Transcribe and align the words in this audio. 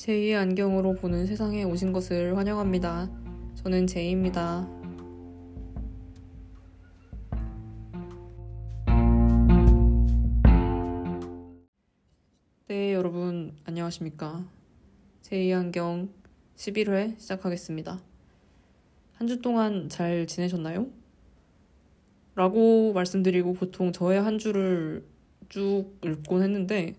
제2의 0.00 0.34
안경으로 0.34 0.94
보는 0.94 1.26
세상에 1.26 1.62
오신 1.62 1.92
것을 1.92 2.34
환영합니다. 2.38 3.10
저는 3.56 3.86
제이입니다. 3.86 4.66
네, 12.68 12.94
여러분, 12.94 13.54
안녕하십니까. 13.66 14.48
제2의 15.20 15.52
안경 15.52 16.08
11회 16.56 17.18
시작하겠습니다. 17.18 18.00
한 19.12 19.28
주 19.28 19.42
동안 19.42 19.90
잘 19.90 20.26
지내셨나요? 20.26 20.86
라고 22.34 22.94
말씀드리고 22.94 23.52
보통 23.52 23.92
저의 23.92 24.22
한 24.22 24.38
주를 24.38 25.04
쭉 25.50 25.90
읽곤 26.02 26.42
했는데, 26.42 26.94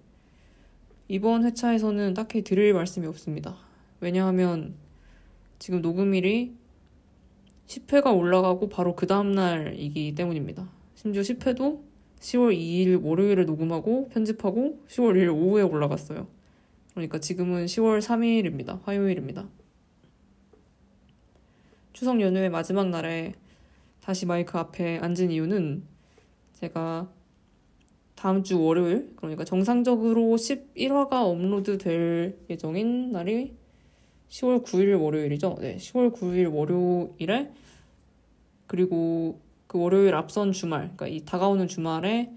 이번 1.12 1.44
회차에서는 1.44 2.14
딱히 2.14 2.42
드릴 2.42 2.74
말씀이 2.74 3.06
없습니다. 3.06 3.58
왜냐하면 4.00 4.76
지금 5.60 5.82
녹음일이 5.82 6.56
10회가 7.68 8.18
올라가고 8.18 8.70
바로 8.70 8.96
그 8.96 9.08
다음날이기 9.08 10.16
때문입니다. 10.16 10.70
심지어 10.96 11.22
10회도 11.22 11.82
10월 12.18 12.58
2일 12.58 13.04
월요일에 13.04 13.44
녹음하고 13.44 14.08
편집하고 14.08 14.86
10월 14.88 15.18
1일 15.18 15.36
오후에 15.36 15.64
올라갔어요. 15.64 16.28
그러니까 16.94 17.20
지금은 17.20 17.66
10월 17.66 18.00
3일입니다. 18.00 18.82
화요일입니다. 18.86 19.50
추석 21.92 22.22
연휴의 22.22 22.50
마지막 22.50 22.88
날에 22.88 23.34
다시 24.00 24.26
마이크 24.26 24.58
앞에 24.58 25.00
앉은 25.00 25.30
이유는 25.30 25.84
제가 26.54 27.12
다음 28.22 28.44
주 28.44 28.62
월요일, 28.62 29.16
그러니까 29.16 29.44
정상적으로 29.44 30.22
11화가 30.36 31.24
업로드 31.24 31.80
될 31.80 32.38
예정인 32.52 33.10
날이 33.10 33.56
10월 34.30 34.64
9일 34.64 35.02
월요일이죠. 35.02 35.58
네, 35.60 35.78
10월 35.78 36.14
9일 36.14 36.54
월요일에 36.54 37.52
그리고 38.68 39.40
그 39.66 39.80
월요일 39.80 40.14
앞선 40.14 40.52
주말, 40.52 40.82
그러니까 40.82 41.08
이 41.08 41.26
다가오는 41.26 41.68
주말에 41.68 42.32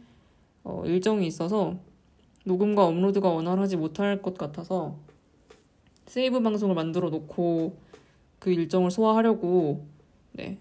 어, 0.63 0.85
일정이 0.87 1.27
있어서 1.27 1.79
녹음과 2.47 2.87
업로드가 2.87 3.29
원활하지 3.29 3.77
못할 3.77 4.23
것 4.23 4.39
같아서 4.39 4.97
세이브 6.07 6.41
방송을 6.41 6.75
만들어 6.75 7.11
놓고 7.11 7.77
그 8.39 8.51
일정을 8.51 8.91
소화하려고 8.91 9.85
네 10.33 10.57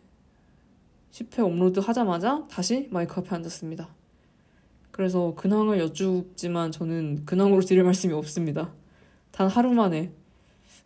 10회 1.11 1.39
업로드 1.39 1.79
하자마자 1.79 2.45
다시 2.49 2.89
마이크 2.91 3.21
앞에 3.21 3.33
앉았습니다. 3.33 4.02
그래서 4.93 5.33
근황을 5.35 5.79
여쭙지만 5.79 6.71
저는 6.71 7.25
근황으로 7.25 7.61
드릴 7.61 7.83
말씀이 7.83 8.13
없습니다. 8.13 8.71
단 9.31 9.47
하루 9.47 9.73
만에 9.73 10.11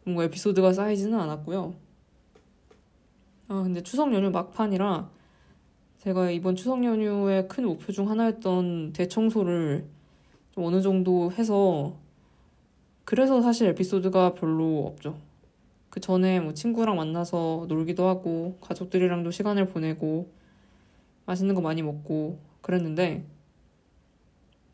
뭔가 0.05 0.23
에피소드가 0.23 0.71
쌓이지는 0.71 1.19
않았고요. 1.19 1.75
아, 3.49 3.63
근데 3.63 3.83
추석 3.83 4.13
연휴 4.13 4.29
막판이라 4.31 5.09
제가 5.99 6.31
이번 6.31 6.55
추석 6.55 6.85
연휴의 6.85 7.49
큰 7.49 7.65
목표 7.65 7.91
중 7.91 8.09
하나였던 8.09 8.93
대청소를 8.93 9.85
좀 10.51 10.63
어느 10.63 10.81
정도 10.81 11.29
해서 11.33 11.97
그래서 13.03 13.41
사실 13.41 13.67
에피소드가 13.67 14.35
별로 14.35 14.85
없죠. 14.87 15.17
그 15.89 15.99
전에 15.99 16.39
뭐 16.39 16.53
친구랑 16.53 16.95
만나서 16.95 17.65
놀기도 17.67 18.07
하고 18.07 18.57
가족들이랑도 18.61 19.31
시간을 19.31 19.67
보내고 19.67 20.31
맛있는 21.25 21.55
거 21.55 21.59
많이 21.59 21.81
먹고 21.81 22.39
그랬는데 22.61 23.25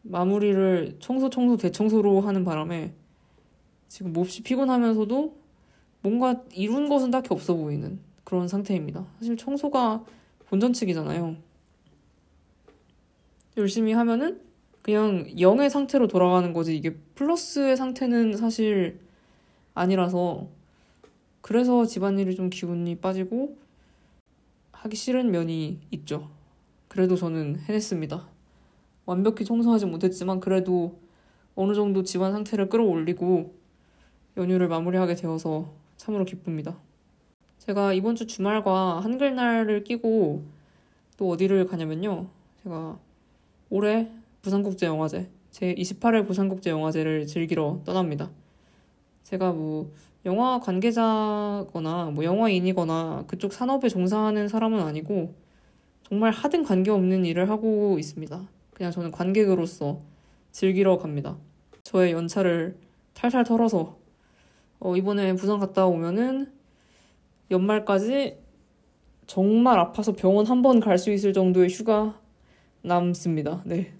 마무리를 0.03 0.97
청소 0.99 1.29
청소 1.29 1.57
대청소로 1.57 2.21
하는 2.21 2.43
바람에 2.43 2.93
지금 3.87 4.13
몹시 4.13 4.43
피곤하면서도 4.43 5.35
뭔가 6.01 6.43
이룬 6.53 6.89
것은 6.89 7.11
딱히 7.11 7.29
없어 7.31 7.55
보이는 7.55 7.99
그런 8.23 8.47
상태입니다. 8.47 9.05
사실 9.19 9.37
청소가 9.37 10.03
본전치기잖아요. 10.47 11.35
열심히 13.57 13.93
하면은 13.93 14.41
그냥 14.81 15.25
0의 15.27 15.69
상태로 15.69 16.07
돌아가는 16.07 16.51
거지 16.51 16.75
이게 16.75 16.95
플러스의 17.15 17.77
상태는 17.77 18.35
사실 18.35 18.99
아니라서 19.73 20.49
그래서 21.41 21.85
집안일이 21.85 22.35
좀 22.35 22.49
기운이 22.49 22.97
빠지고 22.97 23.57
하기 24.71 24.95
싫은 24.95 25.31
면이 25.31 25.79
있죠. 25.91 26.29
그래도 26.89 27.15
저는 27.15 27.59
해냈습니다. 27.61 28.32
완벽히 29.05 29.45
청소하지 29.45 29.85
못했지만 29.85 30.39
그래도 30.39 30.99
어느 31.55 31.73
정도 31.73 32.03
집안 32.03 32.31
상태를 32.31 32.69
끌어올리고 32.69 33.53
연휴를 34.37 34.67
마무리하게 34.67 35.15
되어서 35.15 35.71
참으로 35.97 36.25
기쁩니다. 36.25 36.77
제가 37.59 37.93
이번 37.93 38.15
주 38.15 38.25
주말과 38.27 38.99
한글날을 39.01 39.83
끼고 39.83 40.43
또 41.17 41.29
어디를 41.29 41.65
가냐면요. 41.67 42.27
제가 42.63 42.97
올해 43.69 44.09
부산국제영화제, 44.41 45.29
제 45.51 45.73
28회 45.75 46.27
부산국제영화제를 46.27 47.27
즐기러 47.27 47.81
떠납니다. 47.85 48.31
제가 49.23 49.51
뭐 49.51 49.91
영화 50.25 50.59
관계자거나 50.59 52.11
뭐 52.13 52.23
영화인이거나 52.23 53.25
그쪽 53.27 53.53
산업에 53.53 53.89
종사하는 53.89 54.47
사람은 54.47 54.81
아니고 54.81 55.33
정말 56.03 56.31
하등 56.31 56.63
관계없는 56.63 57.25
일을 57.25 57.49
하고 57.49 57.97
있습니다. 57.99 58.47
그냥 58.73 58.91
저는 58.91 59.11
관객으로서 59.11 60.01
즐기러 60.51 60.97
갑니다. 60.97 61.37
저의 61.83 62.11
연차를 62.13 62.77
탈탈 63.13 63.43
털어서 63.43 63.97
어, 64.79 64.95
이번에 64.95 65.33
부산 65.33 65.59
갔다 65.59 65.85
오면은 65.85 66.51
연말까지 67.51 68.37
정말 69.27 69.79
아파서 69.79 70.13
병원 70.13 70.45
한 70.45 70.61
번 70.61 70.79
갈 70.79 70.97
수 70.97 71.11
있을 71.11 71.33
정도의 71.33 71.69
휴가 71.69 72.19
남습니다. 72.81 73.61
네. 73.65 73.93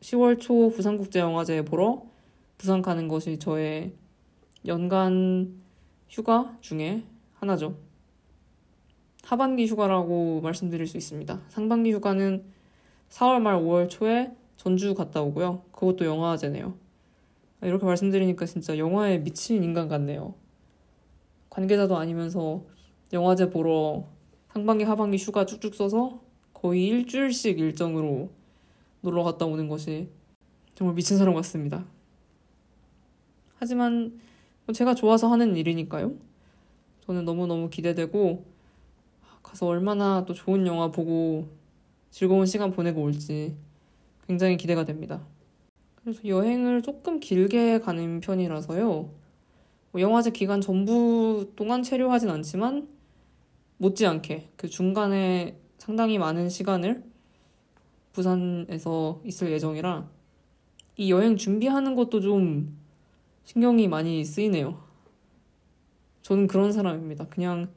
10월 0.00 0.40
초 0.40 0.70
부산국제영화제 0.70 1.64
보러 1.64 2.02
부산 2.58 2.82
가는 2.82 3.08
것이 3.08 3.38
저의 3.38 3.92
연간 4.66 5.60
휴가 6.08 6.56
중에 6.60 7.02
하나죠. 7.34 7.76
하반기 9.24 9.66
휴가라고 9.66 10.40
말씀드릴 10.42 10.86
수 10.86 10.96
있습니다. 10.96 11.40
상반기 11.48 11.92
휴가는 11.92 12.44
4월 13.12 13.42
말 13.42 13.56
5월 13.56 13.90
초에 13.90 14.32
전주 14.56 14.94
갔다 14.94 15.20
오고요. 15.20 15.64
그것도 15.72 16.06
영화제네요. 16.06 16.74
이렇게 17.60 17.84
말씀드리니까 17.84 18.46
진짜 18.46 18.78
영화에 18.78 19.18
미친 19.18 19.62
인간 19.62 19.86
같네요. 19.86 20.34
관계자도 21.50 21.98
아니면서 21.98 22.64
영화제 23.12 23.50
보러 23.50 24.04
상반기 24.48 24.84
하반기 24.84 25.18
휴가 25.18 25.44
쭉쭉 25.44 25.74
써서 25.74 26.22
거의 26.54 26.86
일주일씩 26.86 27.58
일정으로 27.58 28.30
놀러 29.02 29.22
갔다 29.24 29.44
오는 29.44 29.68
것이 29.68 30.08
정말 30.74 30.94
미친 30.94 31.18
사람 31.18 31.34
같습니다. 31.34 31.84
하지만 33.58 34.18
제가 34.72 34.94
좋아서 34.94 35.28
하는 35.30 35.54
일이니까요. 35.54 36.14
저는 37.04 37.26
너무너무 37.26 37.68
기대되고 37.68 38.44
가서 39.42 39.66
얼마나 39.66 40.24
또 40.24 40.32
좋은 40.32 40.66
영화 40.66 40.90
보고 40.90 41.61
즐거운 42.12 42.44
시간 42.44 42.70
보내고 42.70 43.02
올지 43.02 43.56
굉장히 44.28 44.58
기대가 44.58 44.84
됩니다. 44.84 45.26
그래서 45.96 46.20
여행을 46.24 46.82
조금 46.82 47.18
길게 47.20 47.80
가는 47.80 48.20
편이라서요. 48.20 49.10
뭐 49.92 50.00
영화제 50.00 50.30
기간 50.30 50.60
전부 50.60 51.50
동안 51.56 51.82
체류하진 51.82 52.28
않지만 52.28 52.86
못지않게 53.78 54.50
그 54.56 54.68
중간에 54.68 55.58
상당히 55.78 56.18
많은 56.18 56.50
시간을 56.50 57.02
부산에서 58.12 59.22
있을 59.24 59.50
예정이라 59.50 60.06
이 60.98 61.10
여행 61.10 61.38
준비하는 61.38 61.94
것도 61.94 62.20
좀 62.20 62.76
신경이 63.44 63.88
많이 63.88 64.22
쓰이네요. 64.22 64.84
저는 66.20 66.46
그런 66.46 66.72
사람입니다. 66.72 67.28
그냥 67.28 67.70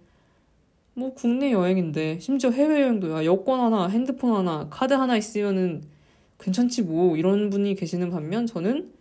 뭐 0.96 1.14
국내 1.14 1.52
여행인데 1.52 2.20
심지어 2.20 2.52
해외 2.52 2.82
여행도 2.82 3.12
야 3.12 3.26
여권 3.26 3.60
하나, 3.60 3.88
핸드폰 3.88 4.34
하나, 4.36 4.70
카드 4.70 4.94
하나 4.94 5.18
있으면은 5.18 5.84
괜찮지 6.40 6.84
뭐 6.84 7.18
이런 7.18 7.50
분이 7.50 7.76
계시는 7.76 8.10
반면 8.12 8.46
저는 8.46 8.94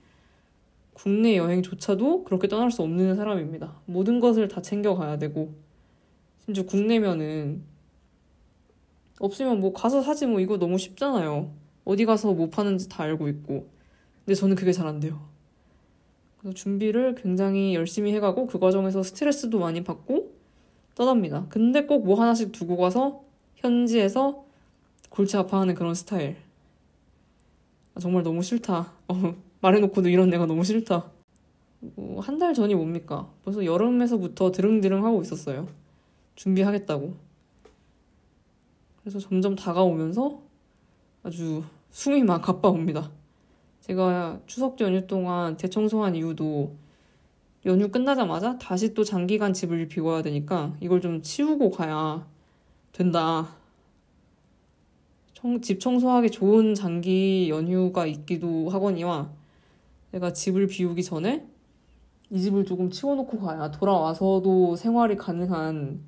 국내 0.93 1.37
여행조차도 1.37 2.25
그렇게 2.25 2.49
떠날 2.49 2.71
수 2.73 2.83
없는 2.83 3.17
사람입니다. 3.17 3.81
모든 3.87 4.21
것을 4.21 4.49
다 4.49 4.63
챙겨가야 4.63 5.19
되고 5.19 5.55
심지어 6.45 6.65
국내면은 6.65 7.63
없으면 9.21 9.61
뭐 9.61 9.73
가서 9.73 10.03
사지 10.03 10.27
뭐 10.27 10.41
이거 10.41 10.59
너무 10.59 10.79
쉽잖아요. 10.79 11.53
어디 11.85 12.05
가서 12.07 12.33
뭐 12.35 12.51
파는지 12.51 12.89
다 12.89 13.05
알고 13.05 13.29
있고 13.29 13.69
근데 14.25 14.35
저는 14.35 14.57
그게 14.57 14.73
잘 14.73 14.87
안 14.87 15.01
돼요. 15.01 15.29
그래서 16.39 16.55
준비를 16.55 17.15
굉장히 17.17 17.75
열심히 17.75 18.13
해가고 18.15 18.47
그 18.49 18.59
과정에서 18.59 19.03
스트레스도 19.03 19.59
많이 19.61 19.85
받고 19.85 20.34
떠납니다. 20.95 21.47
근데 21.49 21.87
꼭 21.87 22.05
뭐 22.05 22.21
하나씩 22.21 22.53
두고 22.53 22.77
가서 22.77 23.23
현지에서 23.57 24.45
골치 25.11 25.37
아파하는 25.37 25.75
그런 25.75 25.95
스타일. 25.95 26.37
아, 27.95 28.01
정말 28.01 28.23
너무 28.23 28.43
싫다. 28.43 28.93
어, 29.09 29.35
말해놓고도 29.61 30.09
이런 30.09 30.31
내가 30.31 30.47
너무 30.47 30.65
싫다. 30.65 31.11
뭐 31.81 32.21
한달 32.21 32.55
전이 32.55 32.75
뭡니까? 32.75 33.29
벌써 33.45 33.65
여름에서부터 33.65 34.51
드릉드릉 34.53 35.05
하고 35.05 35.21
있었어요. 35.23 35.69
준비하겠다고. 36.35 37.15
그래서 39.01 39.19
점점 39.19 39.55
다가오면서 39.55 40.41
아주 41.23 41.63
숨이 41.91 42.23
막 42.23 42.41
가빠옵니다. 42.43 43.11
제가 43.83 44.41
추석 44.47 44.81
연휴 44.81 45.07
동안 45.07 45.57
대청소한 45.57 46.15
이유도 46.17 46.75
연휴 47.67 47.89
끝나자마자 47.91 48.59
다시 48.59 48.95
또 48.95 49.05
장기간 49.05 49.53
집을 49.53 49.89
비워야 49.89 50.23
되니까 50.23 50.77
이걸 50.81 51.01
좀 51.01 51.23
치우고 51.23 51.71
가야 51.71 52.27
된다. 52.93 53.57
청, 55.33 55.61
집 55.61 55.81
청소하기 55.81 56.31
좋은 56.31 56.75
장기 56.75 57.49
연휴가 57.51 58.07
있기도 58.07 58.69
하거니와 58.71 59.31
내가 60.13 60.33
집을 60.33 60.67
비우기 60.67 61.03
전에 61.03 61.47
이 62.31 62.41
집을 62.41 62.65
조금 62.65 62.91
치워놓고 62.91 63.41
가야 63.41 63.71
돌아와서도 63.71 64.77
생활이 64.77 65.17
가능한 65.17 66.01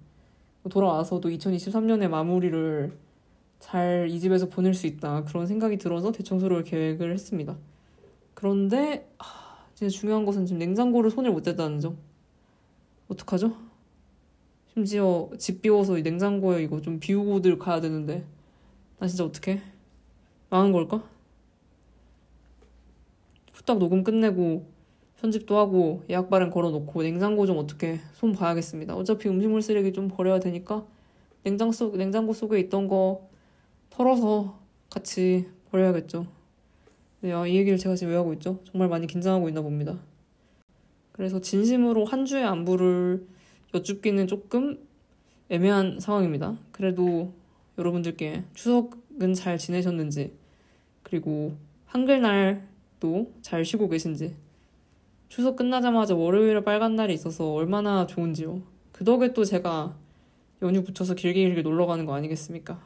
돌아와서도 0.69 1.29
2023년의 1.29 2.09
마무리를 2.09 2.97
잘 3.59 4.09
이 4.09 4.21
집에서 4.21 4.49
보낼 4.49 4.75
수 4.75 4.87
있다 4.87 5.25
그런 5.25 5.47
생각이 5.47 5.79
들어서 5.79 6.13
대청소를 6.13 6.65
계획을 6.65 7.13
했습니다. 7.13 7.57
그런데 8.35 9.09
하, 9.19 9.46
진짜 9.77 9.91
중요한 9.91 10.25
것은 10.25 10.47
지금 10.47 10.59
냉장고를 10.59 11.11
손을 11.11 11.31
못 11.31 11.43
댔다는 11.43 11.81
점. 11.81 11.99
어떡하죠? 13.09 13.55
심지어 14.73 15.29
집 15.39 15.61
비워서 15.61 15.99
이 15.99 16.03
냉장고에 16.03 16.63
이거 16.63 16.81
좀 16.81 16.99
비우고들 16.99 17.59
가야 17.59 17.83
되는데 17.83 18.25
나 18.99 19.07
진짜 19.07 19.25
어떡해? 19.25 19.61
망한 20.49 20.73
걸까? 20.73 21.05
후딱 23.53 23.79
녹음 23.79 24.03
끝내고 24.03 24.67
편집도 25.21 25.59
하고 25.59 26.05
예약 26.09 26.31
발행 26.31 26.51
걸어놓고 26.51 27.03
냉장고 27.03 27.45
좀 27.45 27.59
어떻게 27.59 28.01
손 28.15 28.33
봐야겠습니다. 28.33 28.97
어차피 28.97 29.29
음식물 29.29 29.61
쓰레기 29.61 29.93
좀 29.93 30.09
버려야 30.09 30.41
되니까 30.41 30.87
냉장 31.43 31.71
속 31.71 31.99
냉장고 31.99 32.33
속에 32.33 32.59
있던 32.61 32.89
거 32.89 33.29
털어서 33.91 34.59
같이 34.89 35.51
버려야겠죠. 35.71 36.36
네, 37.27 37.33
아, 37.33 37.45
이 37.45 37.57
얘기를 37.57 37.77
제가 37.77 37.97
지금 37.97 38.13
왜 38.13 38.17
하고 38.17 38.33
있죠? 38.35 38.61
정말 38.71 38.89
많이 38.89 39.09
긴장하고 39.09 39.49
있나 39.49 39.61
봅니다. 39.61 39.99
그래서 41.11 41.41
진심으로 41.41 42.05
한 42.05 42.25
주의 42.25 42.45
안부를 42.45 43.27
여쭙기는 43.75 44.29
조금 44.29 44.79
애매한 45.49 45.99
상황입니다. 45.99 46.57
그래도 46.71 47.33
여러분들께 47.79 48.45
추석은 48.55 49.35
잘 49.35 49.59
지내셨는지, 49.59 50.35
그리고 51.03 51.57
한글날도 51.87 53.33
잘 53.43 53.65
쉬고 53.65 53.89
계신지, 53.89 54.37
추석 55.29 55.57
끝나자마자 55.57 56.15
월요일에 56.15 56.63
빨간 56.63 56.95
날이 56.95 57.13
있어서 57.13 57.53
얼마나 57.55 58.07
좋은지요. 58.07 58.63
그 58.93 59.03
덕에 59.03 59.33
또 59.33 59.45
제가 59.45 59.97
연휴 60.63 60.85
붙여서 60.85 61.17
길게 61.17 61.43
길게 61.45 61.63
놀러 61.63 61.87
가는 61.87 62.07
거 62.07 62.15
아니겠습니까? 62.15 62.81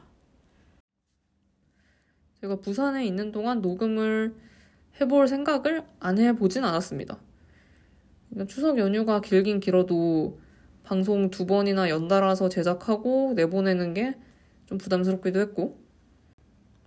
제가 2.41 2.57
부산에 2.57 3.05
있는 3.05 3.31
동안 3.31 3.61
녹음을 3.61 4.35
해볼 4.99 5.27
생각을 5.27 5.83
안 5.99 6.17
해보진 6.19 6.63
않았습니다. 6.63 7.19
추석 8.47 8.77
연휴가 8.77 9.21
길긴 9.21 9.59
길어도 9.59 10.39
방송 10.83 11.29
두 11.29 11.45
번이나 11.45 11.89
연달아서 11.89 12.49
제작하고 12.49 13.33
내보내는 13.35 13.93
게 13.93 14.15
좀 14.71 14.77
부담스럽기도 14.77 15.41
했고, 15.41 15.77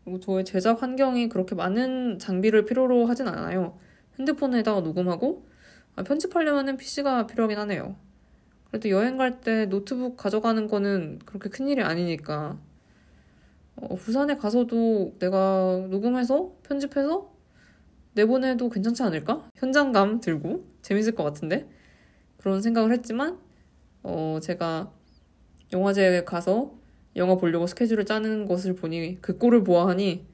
그리고 0.04 0.20
저의 0.20 0.44
제작 0.46 0.82
환경이 0.82 1.28
그렇게 1.28 1.54
많은 1.54 2.18
장비를 2.18 2.64
필요로 2.64 3.06
하진 3.06 3.28
않아요. 3.28 3.78
핸드폰에다가 4.18 4.80
녹음하고, 4.80 5.46
아, 5.96 6.02
편집하려면 6.02 6.78
PC가 6.78 7.26
필요하긴 7.26 7.58
하네요. 7.58 7.96
그래도 8.70 8.88
여행 8.88 9.18
갈 9.18 9.40
때 9.42 9.66
노트북 9.66 10.16
가져가는 10.16 10.66
거는 10.66 11.20
그렇게 11.26 11.50
큰일이 11.50 11.82
아니니까. 11.82 12.58
어, 13.76 13.94
부산에 13.96 14.36
가서도 14.36 15.16
내가 15.18 15.86
녹음해서 15.90 16.56
편집해서 16.62 17.32
내보내도 18.14 18.68
괜찮지 18.68 19.02
않을까? 19.02 19.48
현장감 19.56 20.20
들고 20.20 20.64
재밌을 20.82 21.14
것 21.14 21.24
같은데? 21.24 21.68
그런 22.38 22.62
생각을 22.62 22.92
했지만, 22.92 23.38
어, 24.02 24.38
제가 24.40 24.92
영화제에 25.72 26.24
가서 26.24 26.74
영화 27.16 27.36
보려고 27.36 27.66
스케줄을 27.66 28.04
짜는 28.04 28.46
것을 28.46 28.74
보니 28.74 29.20
그 29.20 29.38
꼴을 29.38 29.64
보아하니 29.64 30.26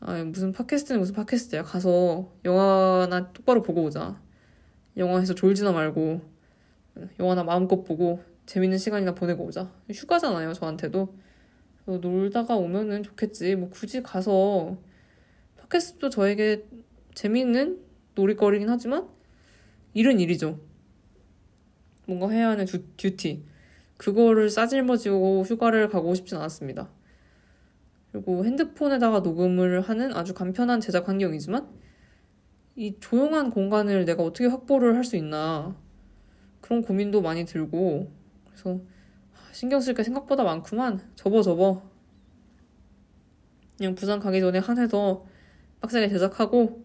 아, 0.00 0.24
무슨 0.24 0.52
팟캐스트는 0.52 1.00
무슨 1.00 1.14
팟캐스트야. 1.14 1.62
가서 1.62 2.32
영화나 2.44 3.32
똑바로 3.32 3.62
보고 3.62 3.84
오자. 3.84 4.20
영화에서 4.96 5.34
졸지나 5.34 5.72
말고 5.72 6.20
영화나 7.20 7.44
마음껏 7.44 7.82
보고 7.84 8.20
재밌는 8.46 8.78
시간이나 8.78 9.14
보내고 9.14 9.44
오자. 9.44 9.70
휴가잖아요, 9.90 10.54
저한테도. 10.54 11.14
놀다가 11.86 12.56
오면은 12.56 13.02
좋겠지. 13.02 13.56
뭐 13.56 13.70
굳이 13.70 14.02
가서 14.02 14.76
팟캐스트도 15.58 16.10
저에게 16.10 16.64
재밌는 17.14 17.80
놀이거리긴 18.14 18.68
하지만 18.68 19.08
일은 19.94 20.20
일이죠. 20.20 20.60
뭔가 22.06 22.28
해야 22.30 22.48
하는 22.50 22.64
듀, 22.66 22.84
듀티. 22.96 23.44
그거를 23.96 24.50
싸질머지고 24.50 25.42
휴가를 25.42 25.88
가고 25.88 26.14
싶진 26.14 26.36
않았습니다. 26.38 26.90
그리고 28.10 28.44
핸드폰에다가 28.44 29.20
녹음을 29.20 29.80
하는 29.80 30.12
아주 30.14 30.34
간편한 30.34 30.80
제작 30.80 31.08
환경이지만 31.08 31.68
이 32.76 32.96
조용한 33.00 33.50
공간을 33.50 34.04
내가 34.04 34.22
어떻게 34.22 34.46
확보를 34.46 34.96
할 34.96 35.04
수 35.04 35.16
있나 35.16 35.76
그런 36.60 36.82
고민도 36.82 37.22
많이 37.22 37.44
들고 37.44 38.10
그래서 38.46 38.80
신경 39.52 39.80
쓸 39.80 39.94
게 39.94 40.02
생각보다 40.02 40.44
많구만 40.44 41.00
접어 41.14 41.42
접어 41.42 41.82
그냥 43.76 43.94
부산 43.94 44.20
가기 44.20 44.40
전에 44.40 44.58
한 44.58 44.78
해 44.78 44.86
더 44.88 45.24
빡세게 45.80 46.08
제작하고 46.10 46.84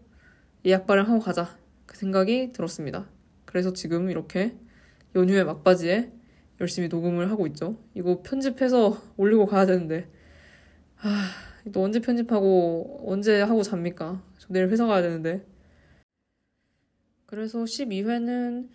예약 0.66 0.88
발행하고 0.88 1.20
가자 1.20 1.58
그 1.86 1.96
생각이 1.98 2.52
들었습니다. 2.52 3.08
그래서 3.46 3.72
지금 3.74 4.10
이렇게 4.10 4.58
연휴의 5.16 5.46
막바지에 5.46 6.12
열심히 6.60 6.88
녹음을 6.88 7.30
하고 7.30 7.46
있죠. 7.48 7.80
이거 7.94 8.22
편집해서 8.24 8.98
올리고 9.18 9.46
가야 9.46 9.66
되는데, 9.68 10.10
아, 10.98 11.30
또 11.72 11.84
언제 11.84 12.00
편집하고 12.02 13.04
언제 13.08 13.40
하고 13.42 13.62
잡니까? 13.64 14.24
저 14.40 14.48
내일 14.50 14.70
회사 14.70 14.88
가야 14.88 15.02
되는데. 15.04 15.46
그래서 17.26 17.66
12회는 17.66 18.70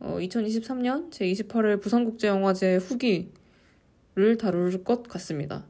어, 0.00 0.18
2023년 0.20 1.10
제28회 1.10 1.80
부산국제영화제 1.80 2.76
후기를 2.76 4.36
다룰 4.38 4.82
것 4.84 5.02
같습니다. 5.04 5.66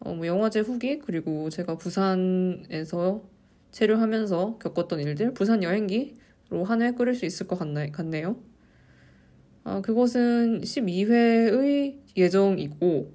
어, 0.00 0.14
뭐 0.14 0.26
영화제 0.26 0.60
후기 0.60 0.98
그리고 0.98 1.50
제가 1.50 1.76
부산에서 1.76 3.22
체류하면서 3.72 4.58
겪었던 4.58 5.00
일들, 5.00 5.34
부산 5.34 5.62
여행기로 5.62 6.64
한 6.64 6.82
회 6.82 6.92
끓일 6.92 7.14
수 7.14 7.26
있을 7.26 7.46
것 7.46 7.58
같네, 7.58 7.90
같네요. 7.92 8.36
아, 9.64 9.80
그것은 9.80 10.62
12회의 10.64 11.98
예정이고 12.16 13.12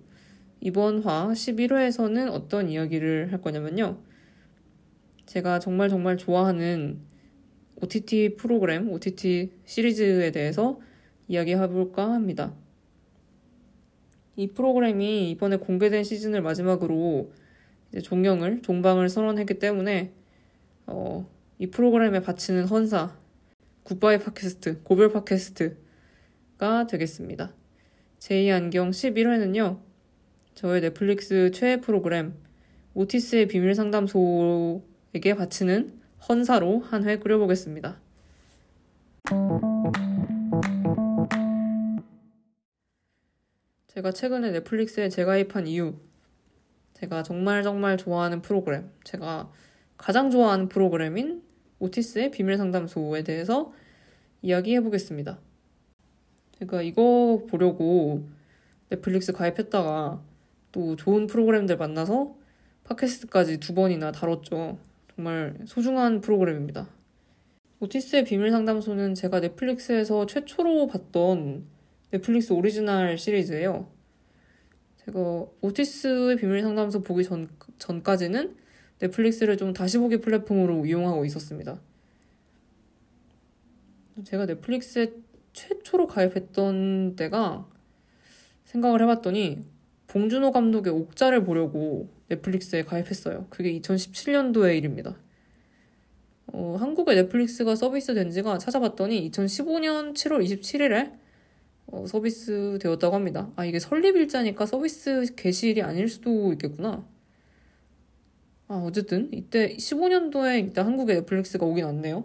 이번 0.62 1.02
화 1.04 1.34
11회에서는 1.34 2.30
어떤 2.32 2.70
이야기를 2.70 3.32
할 3.32 3.42
거냐면요. 3.42 3.98
제가 5.26 5.60
정말 5.60 5.90
정말 5.90 6.18
좋아하는 6.18 7.00
OTT 7.82 8.36
프로그램, 8.38 8.90
OTT 8.92 9.52
시리즈에 9.66 10.32
대해서 10.32 10.80
이야기해볼까 11.28 12.14
합니다. 12.14 12.54
이 14.36 14.48
프로그램이 14.48 15.32
이번에 15.32 15.58
공개된 15.58 16.04
시즌을 16.04 16.42
마지막으로 16.42 17.32
종영을, 18.04 18.62
종방을 18.62 19.10
선언했기 19.10 19.60
때문에 19.60 20.12
어, 20.88 21.30
이 21.58 21.68
프로그램에 21.68 22.22
바치는 22.22 22.66
헌사, 22.66 23.18
굿바이 23.84 24.20
팟캐스트, 24.20 24.82
고별 24.84 25.12
팟캐스트 25.12 25.78
가 26.58 26.88
되겠습니다. 26.88 27.54
제2안경 28.20 28.90
11회는요, 28.90 29.80
저의 30.54 30.82
넷플릭스 30.82 31.52
최애 31.52 31.82
프로그램, 31.82 32.34
오티스의 32.94 33.48
비밀 33.48 33.76
상담소에게 33.76 35.36
바치는 35.36 36.05
헌사로 36.28 36.80
한 36.80 37.04
회 37.06 37.20
끓여보겠습니다. 37.20 38.00
제가 43.88 44.12
최근에 44.12 44.52
넷플릭스에 44.52 45.10
재가입한 45.10 45.68
이유, 45.68 45.96
제가 46.94 47.24
정말 47.24 47.64
정말 47.64 47.98
좋아하는 47.98 48.42
프로그램, 48.42 48.90
제가 49.04 49.52
가장 49.98 50.32
좋아하는 50.32 50.68
프로그램인 50.68 51.44
오티스의 51.80 52.32
비밀 52.32 52.58
상담소에 52.58 53.24
대해서 53.24 53.72
이야기해 54.42 54.82
보겠습니다. 54.82 55.40
제가 56.60 56.82
이거 56.82 57.46
보려고 57.50 58.28
넷플릭스 58.90 59.32
가입했다가 59.32 60.22
또 60.72 60.96
좋은 60.96 61.28
프로그램들 61.28 61.78
만나서 61.78 62.36
팟캐스트까지 62.84 63.60
두 63.60 63.74
번이나 63.74 64.12
다뤘죠. 64.12 64.78
정말 65.16 65.58
소중한 65.66 66.20
프로그램입니다. 66.20 66.90
오티스의 67.80 68.26
비밀 68.26 68.52
상담소는 68.52 69.16
제가 69.16 69.40
넷플릭스에서 69.40 70.26
최초로 70.26 70.88
봤던 70.88 71.66
넷플릭스 72.12 72.52
오리지널 72.52 73.18
시리즈예요. 73.18 73.90
제가 75.06 75.46
오티스의 75.62 76.36
비밀 76.38 76.62
상담소 76.62 77.04
보기 77.04 77.24
전, 77.24 77.48
전까지는 77.78 78.58
넷플릭스를 79.00 79.56
좀 79.58 79.74
다시 79.74 79.98
보기 79.98 80.18
플랫폼으로 80.18 80.86
이용하고 80.86 81.24
있었습니다. 81.26 81.80
제가 84.24 84.46
넷플릭스에 84.46 85.14
최초로 85.54 86.08
가입했던 86.08 87.16
때가 87.16 87.70
생각을 88.66 89.02
해봤더니 89.02 89.64
봉준호 90.16 90.54
감독의 90.54 90.94
옥자를 90.94 91.44
보려고 91.44 92.08
넷플릭스에 92.30 92.84
가입했어요. 92.84 93.48
그게 93.50 93.78
2017년도의 93.78 94.78
일입니다. 94.78 95.18
어, 96.48 96.78
한국의 96.80 97.18
넷플릭스가 97.18 97.76
서비스 97.76 98.14
된 98.14 98.32
지가 98.32 98.58
찾아봤더니 98.58 99.30
2015년 99.30 100.14
7월 100.14 100.42
27일에 100.42 101.12
어, 101.88 102.06
서비스 102.08 102.80
되었다고 102.82 103.14
합니다. 103.14 103.52
아, 103.58 103.66
이게 103.66 103.78
설립일자니까 103.78 104.66
서비스 104.66 105.36
개시일이 105.36 105.82
아닐 105.82 106.08
수도 106.08 106.54
있겠구나. 106.54 107.06
아, 108.70 108.76
어쨌든, 108.88 109.30
이때 109.34 109.76
15년도에 109.76 110.66
이때 110.66 110.80
한국에 110.80 111.14
넷플릭스가 111.16 111.66
오긴 111.66 111.84
왔네요. 111.84 112.24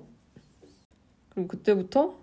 그럼 1.30 1.48
그때부터, 1.48 2.16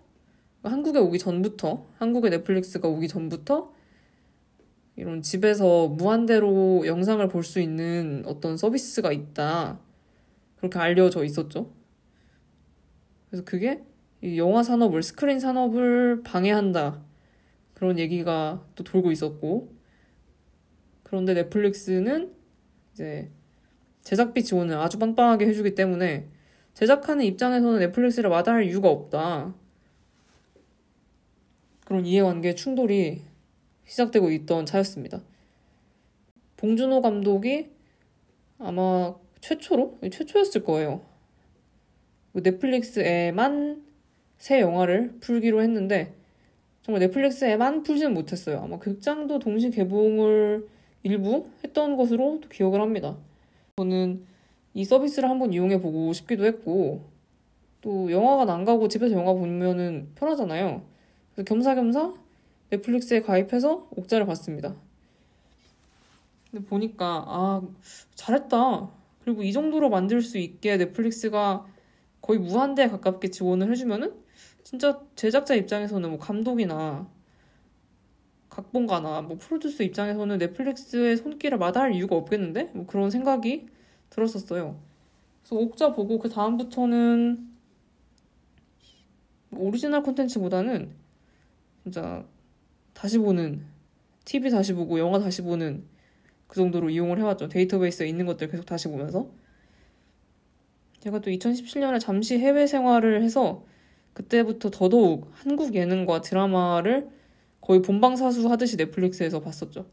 한국에 0.64 1.00
오기 1.00 1.20
전부터, 1.20 1.86
한국에 1.98 2.30
넷플릭스가 2.30 2.88
오기 2.88 3.10
전부터, 3.10 3.76
이런 4.98 5.22
집에서 5.22 5.88
무한대로 5.88 6.86
영상을 6.86 7.26
볼 7.30 7.44
수 7.44 7.60
있는 7.60 8.24
어떤 8.26 8.58
서비스가 8.58 9.12
있다. 9.12 9.80
그렇게 10.58 10.80
알려져 10.80 11.24
있었죠. 11.24 11.72
그래서 13.30 13.46
그게 13.46 13.84
영화 14.36 14.64
산업을, 14.64 15.04
스크린 15.04 15.40
산업을 15.40 16.24
방해한다. 16.24 17.04
그런 17.76 18.00
얘기가 18.00 18.66
또 18.76 18.84
돌고 18.84 19.12
있었고. 19.12 19.72
그런데 21.04 21.36
넷플릭스는 21.36 22.34
이제 22.94 23.30
제작비 24.02 24.44
지원을 24.44 24.78
아주 24.78 24.98
빵빵하게 24.98 25.46
해주기 25.46 25.76
때문에 25.76 26.28
제작하는 26.74 27.24
입장에서는 27.26 27.80
넷플릭스를 27.80 28.30
마다할 28.32 28.64
이유가 28.64 28.90
없다. 28.90 29.54
그런 31.86 32.06
이해관계 32.06 32.56
충돌이 32.56 33.22
시작되고 33.88 34.32
있던 34.32 34.66
차였습니다. 34.66 35.22
봉준호 36.58 37.02
감독이 37.02 37.70
아마 38.60 39.16
최초로? 39.42 40.00
최초였을 40.12 40.64
거예요. 40.64 41.02
넷플릭스에만 42.34 43.84
새 44.38 44.62
영화를 44.62 45.16
풀기로 45.20 45.62
했는데 45.62 46.14
정말 46.84 47.02
넷플릭스에만 47.02 47.84
풀지는 47.84 48.14
못했어요. 48.14 48.60
아마 48.60 48.78
극장도 48.78 49.40
동시 49.40 49.70
개봉을 49.70 50.68
일부 51.04 51.48
했던 51.64 51.98
것으로 51.98 52.42
기억을 52.52 52.82
합니다. 52.82 53.18
저는 53.78 54.26
이 54.74 54.86
서비스를 54.86 55.30
한번 55.30 55.54
이용해 55.54 55.82
보고 55.82 56.14
싶기도 56.14 56.46
했고 56.46 57.04
또 57.82 58.12
영화관 58.12 58.50
안 58.50 58.66
가고 58.66 58.88
집에서 58.88 59.16
영화 59.16 59.34
보면은 59.34 60.12
편하잖아요. 60.16 60.84
그래서 61.34 61.46
겸사겸사 61.46 62.14
넷플릭스에 62.70 63.22
가입해서 63.22 63.88
옥자를 63.92 64.26
봤습니다. 64.26 64.76
근데 66.52 66.66
보니까 66.66 67.24
아 67.28 67.62
잘했다. 68.16 68.90
그리고 69.24 69.44
이 69.44 69.52
정도로 69.52 69.90
만들 69.90 70.22
수 70.22 70.38
있게 70.38 70.78
넷플릭스가 70.78 71.66
거의 72.22 72.40
무한대에 72.40 72.88
가깝게 72.88 73.30
지원을 73.30 73.72
해주면은 73.72 74.14
진짜 74.64 75.02
제작자 75.16 75.56
입장에서는 75.56 76.10
뭐 76.10 76.20
감독이나 76.20 77.10
각본가나 78.50 79.22
뭐 79.22 79.38
프로듀스 79.38 79.84
입장에서는 79.84 80.38
넷플릭스의 80.40 81.18
손길을 81.18 81.58
마다할 81.58 81.94
이유가 81.94 82.16
없겠는데? 82.16 82.72
뭐 82.74 82.86
그런 82.86 83.10
생각이 83.10 83.68
들었었어요. 84.10 84.80
그래서 85.42 85.56
옥자 85.56 85.94
보고 85.94 86.20
그 86.20 86.30
다음부터는 86.30 87.48
오리지널 89.52 90.04
콘텐츠보다는 90.04 90.92
진짜 91.84 92.26
다시 92.98 93.20
보는 93.20 93.64
TV 94.26 94.50
다시 94.50 94.74
보고 94.74 94.98
영화 94.98 95.20
다시 95.20 95.44
보는 95.44 95.84
그 96.48 96.56
정도로 96.56 96.90
이용을 96.90 97.20
해왔죠. 97.20 97.48
데이터베이스에 97.48 98.08
있는 98.08 98.26
것들 98.26 98.50
계속 98.50 98.66
다시 98.66 98.88
보면서 98.88 99.30
제가 101.02 101.20
또 101.20 101.30
2017년에 101.30 102.00
잠시 102.00 102.40
해외 102.40 102.66
생활을 102.66 103.22
해서 103.22 103.64
그때부터 104.14 104.72
더더욱 104.72 105.30
한국 105.36 105.76
예능과 105.76 106.22
드라마를 106.22 107.08
거의 107.62 107.84
본방사수 107.84 108.50
하듯이 108.50 108.78
넷플릭스에서 108.78 109.42
봤었죠. 109.42 109.86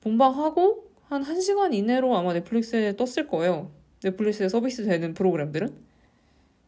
본방하고 0.00 0.84
한 1.08 1.24
1시간 1.24 1.74
이내로 1.74 2.16
아마 2.16 2.32
넷플릭스에 2.32 2.94
떴을 2.94 3.26
거예요. 3.26 3.72
넷플릭스에 4.04 4.48
서비스 4.48 4.84
되는 4.84 5.14
프로그램들은. 5.14 5.74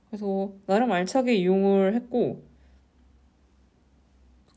그래서 0.08 0.52
나름 0.66 0.90
알차게 0.90 1.36
이용을 1.36 1.94
했고 1.94 2.42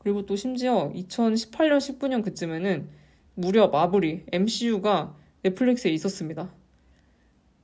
그리고 0.00 0.26
또 0.26 0.36
심지어 0.36 0.92
2018년, 0.94 1.78
19년 1.78 2.24
그쯤에는 2.24 2.88
무려 3.36 3.68
마블이 3.68 4.24
MCU가 4.32 5.16
넷플릭스에 5.44 5.92
있었습니다. 5.92 6.52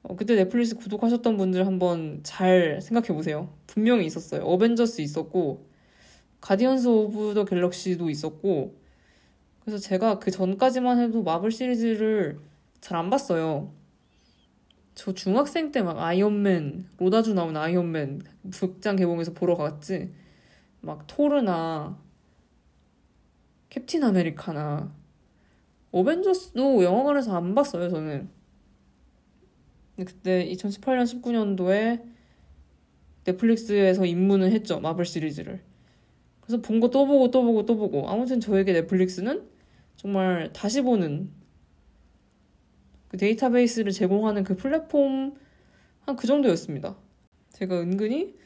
어, 0.05 0.17
그때 0.17 0.37
넷플릭스 0.37 0.77
구독하셨던 0.77 1.37
분들 1.39 1.67
한번 1.67 2.21
잘 2.25 2.81
생각해 2.83 3.09
보세요. 3.09 3.53
분명히 3.67 4.07
있었어요. 4.07 4.43
어벤져스 4.45 5.01
있었고, 5.03 5.67
Guardians 6.41 6.89
of 6.89 7.35
the 7.35 7.45
Galaxy도 7.45 8.11
있었고, 8.11 8.79
그래서 9.61 9.79
제가 9.79 10.19
그 10.21 10.31
전까지만 10.31 11.01
해도 11.01 11.23
마블 11.23 11.51
시리즈를 11.51 12.39
잘 12.81 12.99
안 12.99 13.11
봤어요. 13.11 13.73
저 14.95 15.13
중학생 15.13 15.73
때 15.73 15.83
막 15.83 15.99
아이언맨, 15.99 16.89
로다주 16.99 17.35
나온 17.35 17.57
아이언맨 17.57 18.23
극장 18.53 18.97
개봉해서 18.97 19.33
보러 19.35 19.57
갔지. 19.57 20.13
막 20.81 21.07
토르나 21.07 21.99
캡틴 23.77 24.05
아메리카나 24.05 24.91
어벤져스도 25.93 26.83
영화관에서 26.83 27.37
안 27.37 27.55
봤어요, 27.55 27.91
저는. 27.91 28.29
그때 29.99 30.47
2018년, 30.51 31.05
19년도에 31.05 32.03
넷플릭스에서 33.25 34.07
입문을 34.07 34.51
했죠. 34.53 34.81
마블 34.81 35.05
시리즈를. 35.05 35.63
그래서 36.41 36.63
본 36.63 36.81
거 36.81 36.91
또 36.91 37.07
보고 37.07 37.31
또 37.31 37.43
보고 37.45 37.67
또 37.67 37.77
보고. 37.77 38.09
아무튼 38.09 38.41
저에게 38.41 38.73
넷플릭스는 38.73 39.47
정말 39.97 40.53
다시 40.53 40.81
보는 40.83 41.31
그 43.09 43.17
데이터베이스를 43.19 43.93
제공하는 43.93 44.45
그 44.45 44.57
플랫폼 44.57 45.35
한 46.07 46.17
그 46.17 46.27
정도였습니다. 46.27 46.97
제가 47.51 47.81
은근히 47.81 48.37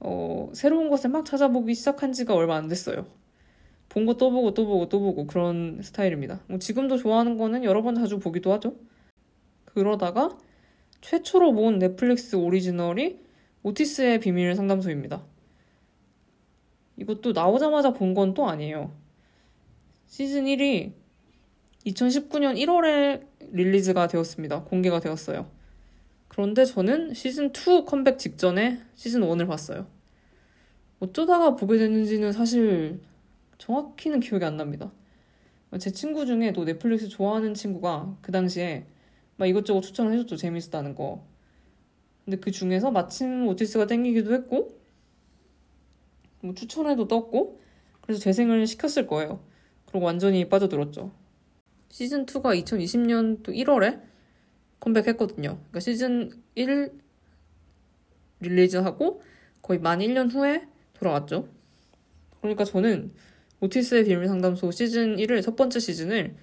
어, 0.00 0.50
새로운 0.54 0.88
것을 0.90 1.10
막 1.10 1.24
찾아보기 1.24 1.74
시작한 1.74 2.12
지가 2.12 2.34
얼마 2.34 2.56
안 2.56 2.68
됐어요. 2.68 3.06
본 3.88 4.06
거 4.06 4.14
또 4.14 4.30
보고 4.30 4.52
또 4.54 4.66
보고 4.66 4.88
또 4.88 5.00
보고 5.00 5.26
그런 5.26 5.80
스타일입니다. 5.82 6.40
뭐 6.46 6.58
지금도 6.58 6.98
좋아하는 6.98 7.36
거는 7.38 7.64
여러 7.64 7.82
번 7.82 7.94
자주 7.94 8.18
보기도 8.18 8.52
하죠. 8.52 8.74
그러다가 9.64 10.36
최초로 11.00 11.52
본 11.54 11.78
넷플릭스 11.78 12.36
오리지널이 12.36 13.20
오티스의 13.62 14.20
비밀 14.20 14.54
상담소입니다. 14.54 15.24
이것도 16.96 17.32
나오자마자 17.32 17.92
본 17.92 18.14
건 18.14 18.34
또 18.34 18.48
아니에요. 18.48 18.92
시즌 20.06 20.44
1이 20.44 20.92
2019년 21.86 22.56
1월에 22.58 23.24
릴리즈가 23.52 24.08
되었습니다. 24.08 24.64
공개가 24.64 25.00
되었어요. 25.00 25.48
그런데 26.28 26.64
저는 26.64 27.14
시즌 27.14 27.46
2 27.52 27.84
컴백 27.86 28.18
직전에 28.18 28.80
시즌 28.96 29.20
1을 29.22 29.46
봤어요. 29.46 29.86
어쩌다가 31.00 31.54
보게 31.56 31.78
됐는지는 31.78 32.32
사실 32.32 33.00
정확히는 33.58 34.20
기억이 34.20 34.44
안 34.44 34.56
납니다. 34.56 34.92
제 35.78 35.90
친구 35.90 36.24
중에 36.24 36.52
또 36.52 36.64
넷플릭스 36.64 37.08
좋아하는 37.08 37.54
친구가 37.54 38.16
그 38.22 38.32
당시에 38.32 38.86
막 39.36 39.46
이것저것 39.46 39.82
추천을 39.82 40.12
해줬죠. 40.12 40.36
재밌었다는 40.36 40.94
거. 40.94 41.24
근데 42.24 42.38
그 42.38 42.50
중에서 42.50 42.90
마침 42.90 43.46
오티스가 43.48 43.86
땡기기도 43.86 44.32
했고, 44.34 44.78
뭐 46.40 46.54
추천해도 46.54 47.08
떴고, 47.08 47.60
그래서 48.00 48.20
재생을 48.20 48.66
시켰을 48.66 49.06
거예요. 49.06 49.40
그리고 49.86 50.06
완전히 50.06 50.48
빠져들었죠. 50.48 51.12
시즌2가 51.90 52.62
2020년 52.62 53.42
또 53.42 53.52
1월에 53.52 54.00
컴백했거든요. 54.80 55.56
그러니까 55.56 55.80
시즌 55.80 56.30
1 56.54 56.92
릴리즈하고 58.40 59.22
거의 59.62 59.80
만 59.80 59.98
1년 59.98 60.32
후에 60.32 60.66
돌아왔죠. 60.94 61.48
그러니까 62.40 62.64
저는 62.64 63.12
오티스의 63.60 64.04
비밀 64.04 64.28
상담소 64.28 64.70
시즌 64.70 65.16
1을 65.16 65.42
첫 65.42 65.56
번째 65.56 65.80
시즌을 65.80 66.34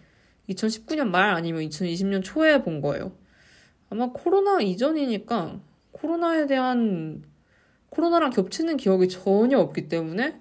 2019년 0.50 1.08
말 1.08 1.30
아니면 1.30 1.62
2020년 1.62 2.24
초에 2.24 2.62
본 2.62 2.82
거예요. 2.82 3.12
아마 3.90 4.12
코로나 4.12 4.62
이전이니까 4.62 5.60
코로나에 5.92 6.48
대한 6.48 7.24
코로나랑 7.90 8.32
겹치는 8.32 8.78
기억이 8.78 9.08
전혀 9.08 9.58
없기 9.60 9.88
때문에 9.88 10.40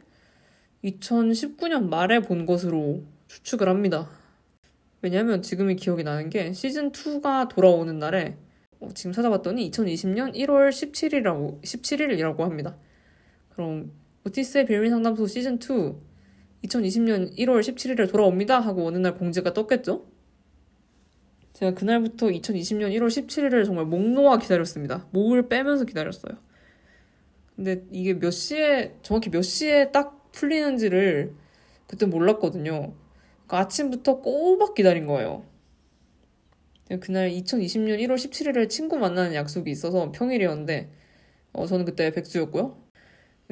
2019년 0.85 1.89
말에 1.89 2.21
본 2.21 2.47
것으로 2.47 3.05
추측을 3.29 3.69
합니다. 3.69 4.11
왜냐하면 5.01 5.43
지금이 5.43 5.77
기억이 5.77 6.03
나는 6.03 6.31
게 6.31 6.51
시즌2가 6.51 7.49
돌아오는 7.49 7.99
날에 7.99 8.37
어, 8.81 8.89
지금 8.95 9.13
찾아봤더니 9.13 9.71
2020년 9.71 10.35
1월 10.35 10.71
17일이라고, 10.71 11.63
17일이라고 11.63 12.41
합니다. 12.41 12.77
그럼 13.51 13.93
오티스의 14.27 14.67
비밀 14.67 14.91
상담소 14.91 15.25
시즌2 15.25 15.97
2020년 16.65 17.37
1월 17.39 17.61
17일에 17.61 18.11
돌아옵니다 18.11 18.61
하고 18.61 18.87
어느 18.87 18.99
날 18.99 19.17
공지가 19.17 19.53
떴겠죠? 19.53 20.07
제가 21.53 21.75
그날부터 21.75 22.29
2020년 22.29 22.91
1월 22.97 23.07
17일을 23.07 23.65
정말 23.65 23.85
목 23.85 24.03
놓아 24.03 24.39
기다렸습니다. 24.39 25.07
목을 25.13 25.49
빼면서 25.49 25.85
기다렸어요. 25.85 26.37
근데 27.55 27.85
이게 27.93 28.19
몇 28.19 28.33
시에, 28.33 28.97
정확히 29.03 29.31
몇 29.31 29.43
시에 29.43 29.93
딱 29.93 30.33
풀리는지를 30.33 31.33
그때 31.87 32.07
몰랐거든요. 32.07 32.95
그러니까 33.47 33.59
아침부터 33.59 34.21
꼬박 34.21 34.75
기다린 34.75 35.07
거예요. 35.07 35.45
그날 37.01 37.31
2020년 37.31 38.01
1월 38.01 38.17
17일에 38.17 38.69
친구 38.69 38.99
만나는 38.99 39.35
약속이 39.35 39.71
있어서 39.71 40.11
평일이었는데, 40.11 40.91
어, 41.53 41.67
저는 41.67 41.85
그때 41.85 42.11
백수였고요. 42.11 42.77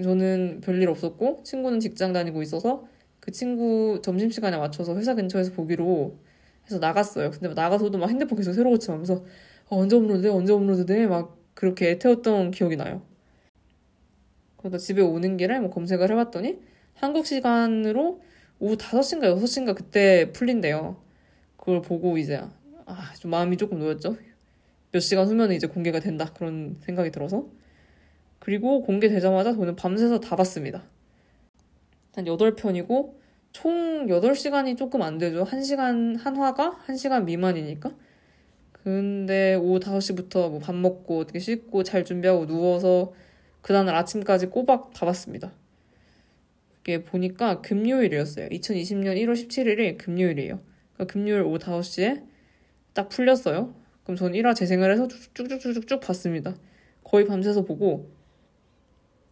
저는 0.02 0.60
별일 0.62 0.88
없었고, 0.88 1.42
친구는 1.44 1.78
직장 1.78 2.12
다니고 2.12 2.42
있어서 2.42 2.84
그 3.22 3.30
친구 3.30 4.00
점심시간에 4.02 4.56
맞춰서 4.56 4.96
회사 4.96 5.14
근처에서 5.14 5.52
보기로 5.52 6.18
해서 6.66 6.78
나갔어요. 6.80 7.30
근데 7.30 7.54
나가서도 7.54 7.96
막 7.96 8.10
핸드폰 8.10 8.36
계속 8.36 8.52
새로 8.52 8.70
고침하면서 8.70 9.14
어, 9.68 9.76
언제 9.78 9.94
업로드 9.94 10.22
돼? 10.22 10.28
언제 10.28 10.52
업로드 10.52 10.84
돼? 10.84 11.06
막 11.06 11.38
그렇게 11.54 11.90
애태웠던 11.92 12.50
기억이 12.50 12.74
나요. 12.74 13.00
그러다 14.56 14.78
집에 14.78 15.02
오는 15.02 15.36
길에 15.36 15.60
뭐 15.60 15.70
검색을 15.70 16.10
해봤더니 16.10 16.58
한국 16.94 17.24
시간으로 17.26 18.20
오후 18.58 18.76
5시인가 18.76 19.32
6시인가 19.36 19.76
그때 19.76 20.32
풀린대요. 20.32 20.96
그걸 21.56 21.80
보고 21.80 22.18
이제 22.18 22.42
아, 22.86 23.12
좀 23.20 23.30
마음이 23.30 23.56
조금 23.56 23.78
놓였죠. 23.78 24.16
몇 24.90 24.98
시간 24.98 25.28
후면은 25.28 25.54
이제 25.54 25.68
공개가 25.68 26.00
된다. 26.00 26.32
그런 26.34 26.76
생각이 26.80 27.12
들어서. 27.12 27.46
그리고 28.40 28.82
공개되자마자 28.82 29.54
저는 29.54 29.76
밤새서 29.76 30.18
다 30.18 30.34
봤습니다. 30.34 30.82
한 32.14 32.24
8편이고 32.24 33.14
총 33.52 34.06
8시간이 34.06 34.76
조금 34.76 35.02
안 35.02 35.18
되죠. 35.18 35.44
1시간 35.44 36.18
한 36.18 36.36
화가 36.36 36.80
1시간 36.86 37.24
미만이니까. 37.24 37.90
근데 38.72 39.54
오후 39.54 39.78
5시부터 39.78 40.50
뭐 40.50 40.58
밥 40.60 40.74
먹고 40.74 41.20
어떻게 41.20 41.38
씻고 41.38 41.84
잘 41.84 42.04
준비하고 42.04 42.46
누워서 42.46 43.12
그 43.60 43.72
다음날 43.72 43.94
아침까지 43.94 44.46
꼬박 44.46 44.92
다 44.92 45.06
봤습니다. 45.06 45.52
이게 46.80 47.04
보니까 47.04 47.60
금요일이었어요. 47.60 48.48
2020년 48.48 49.16
1월 49.16 49.34
17일이 49.34 49.98
금요일이에요. 49.98 50.60
그러니까 50.94 51.12
금요일 51.12 51.42
오후 51.42 51.58
5시에 51.58 52.24
딱 52.92 53.08
풀렸어요. 53.08 53.74
그럼 54.02 54.16
전 54.16 54.32
1화 54.32 54.54
재생을 54.56 54.92
해서 54.92 55.06
쭉쭉쭉쭉쭉 55.06 56.00
봤습니다. 56.00 56.56
거의 57.04 57.24
밤새서 57.24 57.62
보고 57.64 58.10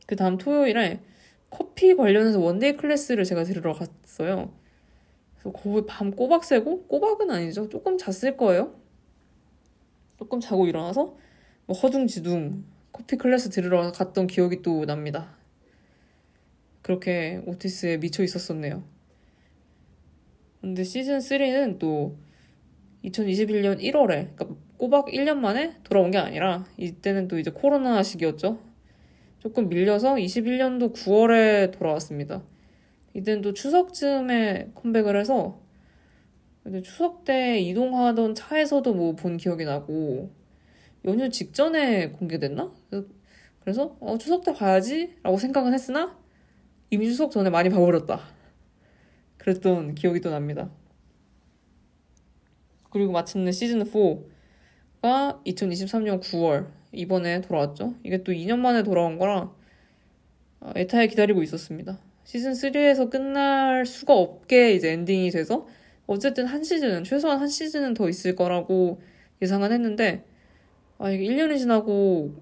그 0.07 0.15
다음 0.15 0.39
토요일에 0.39 1.01
커피 1.51 1.95
관련해서 1.95 2.39
one-day 2.41 2.77
클래스를 2.77 3.25
제가 3.25 3.45
들으러 3.45 3.73
갔어요. 3.73 4.53
그래서 5.35 5.53
거의 5.53 5.85
밤 5.87 6.11
꼬박 6.13 6.45
새고 6.45 6.87
꼬박은 6.87 7.31
아니죠. 7.31 7.69
조금 7.69 7.99
잤을 7.99 8.37
거예요. 8.37 8.75
조금 10.19 10.39
자고 10.39 10.67
일어나서 10.67 11.17
뭐 11.67 11.77
허둥지둥 11.77 12.65
커피 12.93 13.17
클래스 13.17 13.51
들으러 13.51 13.91
갔던 13.93 14.27
기억이 14.27 14.63
또 14.63 14.85
납니다. 14.85 15.37
그렇게 16.83 17.43
오티스에 17.47 17.99
미쳐 17.99 18.23
있었었네요. 18.23 18.83
근데 20.61 20.85
시즌 20.85 21.19
3는 21.19 21.79
또 21.79 22.19
2021년 23.05 23.81
1월에, 23.81 24.37
그러니까 24.37 24.49
꼬박 24.77 25.07
1년 25.07 25.37
만에 25.37 25.77
돌아온 25.85 26.11
게 26.11 26.19
아니라 26.19 26.67
이때는 26.77 27.29
또 27.29 27.39
이제 27.39 27.51
코로나 27.51 28.03
시기였죠. 28.03 28.70
조금 29.41 29.69
밀려서 29.69 30.15
21년도 30.17 30.95
9월에 30.95 31.73
돌아왔습니다. 31.73 32.43
이때는 33.15 33.43
또 33.43 33.53
추석쯤에 33.55 34.73
컴백을 34.75 35.19
해서 35.19 35.61
추석 36.85 37.25
때 37.25 37.59
이동하던 37.59 38.35
차에서도 38.35 38.95
뭐 38.95 39.17
본 39.17 39.39
기억이 39.39 39.65
나고 39.65 40.31
연휴 41.07 41.31
직전에 41.31 42.11
공개됐나? 42.11 42.71
그래서 43.61 43.97
어, 44.01 44.19
추석 44.19 44.45
때 44.45 44.53
봐야지 44.53 45.17
라고 45.23 45.39
생각은 45.39 45.73
했으나 45.73 46.19
이미 46.91 47.07
추석 47.07 47.31
전에 47.31 47.49
많이 47.49 47.71
봐버렸다. 47.71 48.21
그랬던 49.39 49.95
기억이 49.95 50.21
또 50.21 50.31
납니다. 50.31 50.71
그리고 52.91 53.13
마침내 53.13 53.51
시즌4가 53.53 55.43
2023년 55.45 56.21
9월 56.21 56.80
이번에 56.93 57.41
돌아왔죠. 57.41 57.95
이게 58.03 58.23
또 58.23 58.33
2년 58.33 58.59
만에 58.59 58.83
돌아온 58.83 59.19
거라 59.19 59.53
어, 60.61 60.73
애타게 60.77 61.09
기다리고 61.09 61.43
있었습니다. 61.43 61.99
시즌 62.25 62.53
3에서 62.53 63.11
끝날 63.11 63.87
수가 63.87 64.15
없게 64.15 64.75
이제 64.75 64.93
엔딩이 64.93 65.31
돼서 65.31 65.67
어쨌든 66.07 66.47
한 66.47 66.63
시즌은 66.63 67.05
최소한 67.05 67.39
한 67.39 67.49
시즌은 67.49 67.95
더 67.95 68.09
있을 68.09 68.37
거라고 68.37 69.01
예상은 69.43 69.73
했는데 69.73 70.25
아 70.99 71.11
이게 71.11 71.25
1년이 71.25 71.59
지나고 71.59 72.35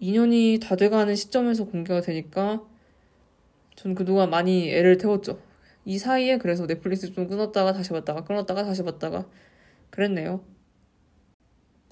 2년이 0.00 0.60
다 0.60 0.76
돼가는 0.76 1.14
시점에서 1.14 1.64
공개가 1.64 2.00
되니까 2.00 2.62
전 3.74 3.94
그동안 3.94 4.30
많이 4.30 4.70
애를 4.70 4.98
태웠죠. 4.98 5.40
이 5.84 5.98
사이에 5.98 6.38
그래서 6.38 6.66
넷플릭스 6.66 7.12
좀 7.12 7.26
끊었다가 7.26 7.72
다시 7.72 7.90
봤다가 7.90 8.24
끊었다가 8.24 8.64
다시 8.64 8.82
봤다가 8.82 9.26
그랬네요. 9.90 10.44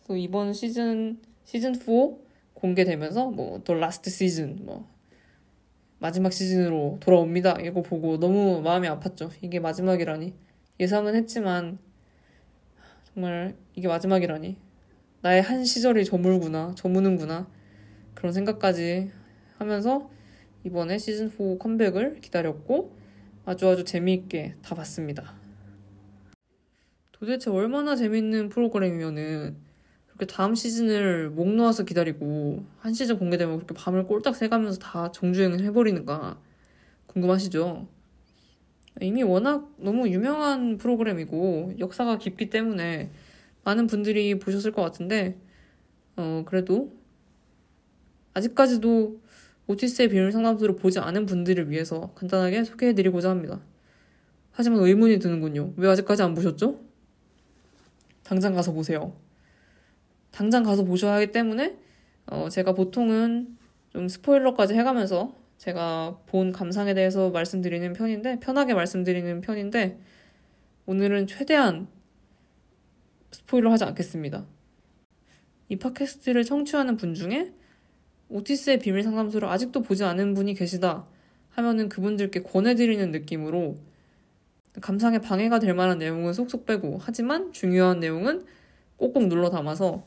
또 0.06 0.16
이번 0.16 0.52
시즌 0.52 1.20
시즌 1.44 1.74
4 1.74 1.82
공개되면서 2.54 3.30
뭐 3.30 3.60
the 3.64 3.74
last 3.74 4.08
season 4.08 4.58
뭐 4.64 4.88
마지막 5.98 6.32
시즌으로 6.32 6.98
돌아옵니다. 7.00 7.60
이거 7.62 7.82
보고 7.82 8.18
너무 8.18 8.60
마음이 8.60 8.86
아팠죠. 8.86 9.30
이게 9.42 9.58
마지막이라니 9.58 10.32
예상은 10.78 11.16
했지만 11.16 11.78
정말 13.12 13.56
이게 13.74 13.88
마지막이라니 13.88 14.56
나의 15.22 15.42
한 15.42 15.64
시절이 15.64 16.04
저물구나 16.04 16.74
저무는구나 16.76 17.48
그런 18.14 18.32
생각까지 18.32 19.10
하면서 19.58 20.08
이번에 20.64 20.98
시즌 20.98 21.28
4 21.28 21.58
컴백을 21.58 22.20
기다렸고 22.20 22.96
아주 23.44 23.68
아주 23.68 23.84
재미있게 23.84 24.54
다 24.62 24.76
봤습니다. 24.76 25.34
도대체 27.10 27.50
얼마나 27.50 27.96
재밌는 27.96 28.50
프로그램이면은 28.50 29.65
그렇게 30.16 30.26
다음 30.26 30.54
시즌을 30.54 31.30
목 31.30 31.54
놓아서 31.54 31.84
기다리고 31.84 32.64
한 32.78 32.94
시즌 32.94 33.18
공개되면 33.18 33.56
그렇게 33.56 33.74
밤을 33.74 34.06
꼴딱 34.06 34.34
새가면서 34.34 34.78
다 34.78 35.12
정주행을 35.12 35.62
해버리는가 35.62 36.40
궁금하시죠? 37.06 37.86
이미 39.02 39.22
워낙 39.22 39.70
너무 39.76 40.08
유명한 40.08 40.78
프로그램이고 40.78 41.74
역사가 41.78 42.16
깊기 42.16 42.48
때문에 42.48 43.10
많은 43.64 43.86
분들이 43.86 44.38
보셨을 44.38 44.72
것 44.72 44.80
같은데 44.80 45.36
어 46.16 46.44
그래도 46.46 46.92
아직까지도 48.32 49.20
오티스의 49.66 50.08
비밀 50.08 50.32
상담소를 50.32 50.76
보지 50.76 50.98
않은 50.98 51.26
분들을 51.26 51.70
위해서 51.70 52.12
간단하게 52.14 52.64
소개해드리고자 52.64 53.28
합니다. 53.28 53.60
하지만 54.52 54.78
의문이 54.80 55.18
드는군요. 55.18 55.74
왜 55.76 55.88
아직까지 55.90 56.22
안 56.22 56.34
보셨죠? 56.34 56.80
당장 58.22 58.54
가서 58.54 58.72
보세요. 58.72 59.25
당장 60.36 60.64
가서 60.64 60.84
보셔야 60.84 61.14
하기 61.14 61.32
때문에 61.32 61.78
어, 62.26 62.50
제가 62.50 62.74
보통은 62.74 63.56
좀 63.88 64.06
스포일러까지 64.06 64.74
해가면서 64.74 65.34
제가 65.56 66.18
본 66.26 66.52
감상에 66.52 66.92
대해서 66.92 67.30
말씀드리는 67.30 67.90
편인데 67.94 68.40
편하게 68.40 68.74
말씀드리는 68.74 69.40
편인데 69.40 69.98
오늘은 70.84 71.26
최대한 71.26 71.88
스포일러 73.30 73.72
하지 73.72 73.84
않겠습니다. 73.84 74.44
이 75.70 75.76
팟캐스트를 75.76 76.44
청취하는 76.44 76.98
분 76.98 77.14
중에 77.14 77.54
오티스의 78.28 78.80
비밀 78.80 79.02
상담소를 79.04 79.48
아직도 79.48 79.80
보지 79.80 80.04
않은 80.04 80.34
분이 80.34 80.52
계시다 80.52 81.06
하면은 81.48 81.88
그분들께 81.88 82.42
권해드리는 82.42 83.10
느낌으로 83.10 83.78
감상에 84.82 85.18
방해가 85.18 85.60
될 85.60 85.72
만한 85.72 85.96
내용은 85.96 86.34
쏙쏙 86.34 86.66
빼고 86.66 86.98
하지만 87.00 87.54
중요한 87.54 88.00
내용은 88.00 88.44
꼭꼭 88.98 89.28
눌러 89.28 89.48
담아서 89.48 90.04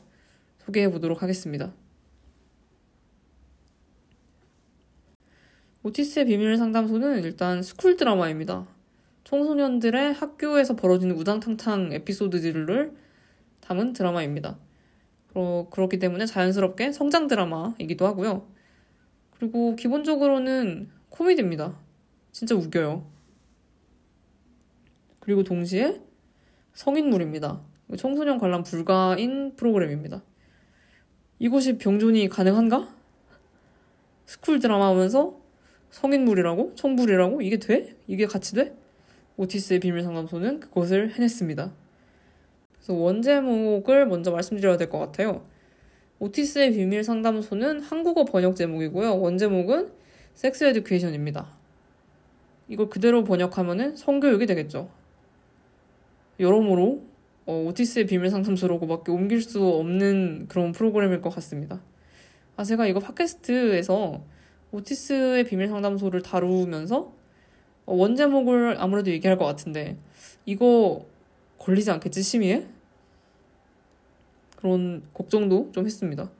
소개해 0.70 0.90
보도록 0.90 1.22
하겠습니다. 1.22 1.72
오티스의 5.82 6.26
비밀 6.26 6.56
상담소는 6.56 7.24
일단 7.24 7.62
스쿨 7.62 7.96
드라마입니다. 7.96 8.66
청소년들의 9.24 10.14
학교에서 10.14 10.76
벌어지는 10.76 11.16
우당탕탕 11.16 11.92
에피소드들을 11.92 12.94
담은 13.60 13.92
드라마입니다. 13.92 14.58
어, 15.34 15.68
그렇기 15.70 15.98
때문에 15.98 16.26
자연스럽게 16.26 16.92
성장 16.92 17.26
드라마이기도 17.26 18.06
하고요. 18.06 18.46
그리고 19.38 19.74
기본적으로는 19.76 20.90
코미디입니다. 21.08 21.76
진짜 22.32 22.54
웃겨요. 22.54 23.06
그리고 25.20 25.42
동시에 25.42 26.00
성인물입니다. 26.74 27.60
청소년 27.96 28.38
관람 28.38 28.62
불가인 28.62 29.56
프로그램입니다. 29.56 30.22
이것이 31.40 31.78
병존이 31.78 32.28
가능한가? 32.28 32.88
스쿨 34.26 34.60
드라마 34.60 34.88
하면서 34.90 35.40
성인물이라고? 35.90 36.74
청불이라고? 36.76 37.42
이게 37.42 37.58
돼? 37.58 37.96
이게 38.06 38.26
같이 38.26 38.54
돼? 38.54 38.76
오티스의 39.38 39.80
비밀 39.80 40.02
상담소는 40.02 40.60
그것을 40.60 41.14
해냈습니다. 41.14 41.72
그래서 42.74 42.94
원제목을 42.94 44.06
먼저 44.06 44.30
말씀드려야 44.30 44.76
될 44.76 44.90
것 44.90 44.98
같아요. 44.98 45.44
오티스의 46.18 46.72
비밀 46.72 47.02
상담소는 47.02 47.80
한국어 47.80 48.26
번역 48.26 48.54
제목이고요. 48.54 49.18
원제목은 49.18 49.90
섹스 50.34 50.64
에듀케이션입니다. 50.64 51.48
이걸 52.68 52.90
그대로 52.90 53.24
번역하면은 53.24 53.96
성교육이 53.96 54.44
되겠죠. 54.44 54.90
여러모로 56.38 57.02
어, 57.50 57.64
오티스의 57.64 58.06
비밀 58.06 58.30
상담소라고밖에 58.30 59.10
옮길 59.10 59.42
수 59.42 59.66
없는 59.66 60.46
그런 60.46 60.70
프로그램일 60.70 61.20
것 61.20 61.30
같습니다. 61.30 61.82
아, 62.56 62.62
제가 62.62 62.86
이거 62.86 63.00
팟캐스트에서 63.00 64.22
오티스의 64.70 65.42
비밀 65.42 65.66
상담소를 65.66 66.22
다루면서 66.22 67.12
어, 67.86 67.94
원제목을 67.94 68.76
아무래도 68.78 69.10
얘기할 69.10 69.36
것 69.36 69.46
같은데 69.46 69.98
이거 70.46 71.06
걸리지 71.58 71.90
않겠지 71.90 72.22
심의에? 72.22 72.68
그런 74.54 75.02
걱정도 75.12 75.72
좀 75.72 75.86
했습니다. 75.86 76.30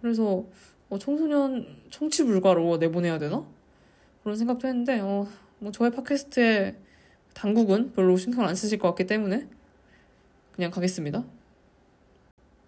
그래서 0.00 0.46
어, 0.88 0.98
청소년 0.98 1.76
청취 1.90 2.24
불가로 2.24 2.78
내보내야 2.78 3.18
되나? 3.18 3.46
그런 4.22 4.38
생각도 4.38 4.66
했는데 4.66 4.98
어, 5.00 5.26
뭐 5.58 5.72
저의 5.72 5.90
팟캐스트에 5.90 6.76
당국은 7.34 7.92
별로 7.92 8.16
신경 8.16 8.46
안 8.46 8.54
쓰실 8.54 8.78
것 8.78 8.88
같기 8.88 9.06
때문에 9.06 9.46
그냥 10.52 10.70
가겠습니다. 10.70 11.24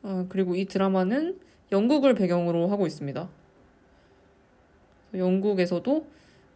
어, 0.03 0.27
그리고 0.29 0.55
이 0.55 0.65
드라마는 0.65 1.39
영국을 1.73 2.15
배경으로 2.15 2.69
하고 2.69 2.87
있습니다. 2.87 3.29
영국에서도 5.15 6.07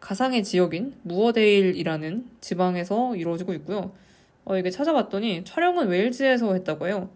가상의 0.01 0.45
지역인 0.45 0.95
무어데일이라는 1.03 2.31
지방에서 2.41 3.17
이루어지고 3.17 3.53
있고요. 3.55 3.93
어, 4.45 4.57
이게 4.57 4.71
찾아봤더니 4.71 5.45
촬영은 5.45 5.89
웨일즈에서 5.89 6.55
했다고 6.55 6.89
해요. 6.89 7.11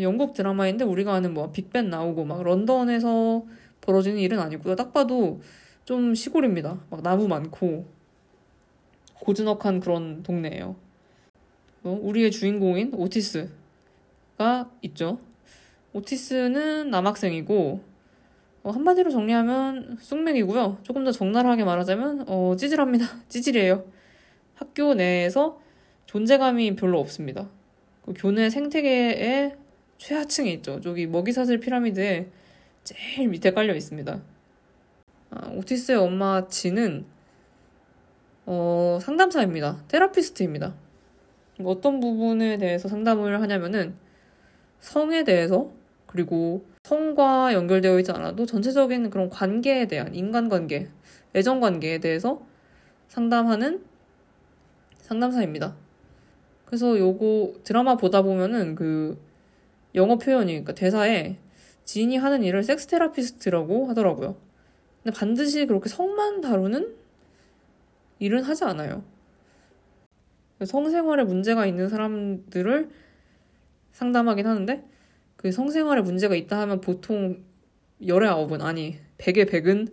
영국 0.00 0.32
드라마인데 0.32 0.84
우리가 0.84 1.12
아는 1.12 1.34
뭐 1.34 1.52
빅벤 1.52 1.90
나오고 1.90 2.24
막 2.24 2.42
런던에서 2.42 3.44
벌어지는 3.82 4.18
일은 4.18 4.38
아니고요. 4.38 4.76
딱 4.76 4.92
봐도 4.92 5.40
좀 5.84 6.14
시골입니다. 6.14 6.80
막 6.88 7.02
나무 7.02 7.28
많고 7.28 7.86
고즈넉한 9.20 9.80
그런 9.80 10.22
동네예요. 10.22 10.76
어, 11.84 11.98
우리의 12.00 12.30
주인공인 12.30 12.92
오티스가 12.94 14.70
있죠. 14.82 15.18
오티스는 15.92 16.90
남학생이고 16.90 17.82
어, 18.62 18.70
한마디로 18.70 19.10
정리하면 19.10 19.98
쑥맥이고요. 20.00 20.78
조금 20.82 21.04
더 21.04 21.10
적나라하게 21.10 21.64
말하자면 21.64 22.24
어, 22.28 22.54
찌질합니다. 22.56 23.06
찌질이에요. 23.28 23.84
학교 24.54 24.94
내에서 24.94 25.60
존재감이 26.06 26.76
별로 26.76 27.00
없습니다. 27.00 27.48
그 28.04 28.12
교내 28.16 28.50
생태계의 28.50 29.56
최하층에 29.98 30.50
있죠. 30.54 30.80
저기 30.80 31.06
먹이사슬 31.06 31.58
피라미드에 31.58 32.28
제일 32.84 33.28
밑에 33.28 33.52
깔려 33.52 33.74
있습니다. 33.74 34.20
아, 35.30 35.48
오티스의 35.50 35.98
엄마 35.98 36.46
지는 36.48 37.06
어, 38.44 38.98
상담사입니다. 39.00 39.84
테라피스트입니다. 39.88 40.74
어떤 41.64 42.00
부분에 42.00 42.58
대해서 42.58 42.88
상담을 42.88 43.40
하냐면은 43.40 43.94
성에 44.80 45.24
대해서 45.24 45.70
그리고 46.06 46.64
성과 46.82 47.52
연결되어 47.54 47.98
있지 48.00 48.12
않아도 48.12 48.46
전체적인 48.46 49.10
그런 49.10 49.30
관계에 49.30 49.86
대한 49.86 50.14
인간관계, 50.14 50.88
애정관계에 51.34 51.98
대해서 51.98 52.42
상담하는 53.08 53.84
상담사입니다. 55.00 55.76
그래서 56.64 56.98
요거 56.98 57.60
드라마 57.64 57.96
보다 57.96 58.22
보면은 58.22 58.74
그 58.74 59.18
영어 59.94 60.16
표현이 60.16 60.52
그러니까 60.52 60.74
대사에 60.74 61.36
지인이 61.84 62.16
하는 62.16 62.42
일을 62.42 62.62
섹스 62.62 62.86
테라피스트라고 62.86 63.88
하더라고요. 63.88 64.36
근데 65.02 65.16
반드시 65.16 65.66
그렇게 65.66 65.88
성만 65.88 66.40
다루는 66.40 66.94
일은 68.18 68.42
하지 68.42 68.64
않아요. 68.64 69.02
성생활에 70.66 71.24
문제가 71.24 71.66
있는 71.66 71.88
사람들을 71.88 72.90
상담하긴 73.92 74.46
하는데 74.46 74.84
그 75.36 75.52
성생활에 75.52 76.02
문제가 76.02 76.34
있다 76.34 76.60
하면 76.60 76.80
보통 76.80 77.42
열의 78.06 78.28
아홉은 78.28 78.60
아니 78.62 78.98
백의 79.18 79.46
백은 79.46 79.88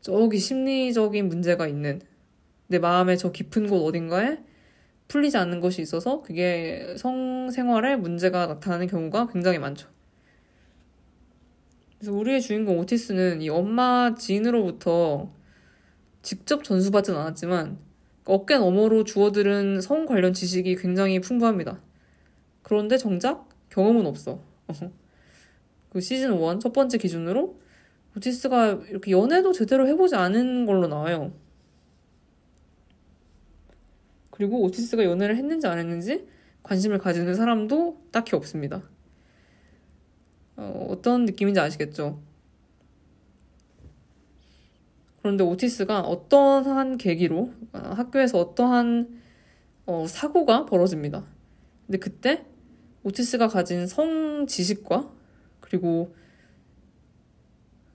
저기 0.00 0.38
심리적인 0.38 1.28
문제가 1.28 1.66
있는 1.66 2.00
내 2.68 2.78
마음의 2.78 3.18
저 3.18 3.32
깊은 3.32 3.68
곳 3.68 3.84
어딘가에 3.84 4.38
풀리지 5.08 5.36
않는 5.36 5.60
것이 5.60 5.82
있어서 5.82 6.22
그게 6.22 6.94
성생활에 6.96 7.96
문제가 7.96 8.46
나타나는 8.46 8.86
경우가 8.86 9.26
굉장히 9.26 9.58
많죠. 9.58 9.88
그래서 11.98 12.12
우리의 12.12 12.40
주인공 12.40 12.78
오티스는 12.78 13.42
이 13.42 13.48
엄마 13.50 14.14
지인으로부터 14.14 15.30
직접 16.22 16.64
전수받진 16.64 17.14
않았지만 17.14 17.89
어깨 18.30 18.58
너머로 18.58 19.04
주워들은 19.04 19.80
성 19.80 20.06
관련 20.06 20.32
지식이 20.32 20.76
굉장히 20.76 21.20
풍부합니다. 21.20 21.80
그런데 22.62 22.96
정작 22.96 23.48
경험은 23.70 24.06
없어. 24.06 24.40
그 25.90 26.00
시즌 26.00 26.32
1 26.34 26.60
첫 26.60 26.72
번째 26.72 26.98
기준으로 26.98 27.58
오티스가 28.16 28.82
이렇게 28.88 29.10
연애도 29.10 29.52
제대로 29.52 29.88
해보지 29.88 30.14
않은 30.14 30.66
걸로 30.66 30.86
나와요. 30.86 31.32
그리고 34.30 34.62
오티스가 34.62 35.04
연애를 35.04 35.36
했는지 35.36 35.66
안 35.66 35.78
했는지 35.78 36.26
관심을 36.62 36.98
가지는 36.98 37.34
사람도 37.34 38.00
딱히 38.12 38.36
없습니다. 38.36 38.82
어, 40.56 40.86
어떤 40.90 41.24
느낌인지 41.24 41.58
아시겠죠? 41.58 42.22
그런데 45.22 45.44
오티스가 45.44 46.00
어떠한 46.00 46.96
계기로 46.98 47.52
어, 47.72 47.78
학교에서 47.78 48.38
어떠한 48.38 49.20
어, 49.86 50.06
사고가 50.06 50.66
벌어집니다. 50.66 51.26
근데 51.86 51.98
그때 51.98 52.44
오티스가 53.02 53.48
가진 53.48 53.86
성 53.86 54.46
지식과 54.46 55.10
그리고 55.60 56.14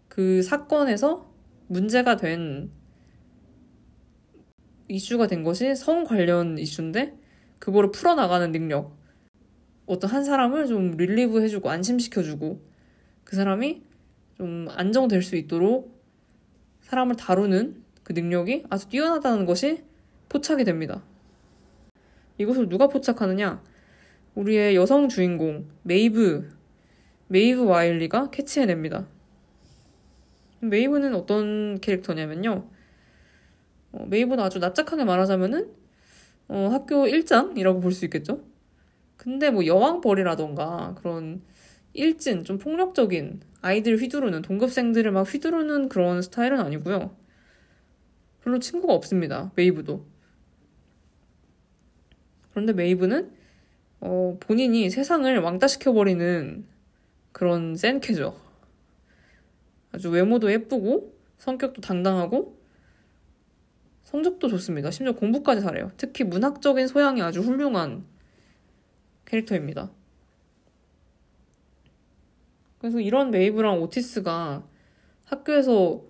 그 0.08 0.42
사건에서 0.44 1.30
문제가 1.68 2.16
된 2.16 2.72
이슈가 4.88 5.28
된 5.28 5.44
것이 5.44 5.76
성 5.76 6.04
관련 6.04 6.58
이슈인데 6.58 7.18
그거를 7.60 7.92
풀어나가는 7.92 8.52
능력 8.52 8.96
어떤 9.86 10.10
한 10.10 10.24
사람을 10.24 10.68
좀 10.68 10.92
릴리브 10.92 11.42
해주고 11.42 11.70
안심시켜주고 11.70 12.62
그 13.24 13.36
사람이 13.36 13.84
좀 14.38 14.68
안정될 14.70 15.22
수 15.22 15.36
있도록 15.36 15.95
사람을 16.86 17.16
다루는 17.16 17.84
그 18.04 18.14
능력이 18.14 18.66
아주 18.70 18.88
뛰어나다는 18.90 19.46
것이 19.46 19.84
포착이 20.30 20.64
됩니다. 20.64 21.02
이것을 22.38 22.70
누가 22.70 22.88
포착하느냐? 22.88 23.64
우리의 24.36 24.76
여성 24.76 25.10
주인공 25.10 25.68
메이브 25.84 26.52
메이브 27.28 27.64
와일리가 27.64 28.30
캐치해냅니다. 28.30 29.08
메이브는 30.60 31.16
어떤 31.16 31.80
캐릭터냐면요. 31.80 32.70
어, 33.94 34.06
메이브는 34.08 34.44
아주 34.44 34.60
납작하게 34.60 35.06
말하자면은 35.06 35.72
어, 36.50 36.70
학교 36.72 37.08
일진이라고 37.08 37.80
볼 37.80 37.92
수 37.94 38.06
있겠죠. 38.06 38.44
근데 39.18 39.50
뭐 39.50 39.66
여왕벌이라던가 39.66 40.96
그런 41.00 41.42
일진 41.94 42.44
좀 42.44 42.60
폭력적인 42.60 43.40
아이들 43.66 43.98
휘두르는 43.98 44.44
동급생들을 44.44 45.12
막 45.12 45.24
휘두르는 45.24 45.90
그런 45.90 46.22
스타일은 46.22 46.60
아니고요. 46.60 47.16
별로 48.44 48.60
친구가 48.60 48.94
없습니다. 48.94 49.52
메이브도. 49.56 50.06
그런데 52.52 52.74
메이브는 52.74 53.32
어, 54.02 54.38
본인이 54.40 54.88
세상을 54.92 55.36
왕따시켜버리는 55.40 56.64
그런 57.32 57.76
센 57.76 58.00
캐죠. 58.02 58.40
아주 59.92 60.12
외모도 60.12 60.52
예쁘고 60.52 61.18
성격도 61.40 61.82
당당하고 61.82 62.62
성적도 64.04 64.48
좋습니다. 64.48 64.92
심지어 64.92 65.16
공부까지 65.16 65.62
잘해요. 65.62 65.92
특히 65.98 66.24
문학적인 66.24 66.88
소양이 66.88 67.24
아주 67.24 67.42
훌륭한 67.42 68.06
캐릭터입니다. 69.26 69.90
그래서 72.86 73.00
이런 73.00 73.32
메이브랑 73.32 73.82
오티스가 73.82 74.64
학교에서 75.24 76.04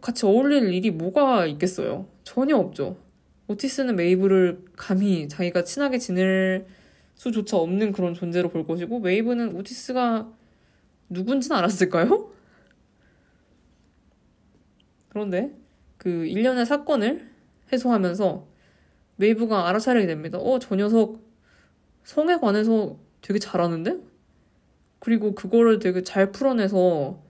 같이 0.00 0.24
어울릴 0.24 0.72
일이 0.72 0.90
뭐가 0.90 1.44
있겠어요? 1.44 2.08
전혀 2.24 2.56
없죠. 2.56 2.96
오티스는 3.48 3.96
메이브를 3.96 4.64
감히 4.74 5.28
자기가 5.28 5.62
친하게 5.64 5.98
지낼 5.98 6.64
수조차 7.16 7.58
없는 7.58 7.92
그런 7.92 8.14
존재로 8.14 8.48
볼 8.48 8.66
것이고 8.66 9.00
메이브는 9.00 9.54
오티스가 9.56 10.32
누군지는 11.10 11.54
알았을까요? 11.58 12.32
그런데 15.10 15.54
그 15.98 16.24
일련의 16.24 16.64
사건을 16.64 17.28
해소하면서 17.70 18.46
메이브가 19.16 19.68
알아차리게 19.68 20.06
됩니다. 20.06 20.38
어, 20.38 20.58
저 20.58 20.76
녀석 20.76 21.20
성에 22.04 22.38
관해서 22.38 22.96
되게 23.20 23.38
잘 23.38 23.58
아는데? 23.58 24.11
그리고 25.02 25.34
그거를 25.34 25.80
되게 25.80 26.04
잘 26.04 26.30
풀어내서 26.30 27.20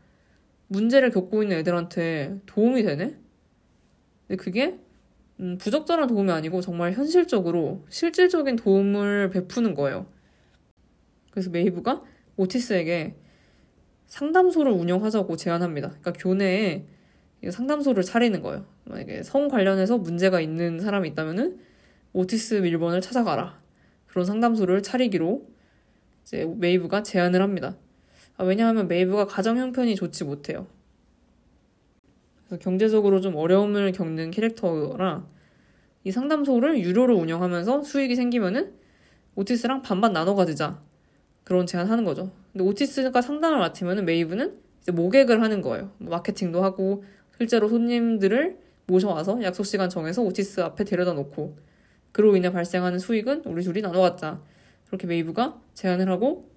문제를 0.66 1.10
겪고 1.10 1.42
있는 1.42 1.56
애들한테 1.56 2.38
도움이 2.44 2.82
되네? 2.82 3.16
근데 4.26 4.36
그게 4.36 4.78
음, 5.40 5.56
부적절한 5.56 6.06
도움이 6.06 6.30
아니고 6.30 6.60
정말 6.60 6.92
현실적으로 6.92 7.86
실질적인 7.88 8.56
도움을 8.56 9.30
베푸는 9.30 9.74
거예요. 9.74 10.04
그래서 11.30 11.48
메이브가 11.48 12.02
오티스에게 12.36 13.14
상담소를 14.04 14.70
운영하자고 14.70 15.36
제안합니다. 15.36 15.88
그러니까 15.88 16.12
교내에 16.12 16.84
상담소를 17.48 18.02
차리는 18.02 18.42
거예요. 18.42 18.66
만약에 18.84 19.22
성 19.22 19.48
관련해서 19.48 19.96
문제가 19.96 20.42
있는 20.42 20.78
사람이 20.78 21.08
있다면은 21.08 21.58
오티스 22.12 22.56
밀번을 22.56 23.00
찾아가라. 23.00 23.62
그런 24.08 24.26
상담소를 24.26 24.82
차리기로 24.82 25.51
이제 26.22 26.44
메이브가 26.44 27.02
제안을 27.02 27.42
합니다. 27.42 27.76
아, 28.36 28.44
왜냐하면 28.44 28.88
메이브가 28.88 29.26
가정 29.26 29.58
형편이 29.58 29.94
좋지 29.96 30.24
못해요. 30.24 30.66
그래서 32.46 32.62
경제적으로 32.62 33.20
좀 33.20 33.36
어려움을 33.36 33.92
겪는 33.92 34.30
캐릭터라 34.30 35.26
이 36.04 36.10
상담소를 36.10 36.80
유료로 36.80 37.16
운영하면서 37.16 37.82
수익이 37.82 38.16
생기면은 38.16 38.74
오티스랑 39.36 39.82
반반 39.82 40.12
나눠 40.12 40.34
가지자 40.34 40.82
그런 41.44 41.66
제안하는 41.66 42.04
거죠. 42.04 42.32
근데 42.52 42.64
오티스가 42.64 43.22
상담을 43.22 43.58
맡으면은 43.58 44.04
메이브는 44.04 44.58
이제 44.80 44.92
모객을 44.92 45.42
하는 45.42 45.62
거예요. 45.62 45.92
뭐 45.98 46.10
마케팅도 46.10 46.62
하고 46.62 47.04
실제로 47.36 47.68
손님들을 47.68 48.58
모셔와서 48.86 49.42
약속 49.42 49.64
시간 49.64 49.88
정해서 49.88 50.22
오티스 50.22 50.60
앞에 50.60 50.84
데려다 50.84 51.12
놓고 51.12 51.56
그로 52.10 52.36
인해 52.36 52.50
발생하는 52.52 52.98
수익은 52.98 53.42
우리 53.46 53.62
둘이 53.62 53.80
나눠 53.80 54.02
갖자. 54.02 54.42
그렇게 54.92 55.06
메이브가 55.06 55.58
제안을 55.72 56.10
하고 56.10 56.50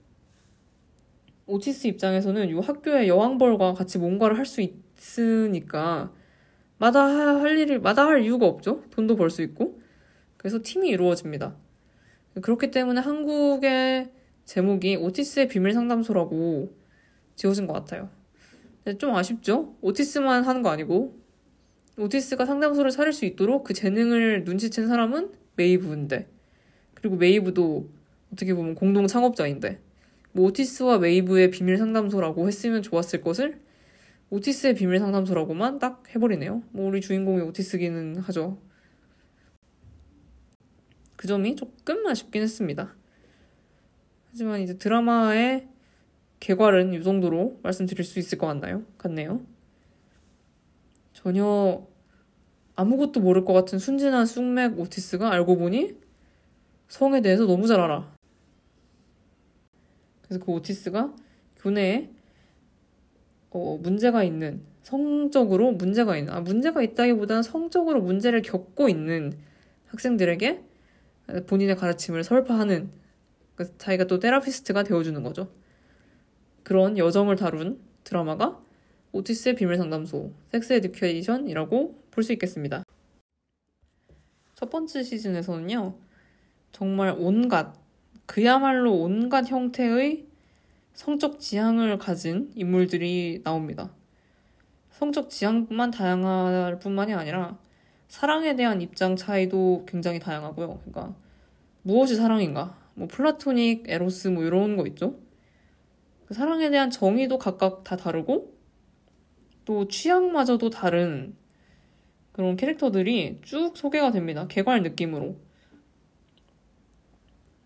오티스 1.45 1.88
입장에서는 1.88 2.50
이 2.50 2.54
학교의 2.54 3.08
여왕벌과 3.08 3.76
같이 3.76 3.98
뭔가를 3.98 4.38
할 4.38 4.45
수 4.45 4.60
있으니까 4.60 6.12
마다 6.78 7.06
할 7.06 7.58
일을 7.58 7.80
마다 7.80 8.06
할 8.06 8.24
이유가 8.24 8.45
없죠. 8.45 8.84
돈도 8.89 9.15
벌 9.15 9.30
수 9.30 9.41
있고. 9.41 9.80
그래서 10.36 10.60
팀이 10.62 10.89
이루어집니다. 10.89 11.56
그렇기 12.41 12.71
때문에 12.71 13.00
한국의 13.00 14.12
제목이 14.43 14.98
오티스의 14.98 15.48
비밀 15.48 15.71
상담소라고 15.71 16.76
지어진 17.38 17.67
것 17.67 17.71
같아요. 17.71 18.10
좀 18.98 19.15
아쉽죠? 19.15 19.78
오티스만 19.80 20.43
하는 20.43 20.62
거 20.62 20.69
아니고 20.69 21.17
오티스가 21.98 22.45
상담소를 22.45 22.91
차릴 22.91 23.13
수 23.13 23.24
있도록 23.24 23.63
그 23.63 23.74
재능을 23.74 24.43
눈치챈 24.43 24.89
사람은 24.89 25.32
메이브인데 25.56 26.28
그리고 26.95 27.15
메이브도 27.15 27.95
어떻게 28.32 28.54
보면 28.54 28.76
공동 28.76 29.08
창업자인데 29.08 29.80
뭐 30.32 30.46
오티스와 30.48 31.00
메이브의 31.00 31.52
비밀 31.52 31.78
상담소라고 31.78 32.48
했으면 32.48 32.82
좋았을 32.82 33.22
것을 33.22 33.62
오티스의 34.30 34.76
비밀 34.76 35.00
상담소라고만 35.00 35.80
딱 35.80 36.04
해버리네요. 36.14 36.64
뭐 36.72 36.88
우리 36.88 37.00
주인공이 37.00 37.42
오티스기는 37.42 38.18
하죠. 38.18 38.58
그 41.16 41.28
점이 41.28 41.56
조금 41.56 42.06
아쉽긴 42.08 42.42
했습니다. 42.42 42.94
하지만 44.30 44.60
이제 44.62 44.78
드라마의 44.78 45.70
개괄은 46.40 46.94
이 46.94 47.04
정도로 47.04 47.60
말씀드릴 47.64 48.04
수 48.04 48.20
있을 48.20 48.38
것 48.38 48.48
같나요? 48.48 48.84
같네요. 48.98 49.42
전혀 51.14 51.88
아무것도 52.76 53.22
모를 53.22 53.46
것 53.46 53.54
같은 53.54 53.80
순진한 53.80 54.26
쑥맥 54.26 54.78
오티스가 54.78 55.32
알고 55.32 55.58
보니 55.58 55.96
성에 56.90 57.22
대해서 57.22 57.46
너무 57.46 57.68
잘 57.68 57.80
알아. 57.80 58.14
그래서 60.28 60.44
그 60.44 60.52
오티스가 60.52 61.16
교내에 61.58 62.10
어, 63.52 63.78
문제가 63.82 64.24
있는 64.24 64.62
성적으로 64.84 65.72
문제가 65.72 66.18
있는 66.18 66.34
아 66.34 66.42
문제가 66.42 66.82
있다기보다는 66.82 67.44
성적으로 67.44 68.02
문제를 68.02 68.42
겪고 68.42 68.90
있는 68.90 69.34
학생들에게 69.88 70.64
본인의 71.48 71.76
가르침을 71.76 72.24
설파하는 72.24 72.90
그래서 73.56 73.74
자기가 73.78 74.06
또 74.06 74.20
테라피스트가 74.20 74.84
되어주는 74.84 75.24
거죠. 75.24 75.50
그런 76.64 76.98
여정을 76.98 77.36
다룬 77.36 77.80
드라마가 78.04 78.62
오티스의 79.12 79.56
비밀 79.56 79.78
상담소 79.78 80.34
섹스 80.52 80.74
에듀케이션이라고 80.74 82.04
볼 82.12 82.24
수 82.24 82.34
있겠습니다. 82.34 82.84
첫 84.56 84.70
번째 84.70 85.04
시즌에서는요. 85.04 85.98
정말 86.72 87.16
온갖 87.18 87.74
그야말로 88.26 88.94
온갖 88.94 89.50
형태의 89.50 90.26
성적 90.94 91.40
지향을 91.40 91.98
가진 91.98 92.52
인물들이 92.56 93.42
나옵니다. 93.44 93.92
성적 94.92 95.30
지향만 95.30 95.92
다양할 95.92 96.80
뿐만이 96.80 97.14
아니라 97.14 97.58
사랑에 98.08 98.56
대한 98.56 98.82
입장 98.82 99.16
차이도 99.16 99.86
굉장히 99.88 100.20
다양하고요. 100.20 100.80
그러니까 100.86 101.16
무엇이 101.82 102.16
사랑인가? 102.16 102.78
뭐 102.94 103.08
플라토닉, 103.08 103.90
에로스 103.90 104.30
뭐 104.30 104.44
이런 104.44 104.78
거 104.78 104.88
있죠. 104.88 105.20
그 106.28 106.34
사랑에 106.34 106.70
대한 106.70 106.90
정의도 106.90 107.38
각각 107.38 107.84
다 107.84 107.98
다르고 107.98 108.56
또 109.66 109.88
취향마저도 109.88 110.70
다른 110.70 111.36
그런 112.32 112.56
캐릭터들이 112.56 113.40
쭉 113.44 113.76
소개가 113.76 114.12
됩니다. 114.12 114.48
개괄 114.48 114.82
느낌으로. 114.82 115.36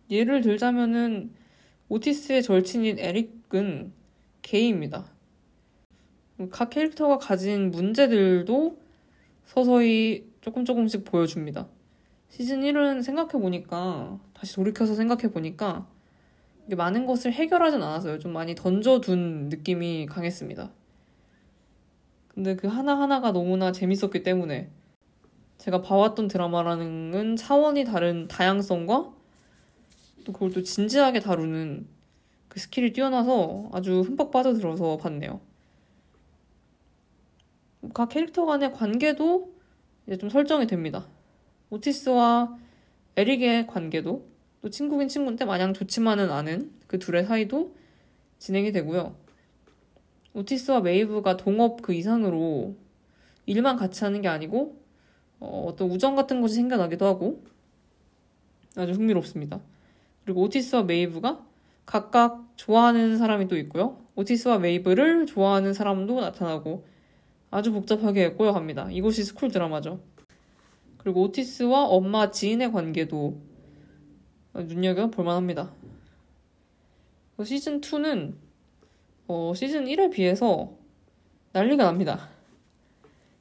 예를 0.10 0.42
들자면은 0.42 1.32
오티스의 1.90 2.44
절친인 2.44 3.00
에릭은 3.00 3.94
게이입니다. 4.42 5.06
각 6.52 6.70
캐릭터가 6.70 7.18
가진 7.18 7.72
문제들도 7.72 8.80
서서히 9.46 10.30
조금 10.42 10.66
조금씩 10.66 11.04
보여줍니다. 11.04 11.68
시즌 12.30 12.62
1은 12.62 13.04
생각해보니까, 13.04 14.20
다시 14.34 14.56
돌이켜서 14.56 14.96
생각해보니까, 14.96 15.88
많은 16.78 17.06
것을 17.06 17.34
해결하진 17.34 17.82
않았어요. 17.82 18.20
좀 18.20 18.32
많이 18.32 18.56
던져둔 18.56 19.50
느낌이 19.50 20.06
강했습니다. 20.06 20.72
근데 22.28 22.56
그 22.56 22.68
하나하나가 22.68 23.32
너무나 23.32 23.72
재밌었기 23.72 24.24
때문에 24.24 24.70
제가 25.58 25.82
봐왔던 25.82 26.28
드라마랑은 26.28 27.36
차원이 27.36 27.84
다른 27.84 28.28
다양성과 28.28 29.19
또 30.30 30.34
그걸 30.34 30.52
또 30.52 30.62
진지하게 30.62 31.22
다루는 31.22 31.88
그 32.50 32.60
스킬이 32.60 32.94
뛰어나서 32.94 33.70
아주 33.74 34.02
흠뻑 34.02 34.30
빠져들어서 34.30 34.98
봤네요. 34.98 35.42
각 37.94 38.10
캐릭터 38.10 38.46
간의 38.46 38.74
관계도 38.74 39.52
이제 40.06 40.18
좀 40.18 40.30
설정이 40.30 40.68
됩니다. 40.68 41.08
오티스와 41.72 42.58
에릭의 43.16 43.66
관계도 43.68 44.28
또 44.62 44.70
친구긴 44.70 45.08
친구인데 45.08 45.46
마냥 45.46 45.74
좋지만은 45.74 46.32
않은 46.32 46.72
그 46.86 47.00
둘의 47.00 47.26
사이도 47.26 47.76
진행이 48.38 48.72
되고요. 48.72 49.16
오티스와 50.34 50.82
메이브가 50.82 51.38
동업 51.38 51.82
그 51.82 51.94
이상으로 51.94 52.76
일만 53.48 53.78
같이 53.78 54.04
하는 54.04 54.22
게 54.22 54.28
아니고 54.28 54.80
어, 55.40 55.66
어떤 55.68 55.90
우정 55.90 56.16
같은 56.16 56.40
것이 56.42 56.56
생겨나기도 56.56 57.06
하고 57.08 57.44
아주 58.76 58.92
흥미롭습니다. 58.92 59.60
그리고 60.24 60.42
오티스와 60.42 60.84
메이브가 60.84 61.46
각각 61.86 62.48
좋아하는 62.56 63.18
사람이 63.18 63.48
또 63.48 63.58
있고요. 63.58 63.98
오티스와 64.16 64.60
메이브를 64.60 65.26
좋아하는 65.26 65.74
사람도 65.74 66.20
나타나고 66.20 66.86
아주 67.52 67.72
복잡하게 67.72 68.34
꼬여갑니다. 68.34 68.92
이것이 68.92 69.24
school 69.24 69.50
드라마죠. 69.50 70.00
그리고 70.98 71.24
오티스와 71.24 71.86
엄마 71.86 72.30
지인의 72.30 72.72
관계도 72.72 73.40
눈여겨 74.54 75.10
볼 75.10 75.26
만합니다. 75.26 75.74
시즌 77.44 77.80
2는 77.80 78.36
어, 79.28 79.54
시즌 79.56 79.86
1에 79.86 80.12
비해서 80.12 80.74
난리가 81.54 81.84
납니다. 81.84 82.30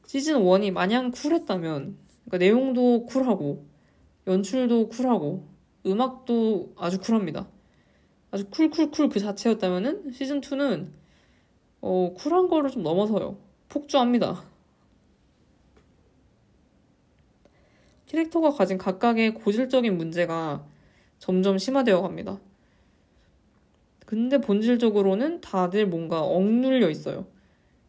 시즌 0.07 0.37
1이 0.41 0.71
마냥 0.71 1.11
쿨했다면, 1.11 1.99
그러니까 2.25 2.39
내용도 2.39 3.07
쿨하고, 3.07 3.67
연출도 4.27 4.89
쿨하고, 4.89 5.49
음악도 5.87 6.73
아주 6.77 7.01
쿨합니다. 7.01 7.49
아주 8.31 8.49
cool 8.51 8.70
cool 8.70 8.89
cool 8.89 9.09
그 9.09 9.21
자체였다면은 9.21 10.13
시즌 10.13 10.41
2는 10.41 10.93
어, 11.81 12.15
쿨한 12.17 12.49
거를 12.49 12.71
좀 12.71 12.83
넘어서요. 12.83 13.39
폭주합니다. 13.69 14.45
캐릭터가 18.07 18.51
가진 18.51 18.79
각각의 18.79 19.35
고질적인 19.35 19.97
문제가 19.97 20.65
점점 21.19 21.59
심화되어 21.59 22.03
갑니다. 22.03 22.39
근데 24.07 24.41
본질적으로는 24.41 25.43
다들 25.43 25.87
뭔가 25.87 26.23
억눌려 26.23 26.89
있어요. 26.89 27.27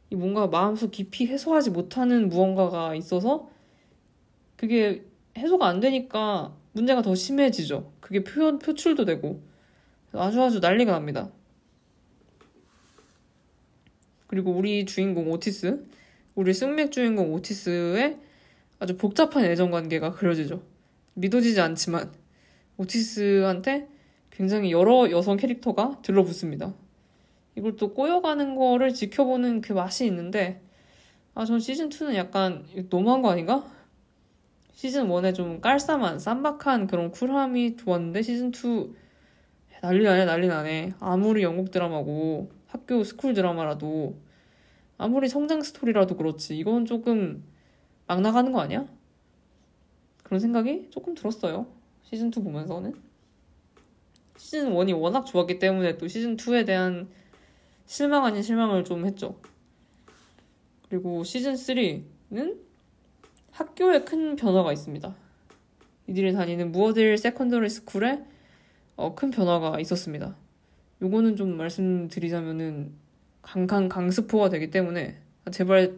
이 0.09 0.15
뭔가 0.15 0.47
마음속 0.47 0.91
깊이 0.91 1.27
해소하지 1.27 1.69
못하는 1.69 2.27
무언가가 2.27 2.93
있어서 2.95 3.49
그게 4.57 5.05
해소가 5.37 5.67
안 5.67 5.79
되니까 5.79 6.53
문제가 6.73 7.01
더 7.01 7.15
심해지죠. 7.15 7.91
그게 7.99 8.23
표현, 8.23 8.59
표출도 8.59 9.05
되고 9.05 9.41
아주 10.13 10.41
아주 10.41 10.59
난리가 10.59 10.91
납니다. 10.91 11.29
그리고 14.27 14.51
우리 14.51 14.85
주인공 14.85 15.31
오티스, 15.31 15.83
우리 16.35 16.53
승맥 16.53 16.91
주인공 16.91 17.33
오티스의 17.33 18.19
아주 18.79 18.97
복잡한 18.97 19.43
애정 19.45 19.71
관계가 19.71 20.11
그려지죠. 20.11 20.61
믿어지지 21.15 21.59
않지만 21.59 22.11
오티스한테 22.77 23.87
굉장히 24.29 24.71
여러 24.71 25.11
여성 25.11 25.35
캐릭터가 25.35 25.99
들러붙습니다. 26.01 26.73
이걸 27.55 27.75
또 27.75 27.93
꼬여가는 27.93 28.55
거를 28.55 28.93
지켜보는 28.93 29.61
그 29.61 29.73
맛이 29.73 30.05
있는데 30.05 30.61
아, 31.35 31.45
전 31.45 31.59
시즌 31.59 31.89
2는 31.89 32.15
약간 32.15 32.65
너무한 32.89 33.21
거 33.21 33.31
아닌가? 33.31 33.65
시즌1에 34.79 35.35
좀 35.35 35.59
깔쌈한, 35.59 36.19
쌈박한 36.19 36.87
그런 36.87 37.11
쿨함이 37.11 37.75
좋았는데 37.75 38.21
시즌2 38.21 38.93
난리 39.81 40.05
나네, 40.05 40.23
난리 40.23 40.47
나네. 40.47 40.93
아무리 41.01 41.43
영국 41.43 41.69
드라마고 41.69 42.49
학교 42.67 43.03
school 43.03 43.33
드라마라도 43.33 44.15
아무리 44.97 45.27
성장 45.27 45.61
스토리라도 45.61 46.15
그렇지. 46.15 46.57
이건 46.57 46.85
조금 46.85 47.43
막 48.07 48.21
나가는 48.21 48.49
거 48.53 48.61
아니야? 48.61 48.87
그런 50.23 50.39
생각이 50.39 50.87
조금 50.91 51.13
들었어요. 51.13 51.67
시즌2 52.09 52.41
보면서는. 52.41 52.95
시즌1이 54.37 54.97
워낙 54.97 55.25
좋았기 55.25 55.59
때문에 55.59 55.97
또 55.97 56.05
시즌2에 56.05 56.65
대한 56.65 57.09
실망 57.85 58.23
아닌 58.23 58.41
실망을 58.41 58.85
좀 58.85 59.05
했죠. 59.05 59.41
그리고 60.87 61.23
시즌3는 61.23 62.68
학교에 63.51 64.03
큰 64.03 64.35
변화가 64.35 64.71
있습니다. 64.73 65.15
이들이 66.07 66.33
다니는 66.33 66.71
무어딜 66.71 67.17
Secondary 67.17 67.69
School에 67.69 68.23
어, 68.95 69.15
큰 69.15 69.31
변화가 69.31 69.79
있었습니다. 69.79 70.35
요거는 71.01 71.35
좀 71.35 71.55
말씀드리자면은 71.55 72.91
강강 73.41 73.89
강스포가 73.89 74.49
되기 74.49 74.69
때문에 74.69 75.17
제발 75.51 75.93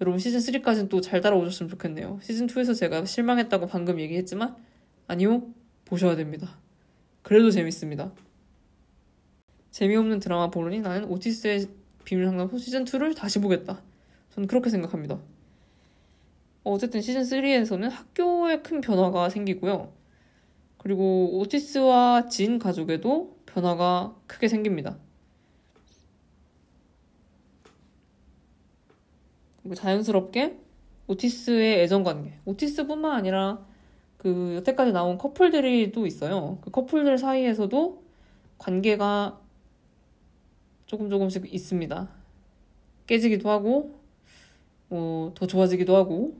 여러분 0.00 0.18
시즌 0.18 0.40
3까지는 0.40 0.88
또 0.88 1.00
잘 1.00 1.20
따라오셨으면 1.20 1.70
좋겠네요. 1.70 2.18
시즌 2.22 2.46
2에서 2.48 2.76
제가 2.76 3.04
실망했다고 3.04 3.66
방금 3.68 4.00
얘기했지만 4.00 4.56
아니요 5.06 5.46
보셔야 5.84 6.16
됩니다. 6.16 6.58
그래도 7.22 7.50
재밌습니다. 7.50 8.10
재미없는 9.70 10.18
드라마 10.18 10.50
보느니 10.50 10.80
나는 10.80 11.04
오티스의 11.04 11.68
비밀 12.04 12.26
상담소 12.26 12.58
시즌 12.58 12.84
2를 12.84 13.16
다시 13.16 13.38
보겠다. 13.38 13.80
저는 14.34 14.48
그렇게 14.48 14.70
생각합니다. 14.70 15.20
어쨌든 16.64 17.00
시즌 17.00 17.22
3에서는 17.22 17.88
학교에 17.90 18.62
큰 18.62 18.80
변화가 18.80 19.28
생기고요. 19.30 19.92
그리고 20.78 21.38
오티스와 21.38 22.28
진 22.28 22.58
가족에도 22.58 23.36
변화가 23.46 24.16
크게 24.26 24.48
생깁니다. 24.48 24.96
그리고 29.62 29.74
자연스럽게 29.74 30.58
오티스의 31.06 31.82
애정 31.82 32.02
관계, 32.04 32.38
오티스뿐만 32.44 33.12
아니라 33.12 33.64
그 34.18 34.54
여태까지 34.56 34.92
나온 34.92 35.18
커플들이 35.18 35.92
또 35.92 36.06
있어요. 36.06 36.58
그 36.60 36.70
커플들 36.70 37.18
사이에서도 37.18 38.02
관계가 38.58 39.40
조금 40.86 41.10
조금씩 41.10 41.52
있습니다. 41.52 42.08
깨지기도 43.06 43.50
하고, 43.50 43.98
어, 44.90 45.32
더 45.34 45.46
좋아지기도 45.46 45.96
하고, 45.96 46.36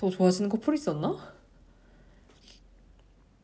더 0.00 0.08
좋아지는 0.08 0.48
커플이 0.48 0.78
있었나? 0.78 1.14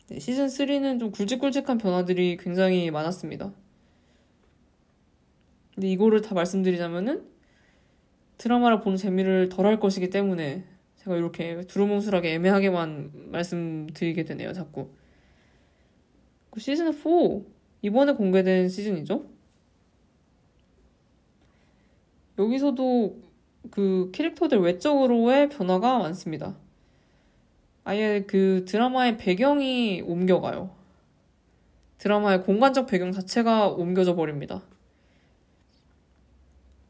네, 0.08 0.18
시즌 0.18 0.46
3는 0.46 0.98
좀 0.98 1.10
굵직굵직한 1.10 1.76
변화들이 1.76 2.38
굉장히 2.38 2.90
많았습니다. 2.90 3.52
근데 5.74 5.90
이거를 5.90 6.22
다 6.22 6.34
말씀드리자면은 6.34 7.28
드라마를 8.38 8.80
보는 8.80 8.96
재미를 8.96 9.50
덜 9.50 9.66
할 9.66 9.78
것이기 9.78 10.08
때문에 10.08 10.64
제가 10.96 11.18
이렇게 11.18 11.60
두루뭉술하게 11.66 12.32
애매하게만 12.32 13.30
말씀드리게 13.32 14.24
되네요, 14.24 14.54
자꾸. 14.54 14.88
그 16.50 16.60
시즌 16.60 16.90
4 16.90 17.42
이번에 17.82 18.14
공개된 18.14 18.70
시즌이죠. 18.70 19.26
여기서도 22.38 23.20
그 23.70 24.10
캐릭터들 24.12 24.58
외적으로의 24.58 25.48
변화가 25.48 25.98
많습니다. 25.98 26.56
아예 27.84 28.24
그 28.26 28.64
드라마의 28.66 29.16
배경이 29.16 30.02
옮겨가요. 30.02 30.70
드라마의 31.98 32.42
공간적 32.42 32.86
배경 32.86 33.12
자체가 33.12 33.68
옮겨져 33.68 34.14
버립니다. 34.14 34.62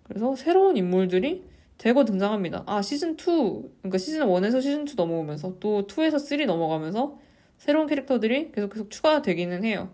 그래서 0.05 0.35
새로운 0.37 0.77
인물들이 0.77 1.45
대거 1.79 2.05
등장합니다. 2.05 2.63
아, 2.67 2.81
시즌2, 2.81 3.71
그러니까 3.79 3.99
시즌 3.99 4.27
1에서 4.27 4.63
시즌 4.63 4.87
2 4.89 4.95
넘어오면서 4.97 5.59
또 5.61 5.87
2에서 5.87 6.19
3 6.19 6.47
넘어가면서 6.47 7.19
새로운 7.59 7.87
캐릭터들이 7.87 8.53
계속 8.53 8.73
계속 8.73 8.91
추가되기는 8.91 9.65
해요. 9.65 9.91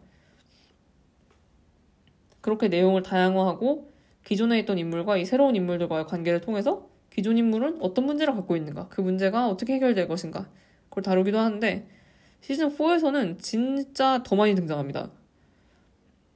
그렇게 2.41 2.69
내용을 2.69 3.03
다양화하고 3.03 3.92
기존에 4.25 4.59
있던 4.61 4.79
인물과 4.79 5.17
이 5.17 5.25
새로운 5.25 5.57
인물들과의 5.57 6.07
관계를 6.07 6.41
통해서 6.41 6.89
기존 7.11 7.37
인물은 7.39 7.79
어떤 7.81 8.07
문제를 8.07 8.35
갖고 8.35 8.57
있는가, 8.57 8.89
그 8.89 9.01
문제가 9.01 9.49
어떻게 9.49 9.75
해결될 9.75 10.09
것인가, 10.09 10.49
그걸 10.89 11.03
다루기도 11.03 11.39
하는데, 11.39 11.87
시즌4에서는 12.41 13.39
진짜 13.39 14.23
더 14.25 14.37
많이 14.37 14.55
등장합니다. 14.55 15.11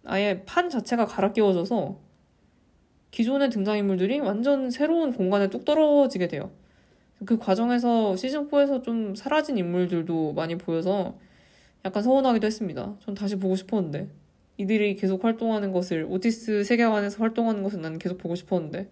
아예 0.04 0.42
판 0.46 0.70
자체가 0.70 1.06
갈아 1.06 1.32
끼워져서 1.32 1.98
기존의 3.10 3.50
등장인물들이 3.50 4.20
완전 4.20 4.70
새로운 4.70 5.12
공간에 5.12 5.48
뚝 5.48 5.64
떨어지게 5.64 6.28
돼요. 6.28 6.50
그 7.24 7.38
과정에서 7.38 8.12
시즌4에서 8.12 8.82
좀 8.84 9.14
사라진 9.14 9.56
인물들도 9.56 10.34
많이 10.34 10.56
보여서 10.56 11.18
약간 11.84 12.02
서운하기도 12.02 12.46
했습니다. 12.46 12.94
전 13.00 13.14
다시 13.14 13.36
보고 13.36 13.56
싶었는데. 13.56 14.08
이들이 14.58 14.96
계속 14.96 15.24
활동하는 15.24 15.72
것을 15.72 16.06
오티스 16.08 16.64
세계관에서 16.64 17.18
활동하는 17.18 17.62
것을 17.62 17.80
나는 17.80 17.98
계속 17.98 18.18
보고 18.18 18.34
싶었는데 18.34 18.88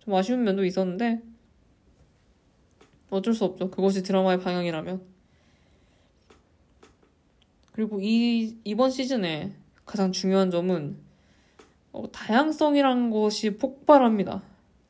좀 0.00 0.14
아쉬운 0.14 0.44
면도 0.44 0.64
있었는데 0.64 1.22
어쩔 3.10 3.34
수 3.34 3.44
없죠. 3.44 3.70
그것이 3.70 4.02
드라마의 4.02 4.40
방향이라면. 4.40 5.02
그리고 7.72 8.00
이 8.00 8.56
이번 8.64 8.90
시즌에 8.90 9.54
가장 9.84 10.12
중요한 10.12 10.50
점은 10.50 10.98
어, 11.92 12.10
다양성이란 12.10 13.10
것이 13.10 13.56
폭발합니다. 13.56 14.42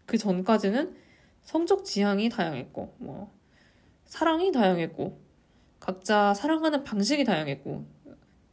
그 0.06 0.18
전까지는 0.18 0.96
성적 1.42 1.84
지향이 1.84 2.28
다양했고, 2.28 2.94
뭐 2.98 3.32
사랑이 4.04 4.50
다양했고, 4.50 5.20
각자 5.78 6.34
사랑하는 6.34 6.82
방식이 6.82 7.24
다양했고, 7.24 7.86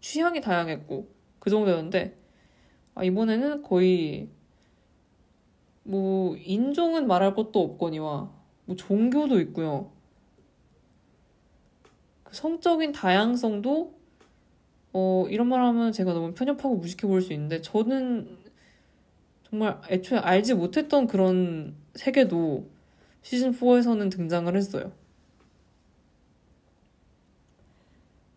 취향이 0.01 0.41
다양했고, 0.41 1.12
그 1.43 1.49
정도였는데 1.49 2.17
아, 2.95 3.03
이번에는 3.03 3.63
거의 3.63 4.29
뭐 5.83 6.37
인종은 6.37 7.05
말할 7.05 7.35
것도 7.35 7.61
없거니와 7.61 8.31
뭐 8.63 8.75
종교도 8.77 9.41
있고요. 9.41 9.91
그 12.23 12.33
성적인 12.33 12.93
다양성도 12.93 13.93
어 14.93 15.25
이런 15.29 15.49
말 15.49 15.59
하면 15.65 15.91
제가 15.91 16.13
너무 16.13 16.33
편협하고 16.33 16.77
무식해 16.77 17.07
보일 17.07 17.21
수 17.21 17.33
있는데 17.33 17.61
저는 17.61 18.37
정말 19.49 19.81
애초에 19.89 20.19
알지 20.19 20.53
못했던 20.53 21.07
그런 21.07 21.75
세계도 21.95 22.69
시즌 23.21 23.51
4에서는 23.51 24.09
등장을 24.09 24.55
했어요. 24.55 24.93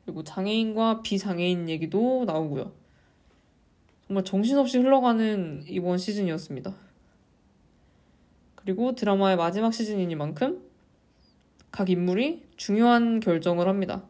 그리고 0.05 0.25
장애인과 0.25 1.03
비장애인 1.03 1.69
얘기도 1.69 2.25
나오고요. 2.25 2.86
정말 4.07 4.23
정신없이 4.23 4.79
흘러가는 4.79 5.65
이번 5.67 5.99
시즌이었습니다. 5.99 6.73
그리고 8.55 8.95
드라마의 8.95 9.37
마지막 9.37 9.73
시즌이니만큼 9.75 10.63
각 11.73 11.91
인물이 11.91 12.45
중요한 12.57 13.21
결정을 13.21 13.69
합니다. 13.69 14.05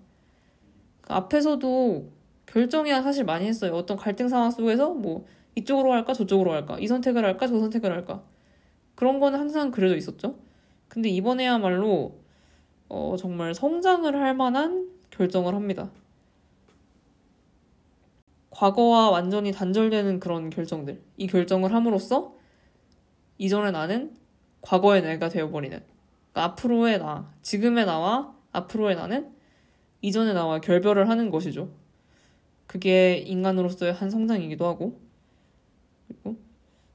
그 1.01 1.13
앞에서도 1.15 2.11
결정이 2.45 2.91
사실 2.91 3.25
많이 3.25 3.47
했어요. 3.47 3.73
어떤 3.73 3.97
갈등 3.97 4.29
상황 4.29 4.51
속에서 4.51 4.93
뭐 4.93 5.27
이쪽으로 5.55 5.93
할까 5.93 6.13
저쪽으로 6.13 6.53
할까 6.53 6.79
이 6.79 6.87
선택을 6.87 7.25
할까 7.25 7.47
저 7.47 7.59
선택을 7.59 7.91
할까 7.91 8.23
그런 8.95 9.19
거는 9.19 9.39
항상 9.39 9.71
그려져 9.71 9.97
있었죠. 9.97 10.37
근데 10.89 11.09
이번에야말로 11.09 12.19
어, 12.89 13.17
정말 13.19 13.55
성장을 13.55 14.15
할 14.15 14.35
만한 14.35 14.89
결정을 15.11 15.55
합니다. 15.55 15.91
과거와 18.57 19.11
완전히 19.11 19.53
단절되는 19.53 20.19
그런 20.19 20.49
결정들. 20.49 21.03
이 21.19 21.27
결정을 21.27 21.75
함으로써 21.75 22.35
이전의 23.37 23.73
나는 23.73 24.17
과거의 24.63 25.03
내가 25.03 25.29
되어버리는. 25.29 25.79
그러니까 26.33 26.53
앞으로의 26.53 26.99
나, 26.99 27.31
지금의 27.43 27.85
나와 27.85 28.35
앞으로의 28.53 28.97
나는 28.97 29.31
이전의 30.01 30.33
나와 30.33 30.63
결별을 30.63 31.11
하는 31.11 31.29
것이죠. 31.29 31.71
그게 32.67 33.19
인간으로서의 33.19 33.93
한 33.93 34.09
성장이기도 34.09 34.67
하고, 34.67 35.01
그리고 36.09 36.39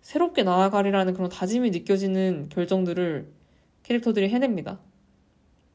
새롭게 0.01 0.41
나아가리라는 0.41 1.13
그런 1.13 1.29
다짐이 1.29 1.69
느껴지는 1.69 2.49
결정들을 2.49 3.31
캐릭터들이 3.83 4.29
해냅니다. 4.29 4.79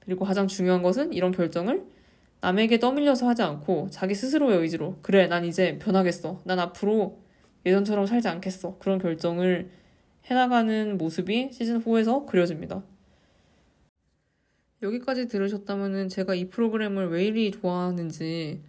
그리고 0.00 0.24
가장 0.24 0.48
중요한 0.48 0.82
것은 0.82 1.12
이런 1.12 1.30
결정을 1.30 1.86
남에게 2.40 2.78
떠밀려서 2.78 3.28
하지 3.28 3.42
않고 3.42 3.88
자기 3.90 4.14
스스로의 4.14 4.58
의지로 4.58 4.98
그래 5.02 5.26
난 5.26 5.44
이제 5.44 5.78
변하겠어 5.78 6.42
난 6.44 6.58
앞으로 6.58 7.20
예전처럼 7.64 8.06
살지 8.06 8.28
않겠어 8.28 8.78
그런 8.78 8.98
결정을 8.98 9.70
해나가는 10.26 10.98
모습이 10.98 11.50
시즌 11.52 11.82
4에서 11.82 12.26
그려집니다. 12.26 12.82
여기까지 14.82 15.26
들으셨다면 15.26 16.08
제가 16.08 16.34
이 16.34 16.48
프로그램을 16.48 17.08
왜 17.08 17.24
이리 17.24 17.50
좋아하는지 17.50 18.62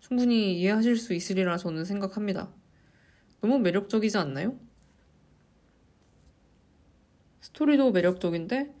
충분히 0.00 0.60
이해하실 0.60 0.96
수 0.96 1.14
있으리라 1.14 1.56
저는 1.56 1.84
생각합니다. 1.84 2.50
너무 3.40 3.58
매력적이지 3.58 4.18
않나요? 4.18 4.58
스토리도 7.40 7.92
매력적인데 7.92 8.74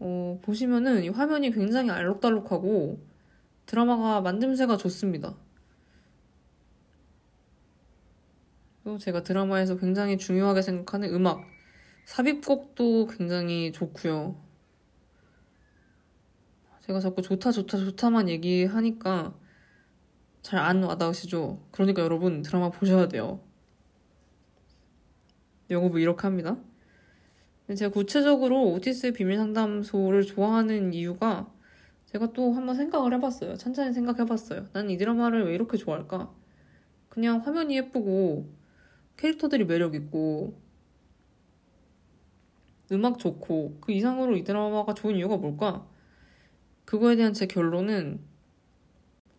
어, 0.00 0.38
보시면은 0.42 1.04
이 1.04 1.08
화면이 1.08 1.52
굉장히 1.52 1.90
알록달록하고 1.90 3.00
드라마가 3.66 4.22
만듦새가 4.22 4.78
좋습니다. 4.78 5.34
또 8.84 8.98
제가 8.98 9.22
드라마에서 9.22 9.76
굉장히 9.76 10.18
중요하게 10.18 10.62
생각하는 10.62 11.14
음악, 11.14 11.44
삽입곡도 12.04 13.06
굉장히 13.06 13.72
좋고요. 13.72 14.36
제가 16.80 17.00
자꾸 17.00 17.22
좋다 17.22 17.50
좋다 17.50 17.78
좋다만 17.78 18.28
얘기하니까 18.28 19.34
잘 20.42 20.60
안 20.60 20.82
와닿으시죠? 20.82 21.66
그러니까 21.70 22.02
여러분 22.02 22.42
드라마 22.42 22.70
보셔야 22.70 23.08
돼요. 23.08 23.40
영업을 25.70 26.00
이렇게 26.00 26.22
합니다. 26.22 26.58
제가 27.74 27.90
구체적으로 27.90 28.70
오티스의 28.72 29.14
비밀 29.14 29.38
상담소를 29.38 30.24
좋아하는 30.26 30.92
이유가 30.92 31.50
제가 32.14 32.32
또 32.32 32.52
한번 32.52 32.76
생각을 32.76 33.12
해봤어요. 33.14 33.56
천천히 33.56 33.92
생각해봤어요. 33.92 34.68
난 34.72 34.88
이 34.90 34.96
드라마를 34.96 35.46
왜 35.46 35.54
이렇게 35.54 35.76
좋아할까? 35.76 36.32
그냥 37.08 37.40
화면이 37.40 37.76
예쁘고 37.76 38.48
캐릭터들이 39.16 39.64
매력있고 39.66 40.60
음악 42.92 43.18
좋고 43.18 43.78
그 43.80 43.92
이상으로 43.92 44.36
이 44.36 44.44
드라마가 44.44 44.94
좋은 44.94 45.16
이유가 45.16 45.36
뭘까? 45.36 45.86
그거에 46.84 47.16
대한 47.16 47.32
제 47.34 47.46
결론은 47.46 48.20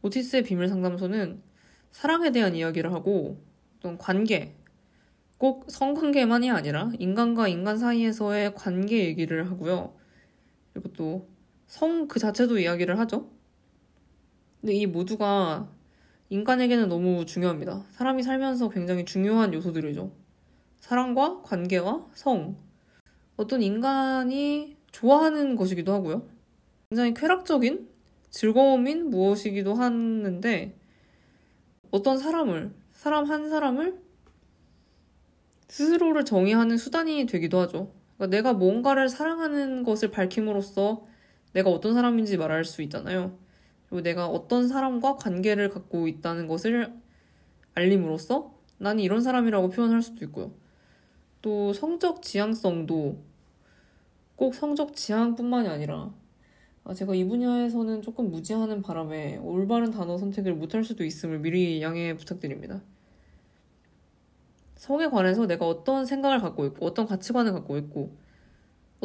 오티스의 0.03 0.43
비밀 0.43 0.67
상담소는 0.69 1.41
사랑에 1.91 2.31
대한 2.31 2.55
이야기를 2.55 2.93
하고 2.93 3.43
어떤 3.77 3.97
관계 3.97 4.55
꼭 5.37 5.65
성관계만이 5.69 6.51
아니라 6.51 6.91
인간과 6.99 7.47
인간 7.47 7.77
사이에서의 7.77 8.55
관계 8.55 9.05
얘기를 9.05 9.49
하고요. 9.51 9.95
그리고 10.73 10.93
또 10.93 11.34
성 11.67 12.07
그 12.07 12.19
자체도 12.19 12.59
이야기를 12.59 12.99
하죠. 12.99 13.29
근데 14.61 14.73
이 14.73 14.85
모두가 14.85 15.69
인간에게는 16.29 16.89
너무 16.89 17.25
중요합니다. 17.25 17.83
사람이 17.91 18.23
살면서 18.23 18.69
굉장히 18.69 19.05
중요한 19.05 19.53
요소들이죠. 19.53 20.11
사랑과 20.79 21.41
관계와 21.43 22.07
성. 22.13 22.57
어떤 23.37 23.61
인간이 23.61 24.77
좋아하는 24.91 25.55
것이기도 25.55 25.93
하고요. 25.93 26.27
굉장히 26.89 27.13
쾌락적인 27.13 27.89
즐거움인 28.29 29.09
무엇이기도 29.09 29.73
하는데 29.75 30.75
어떤 31.91 32.17
사람을, 32.17 32.73
사람 32.93 33.25
한 33.25 33.49
사람을 33.49 33.99
스스로를 35.67 36.25
정의하는 36.25 36.77
수단이 36.77 37.25
되기도 37.25 37.59
하죠. 37.59 37.91
그러니까 38.17 38.35
내가 38.37 38.53
뭔가를 38.53 39.09
사랑하는 39.09 39.83
것을 39.83 40.11
밝힘으로써 40.11 41.05
내가 41.55 41.69
어떤 41.69 41.93
사람인지 41.93 42.35
말할 42.35 42.65
수 42.65 42.81
있잖아요. 42.81 43.37
그리고 43.87 44.03
내가 44.03 44.27
어떤 44.27 44.67
사람과 44.67 45.15
관계를 45.15 45.69
갖고 45.69 46.09
있다는 46.09 46.47
것을 46.47 46.93
알림으로써 47.75 48.53
나는 48.77 49.01
이런 49.01 49.21
사람이라고 49.21 49.69
표현할 49.69 50.01
수도 50.01 50.25
있고요. 50.25 50.51
또 51.41 51.71
성적 51.71 52.21
지향성도 52.21 53.23
꼭 54.35 54.53
성적 54.53 54.95
지향뿐만이 54.97 55.69
아니라 55.69 56.13
아, 56.83 56.93
제가 56.93 57.15
이 57.15 57.23
분야에서는 57.23 58.01
조금 58.01 58.31
무지하는 58.31 58.81
바람에 58.81 59.37
올바른 59.37 59.91
단어 59.91 60.17
선택을 60.17 60.55
못할 60.55 60.83
수도 60.83 61.05
있음을 61.05 61.39
미리 61.39 61.81
양해 61.81 62.17
부탁드립니다. 62.17 62.81
성에 64.75 65.07
관해서 65.07 65.47
내가 65.47 65.65
어떤 65.65 66.05
생각을 66.05 66.39
갖고 66.41 66.65
있고 66.65 66.85
어떤 66.85 67.05
가치관을 67.07 67.53
갖고 67.53 67.77
있고 67.77 68.24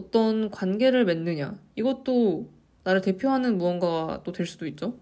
어떤 0.01 0.51
관계를 0.51 1.05
맺느냐 1.05 1.61
이것도 1.77 2.51
나를 2.85 3.01
대표하는 3.03 3.59
무언가가 3.59 4.23
또 4.25 4.33
될 4.33 4.47
수도 4.47 4.67
있죠. 4.67 4.99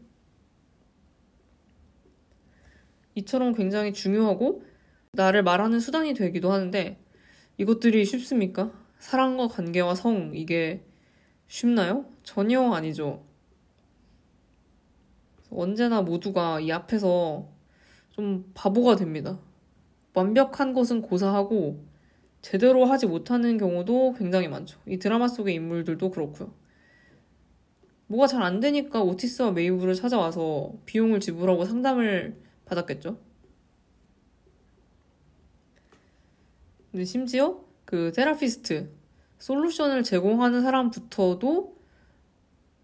이처럼 3.15 3.55
굉장히 3.55 3.93
중요하고 3.93 4.63
나를 5.13 5.43
말하는 5.43 5.81
수단이 5.81 6.15
되기도 6.15 6.53
하는데 6.53 6.99
이것들이 7.57 8.05
쉽습니까? 8.05 8.73
사랑과 8.99 9.49
관계와 9.49 9.95
성 9.95 10.33
이게 10.35 10.85
쉽나요? 11.49 12.05
전혀 12.23 12.63
아니죠. 12.73 13.25
언제나 15.51 16.03
모두가 16.03 16.61
이 16.61 16.71
앞에서 16.71 17.49
좀 18.11 18.51
바보가 18.55 18.97
됩니다. 18.97 19.39
완벽한 20.15 20.73
것은 20.75 21.03
고사하고 21.03 21.85
제대로 22.41 22.85
하지 22.85 23.07
못하는 23.07 23.59
경우도 23.59 24.15
굉장히 24.15 24.49
많죠. 24.49 24.79
이 24.87 24.99
드라마 24.99 25.29
속의 25.29 25.55
인물들도 25.55 26.11
그렇고요. 26.11 26.53
뭐가 28.07 28.27
잘 28.27 28.43
안 28.43 28.61
되니까 28.61 29.03
오티스와 29.03 29.53
메이브를 29.53 29.95
찾아와서 29.95 30.73
비용을 30.87 31.21
지불하고 31.21 31.65
상담을 31.67 32.37
받았겠죠. 32.65 33.19
근데 36.91 37.05
심지어 37.05 37.63
그 37.85 38.13
테라피스트 38.13 38.91
솔루션을 39.39 40.03
제공하는 40.03 40.63
사람부터도 40.63 41.77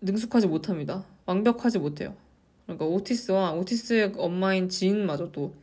능숙하지 0.03 0.47
못합니다. 0.47 1.07
완벽하지 1.27 1.79
못해요. 1.79 2.15
그러니까 2.65 2.85
오티스와 2.87 3.53
오티스의 3.55 4.13
엄마인 4.17 4.69
지인마저도 4.69 5.55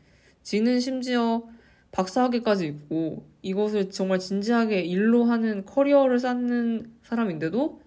지는 0.43 0.79
심지어 0.79 1.43
박사학위까지 1.91 2.67
있고 2.67 3.25
이것을 3.41 3.89
정말 3.89 4.19
진지하게 4.19 4.81
일로 4.81 5.25
하는 5.25 5.65
커리어를 5.65 6.19
쌓는 6.19 6.91
사람인데도 7.03 7.81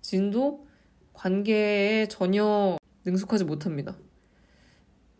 진도 0.00 0.66
관계에 1.12 2.06
전혀 2.08 2.78
능숙하지 3.04 3.44
못합니다. 3.44 3.96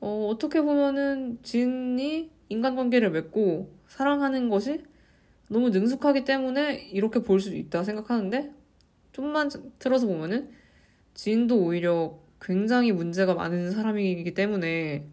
어, 0.00 0.28
어떻게 0.30 0.60
보면은 0.60 1.38
진이 1.42 2.30
인간관계를 2.48 3.10
맺고 3.10 3.74
사랑하는 3.88 4.48
것이 4.48 4.82
너무 5.48 5.70
능숙하기 5.70 6.24
때문에 6.24 6.74
이렇게 6.74 7.20
볼 7.20 7.40
수 7.40 7.54
있다 7.54 7.84
생각하는데 7.84 8.52
좀만 9.12 9.50
틀어서 9.78 10.06
보면은 10.06 10.50
지인도 11.14 11.58
오히려 11.58 12.18
굉장히 12.40 12.92
문제가 12.92 13.34
많은 13.34 13.70
사람이기 13.70 14.34
때문에 14.34 15.06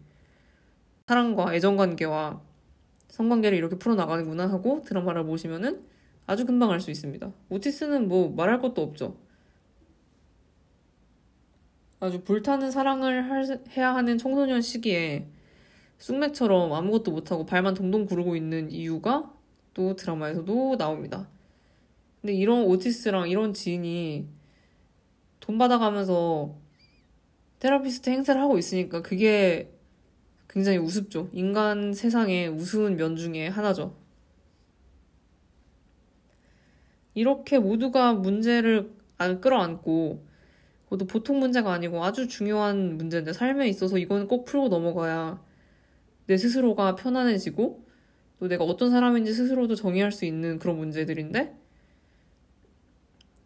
사랑과 1.06 1.54
애정관계와 1.54 2.40
성관계를 3.22 3.56
이렇게 3.56 3.76
풀어나가는구나 3.76 4.50
하고 4.50 4.82
드라마를 4.82 5.24
보시면은 5.24 5.84
아주 6.26 6.44
금방 6.44 6.70
알 6.70 6.80
수 6.80 6.90
있습니다. 6.90 7.32
오티스는 7.50 8.08
뭐 8.08 8.30
말할 8.30 8.60
것도 8.60 8.82
없죠. 8.82 9.16
아주 12.00 12.22
불타는 12.24 12.72
사랑을 12.72 13.30
할, 13.30 13.60
해야 13.76 13.94
하는 13.94 14.18
청소년 14.18 14.60
시기에 14.60 15.28
쑥맥처럼 15.98 16.72
아무것도 16.72 17.12
못하고 17.12 17.46
발만 17.46 17.74
동동 17.74 18.06
구르고 18.06 18.34
있는 18.34 18.70
이유가 18.72 19.32
또 19.72 19.94
드라마에서도 19.94 20.76
나옵니다. 20.76 21.28
근데 22.20 22.34
이런 22.34 22.64
오티스랑 22.64 23.28
이런 23.28 23.54
지인이 23.54 24.28
돈 25.38 25.58
받아가면서 25.58 26.56
테라피스트 27.60 28.10
행사를 28.10 28.40
하고 28.40 28.58
있으니까 28.58 29.02
그게 29.02 29.71
굉장히 30.52 30.76
우습죠. 30.76 31.30
인간 31.32 31.94
세상의 31.94 32.48
우스운 32.48 32.96
면 32.96 33.16
중에 33.16 33.48
하나죠. 33.48 33.96
이렇게 37.14 37.58
모두가 37.58 38.12
문제를 38.12 38.92
끌어안고 39.40 40.26
그것도 40.84 41.06
보통 41.06 41.38
문제가 41.38 41.72
아니고 41.72 42.04
아주 42.04 42.28
중요한 42.28 42.98
문제인데 42.98 43.32
삶에 43.32 43.66
있어서 43.68 43.96
이거는 43.96 44.28
꼭 44.28 44.44
풀고 44.44 44.68
넘어가야 44.68 45.42
내 46.26 46.36
스스로가 46.36 46.96
편안해지고 46.96 47.86
또 48.38 48.48
내가 48.48 48.64
어떤 48.64 48.90
사람인지 48.90 49.32
스스로도 49.32 49.74
정의할 49.74 50.12
수 50.12 50.26
있는 50.26 50.58
그런 50.58 50.76
문제들인데 50.76 51.56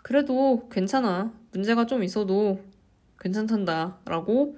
그래도 0.02 0.68
괜찮아. 0.70 1.32
문제가 1.52 1.86
좀 1.86 2.02
있어도 2.02 2.60
괜찮단다. 3.20 4.00
라고 4.06 4.56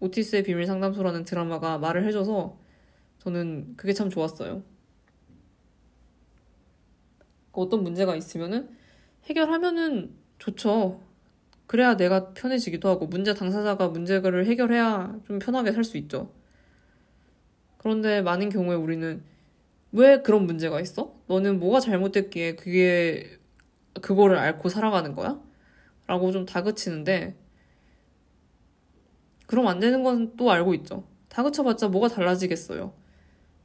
오티스의 0.00 0.42
비밀 0.42 0.66
상담소라는 0.66 1.24
드라마가 1.24 1.78
말을 1.78 2.04
해줘서 2.06 2.58
저는 3.18 3.74
그게 3.76 3.92
참 3.92 4.10
좋았어요. 4.10 4.62
어떤 7.52 7.82
문제가 7.82 8.16
있으면은 8.16 8.68
해결하면은 9.24 10.14
좋죠. 10.38 11.00
그래야 11.66 11.96
내가 11.96 12.32
편해지기도 12.34 12.88
하고 12.88 13.06
문제 13.06 13.34
당사자가 13.34 13.88
문제를 13.88 14.46
해결해야 14.46 15.20
좀 15.26 15.38
편하게 15.38 15.72
살 15.72 15.84
수 15.84 15.96
있죠. 15.98 16.30
그런데 17.78 18.22
많은 18.22 18.48
경우에 18.48 18.74
우리는 18.76 19.22
왜 19.92 20.22
그런 20.22 20.46
문제가 20.46 20.80
있어? 20.80 21.14
너는 21.28 21.60
뭐가 21.60 21.80
잘못됐기에 21.80 22.56
그게 22.56 23.38
그거를 24.02 24.36
앓고 24.38 24.68
살아가는 24.68 25.14
거야? 25.14 25.40
라고 26.06 26.32
좀 26.32 26.46
다그치는데 26.46 27.36
그럼 29.46 29.66
안 29.68 29.80
되는 29.80 30.02
건 30.02 30.36
또 30.36 30.50
알고 30.50 30.74
있죠. 30.74 31.04
다그쳐봤자 31.28 31.88
뭐가 31.88 32.08
달라지겠어요. 32.08 32.92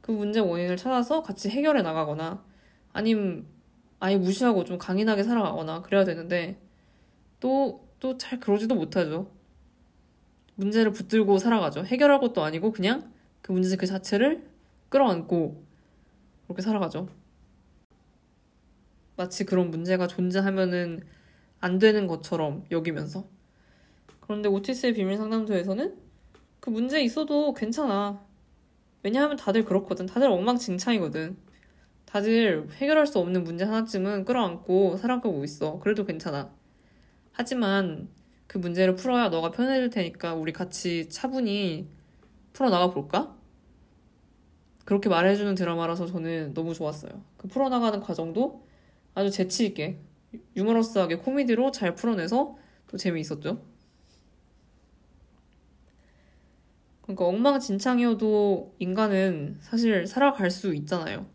그 0.00 0.10
문제 0.12 0.40
원인을 0.40 0.76
찾아서 0.76 1.22
같이 1.22 1.48
해결해 1.50 1.82
나가거나 1.82 2.44
아님 2.92 3.46
아예 4.00 4.16
무시하고 4.16 4.64
좀 4.64 4.78
강인하게 4.78 5.22
살아가거나 5.24 5.82
그래야 5.82 6.04
되는데 6.04 6.58
또 7.40 7.88
또 8.00 8.16
잘 8.18 8.40
그러지도 8.40 8.74
못하죠. 8.74 9.30
문제를 10.56 10.92
붙들고 10.92 11.38
살아가죠. 11.38 11.84
해결할 11.84 12.20
것도 12.20 12.42
아니고 12.42 12.72
그냥 12.72 13.12
그 13.42 13.52
문제 13.52 13.76
그 13.76 13.86
자체를 13.86 14.48
끌어안고 14.88 15.62
그렇게 16.46 16.62
살아가죠. 16.62 17.08
마치 19.16 19.44
그런 19.44 19.70
문제가 19.70 20.06
존재하면은 20.06 21.02
안 21.60 21.78
되는 21.78 22.06
것처럼 22.06 22.64
여기면서. 22.70 23.26
그런데 24.30 24.48
오티스의 24.48 24.94
비밀 24.94 25.16
상담소에서는 25.16 25.96
그 26.60 26.70
문제 26.70 27.02
있어도 27.02 27.52
괜찮아. 27.52 28.24
왜냐하면 29.02 29.36
다들 29.36 29.64
그렇거든. 29.64 30.06
다들 30.06 30.28
엉망진창이거든. 30.28 31.36
다들 32.04 32.68
해결할 32.74 33.08
수 33.08 33.18
없는 33.18 33.42
문제 33.42 33.64
하나쯤은 33.64 34.24
끌어안고 34.24 34.98
살아가고 34.98 35.42
있어. 35.42 35.80
그래도 35.80 36.04
괜찮아. 36.04 36.48
하지만 37.32 38.08
그 38.46 38.58
문제를 38.58 38.94
풀어야 38.94 39.30
너가 39.30 39.50
편해질 39.50 39.90
테니까 39.90 40.36
우리 40.36 40.52
같이 40.52 41.08
차분히 41.08 41.88
풀어나가 42.52 42.90
볼까? 42.90 43.36
그렇게 44.84 45.08
말해주는 45.08 45.56
드라마라서 45.56 46.06
저는 46.06 46.54
너무 46.54 46.72
좋았어요. 46.72 47.10
그 47.36 47.48
풀어나가는 47.48 47.98
과정도 47.98 48.64
아주 49.12 49.32
재치있게, 49.32 49.98
유머러스하게 50.54 51.16
코미디로 51.16 51.72
잘 51.72 51.96
풀어내서 51.96 52.56
또 52.86 52.96
재미있었죠. 52.96 53.79
그러니까 57.10 57.26
엉망진창이어도 57.26 58.76
인간은 58.78 59.58
사실 59.60 60.06
살아갈 60.06 60.50
수 60.50 60.74
있잖아요. 60.74 61.26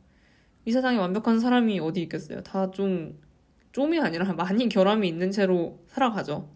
이 0.63 0.71
세상에 0.71 0.97
완벽한 0.97 1.39
사람이 1.39 1.79
어디 1.79 2.01
있겠어요? 2.03 2.41
다 2.43 2.71
좀, 2.71 3.19
좀이 3.73 3.99
아니라 3.99 4.31
많이 4.33 4.69
결함이 4.69 5.07
있는 5.07 5.31
채로 5.31 5.83
살아가죠. 5.87 6.49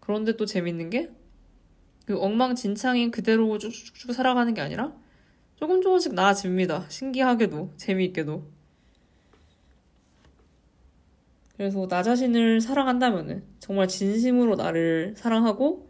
그런데 0.00 0.36
또 0.36 0.46
재밌는 0.46 0.88
게, 0.88 1.10
그 2.06 2.18
엉망진창인 2.18 3.10
그대로 3.10 3.58
쭉쭉쭉 3.58 4.14
살아가는 4.14 4.54
게 4.54 4.62
아니라, 4.62 4.94
조금 5.56 5.82
조금씩 5.82 6.14
나아집니다. 6.14 6.88
신기하게도, 6.88 7.74
재미있게도. 7.76 8.50
그래서 11.56 11.86
나 11.86 12.02
자신을 12.02 12.62
사랑한다면은, 12.62 13.44
정말 13.60 13.88
진심으로 13.88 14.56
나를 14.56 15.14
사랑하고 15.16 15.88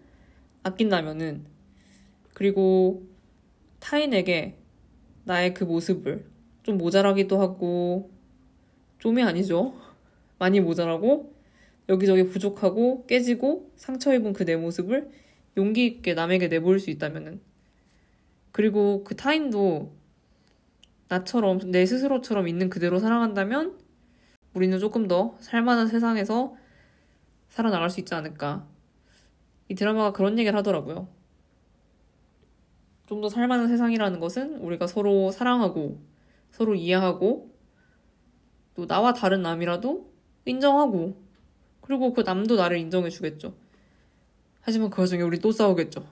아낀다면은, 0.65 1.52
그리고 2.35 3.07
타인에게 3.81 4.57
나의 5.25 5.55
그 5.55 5.65
모습을 5.65 6.25
좀 6.63 6.79
모자라기도 6.79 7.41
하고, 7.41 8.11
좀이 8.99 9.23
아니죠. 9.23 9.75
많이 10.39 10.61
모자라고, 10.61 11.35
여기저기 11.89 12.25
부족하고, 12.29 13.07
깨지고, 13.07 13.71
상처 13.77 14.15
입은 14.15 14.33
그 14.33 14.45
내 14.45 14.57
모습을 14.57 15.11
용기 15.57 15.87
있게 15.87 16.15
남에게 16.15 16.49
내보일 16.49 16.79
수 16.81 16.91
있다면은, 16.91 17.41
그리고 18.53 19.05
그 19.05 19.17
타인도 19.17 19.93
나처럼 21.09 21.71
내 21.71 21.85
스스로처럼 21.87 22.49
있는 22.49 22.71
그대로 22.71 22.99
사랑한다면 22.99 23.79
우리는 24.55 24.79
조금 24.79 25.09
더 25.09 25.37
살만한 25.41 25.89
세상에서 25.89 26.57
살아나갈 27.51 27.91
수 27.91 28.01
있지 28.01 28.15
않을까. 28.15 28.67
이 29.69 29.75
드라마가 29.75 30.13
그런 30.13 30.39
얘기를 30.39 30.57
하더라고요. 30.59 31.09
좀 33.13 33.21
더 33.21 33.29
살만한 33.29 33.69
세상이라는 33.69 34.21
것은 34.21 34.57
우리가 34.57 34.87
서로 34.87 35.31
사랑하고 35.31 36.01
서로 36.51 36.75
이해하고 36.75 37.55
또 38.75 38.87
나와 38.87 39.13
다른 39.13 39.43
남이라도 39.43 40.11
인정하고 40.47 41.23
그리고 41.83 42.15
그 42.15 42.23
남도 42.23 42.57
나를 42.57 42.79
인정해 42.79 43.11
주겠죠. 43.11 43.55
하지만 44.63 44.89
그 44.89 45.03
와중에 45.03 45.21
우리 45.21 45.39
또 45.41 45.53
싸우겠죠. 45.53 46.07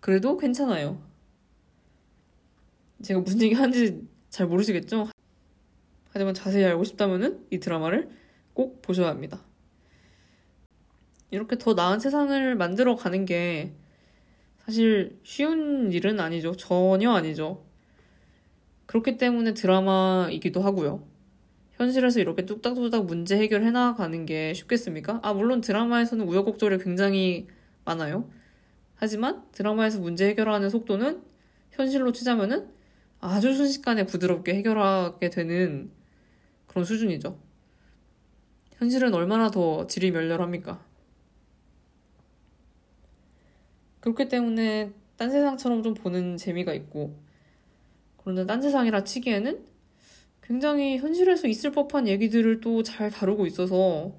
그래도 0.00 0.36
괜찮아요. 0.36 1.00
제가 3.02 3.20
무슨 3.20 3.40
얘기 3.42 3.54
하는지 3.54 4.04
잘 4.28 4.48
모르시겠죠? 4.48 5.06
하지만 6.10 6.34
자세히 6.34 6.64
알고 6.64 6.82
싶다면 6.82 7.46
이 7.50 7.60
드라마를 7.60 8.10
꼭 8.54 8.82
보셔야 8.82 9.08
합니다. 9.08 9.40
이렇게 11.30 11.56
더 11.58 11.74
나은 11.74 12.00
세상을 12.00 12.56
만들어 12.56 12.96
가는 12.96 13.24
게 13.24 13.72
사실 14.64 15.18
쉬운 15.22 15.92
일은 15.92 16.20
아니죠. 16.20 16.52
전혀 16.56 17.10
아니죠. 17.12 17.64
그렇기 18.86 19.18
때문에 19.18 19.54
드라마이기도 19.54 20.62
하고요. 20.62 21.06
현실에서 21.72 22.20
이렇게 22.20 22.46
뚝딱뚝딱 22.46 23.04
문제 23.04 23.36
해결해 23.36 23.70
나가는 23.70 24.26
게 24.26 24.54
쉽겠습니까? 24.54 25.20
아, 25.22 25.32
물론 25.34 25.60
드라마에서는 25.60 26.26
우여곡절이 26.26 26.78
굉장히 26.78 27.48
많아요. 27.84 28.30
하지만 28.94 29.42
드라마에서 29.52 30.00
문제 30.00 30.28
해결하는 30.28 30.70
속도는 30.70 31.22
현실로 31.72 32.12
치자면은 32.12 32.68
아주 33.20 33.52
순식간에 33.54 34.06
부드럽게 34.06 34.54
해결하게 34.54 35.30
되는 35.30 35.90
그런 36.68 36.84
수준이죠. 36.84 37.38
현실은 38.76 39.12
얼마나 39.14 39.50
더 39.50 39.86
질이 39.86 40.10
멸렬합니까? 40.10 40.84
그렇기 44.04 44.28
때문에 44.28 44.92
딴 45.16 45.30
세상처럼 45.30 45.82
좀 45.82 45.94
보는 45.94 46.36
재미가 46.36 46.74
있고, 46.74 47.18
그런데 48.18 48.44
딴 48.46 48.60
세상이라 48.60 49.04
치기에는 49.04 49.64
굉장히 50.42 50.98
현실에서 50.98 51.48
있을 51.48 51.72
법한 51.72 52.06
얘기들을 52.08 52.60
또 52.60 52.82
잘 52.82 53.10
다루고 53.10 53.46
있어서 53.46 54.12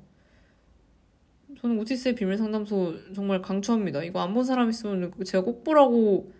저는 1.61 1.79
오티스의 1.79 2.15
비밀 2.15 2.37
상담소 2.37 3.13
정말 3.13 3.41
강추합니다. 3.41 4.03
이거 4.03 4.21
안 4.21 4.33
본 4.33 4.43
사람 4.43 4.69
있으면 4.69 5.11
제가 5.23 5.43
꼭 5.43 5.63
보라고 5.63 6.31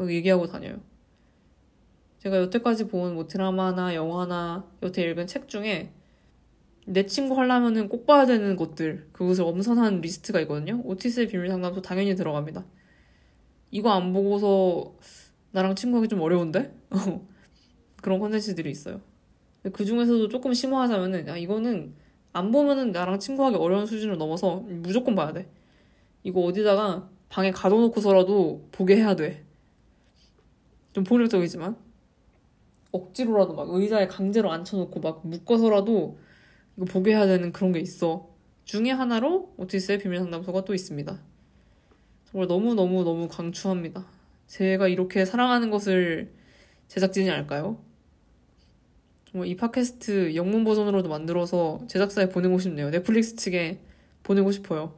얘기하고 0.00 0.46
다녀요. 0.46 0.80
제가 2.20 2.38
여태까지 2.38 2.88
본 2.88 3.14
뭐 3.14 3.26
드라마나 3.26 3.94
영화나 3.94 4.68
여태 4.82 5.02
읽은 5.02 5.26
책 5.26 5.48
중에 5.48 5.92
내 6.86 7.06
친구 7.06 7.38
하려면은 7.38 7.88
꼭 7.88 8.06
봐야 8.06 8.26
되는 8.26 8.56
것들 8.56 9.08
그것을 9.12 9.44
엄선한 9.44 10.00
리스트가 10.00 10.40
있거든요. 10.42 10.80
오티스의 10.84 11.28
비밀 11.28 11.48
상담소 11.48 11.82
당연히 11.82 12.14
들어갑니다. 12.16 12.64
이거 13.70 13.90
안 13.90 14.12
보고서 14.12 14.94
나랑 15.52 15.74
친구하기 15.74 16.08
좀 16.08 16.20
어려운데? 16.20 16.74
그런 18.02 18.18
컨텐츠들이 18.18 18.70
있어요. 18.70 19.00
그 19.72 19.84
중에서도 19.84 20.28
조금 20.28 20.54
심화하자면은 20.54 21.26
야 21.26 21.36
이거는 21.36 21.94
안 22.32 22.52
보면은 22.52 22.92
나랑 22.92 23.18
친구하기 23.18 23.56
어려운 23.56 23.86
수준을 23.86 24.18
넘어서 24.18 24.56
무조건 24.56 25.14
봐야 25.14 25.32
돼. 25.32 25.50
이거 26.22 26.40
어디다가 26.42 27.08
방에 27.28 27.50
가둬놓고서라도 27.50 28.68
보게 28.72 28.96
해야 28.96 29.16
돼. 29.16 29.44
좀 30.92 31.04
폭력적이지만 31.04 31.76
억지로라도 32.92 33.54
막 33.54 33.68
의자에 33.70 34.06
강제로 34.06 34.50
앉혀놓고 34.52 35.00
막 35.00 35.26
묶어서라도 35.26 36.18
이거 36.76 36.84
보게 36.86 37.12
해야 37.12 37.26
되는 37.26 37.52
그런 37.52 37.72
게 37.72 37.80
있어. 37.80 38.28
중에 38.64 38.90
하나로 38.90 39.54
오티스의 39.56 39.98
비밀 39.98 40.18
상담소가 40.18 40.64
또 40.64 40.74
있습니다. 40.74 41.20
정말 42.36 42.48
너무너무너무 42.48 43.28
강추합니다. 43.28 44.04
제가 44.46 44.88
이렇게 44.88 45.24
사랑하는 45.24 45.70
것을 45.70 46.34
제작진이 46.86 47.30
알까요? 47.30 47.82
정말 49.24 49.48
이 49.48 49.56
팟캐스트 49.56 50.34
영문 50.34 50.62
버전으로도 50.62 51.08
만들어서 51.08 51.80
제작사에 51.88 52.28
보내고 52.28 52.58
싶네요. 52.58 52.90
넷플릭스 52.90 53.36
측에 53.36 53.80
보내고 54.22 54.52
싶어요. 54.52 54.92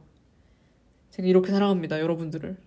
제가 1.11 1.29
이렇게 1.29 1.53
사랑합니다, 1.53 2.01
여러분들을. 2.01 2.57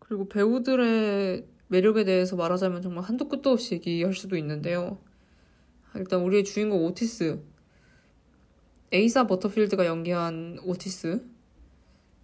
그리고 0.00 0.28
배우들의 0.28 1.46
매력에 1.68 2.04
대해서 2.04 2.36
말하자면 2.36 2.82
정말 2.82 3.04
한도 3.04 3.30
끝도 3.30 3.48
없이 3.48 3.76
얘기할 3.76 4.12
수도 4.12 4.36
있는데요. 4.36 4.98
일단 5.94 6.20
우리의 6.20 6.44
주인공 6.44 6.84
오티스. 6.84 7.40
에이사 8.92 9.26
버터필드가 9.26 9.86
연기한 9.86 10.58
오티스. 10.66 11.37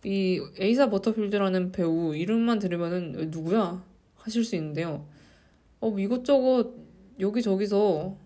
이 0.04 0.40
에이사 0.58 0.90
버터필드라는 0.90 1.72
배우 1.72 2.14
이름만 2.14 2.58
들으면은 2.58 3.30
누구야? 3.30 3.84
하실 4.16 4.44
수 4.44 4.54
있는데요. 4.56 5.06
어, 5.80 5.98
이것저것 5.98 6.74
여기저기서 7.20 8.16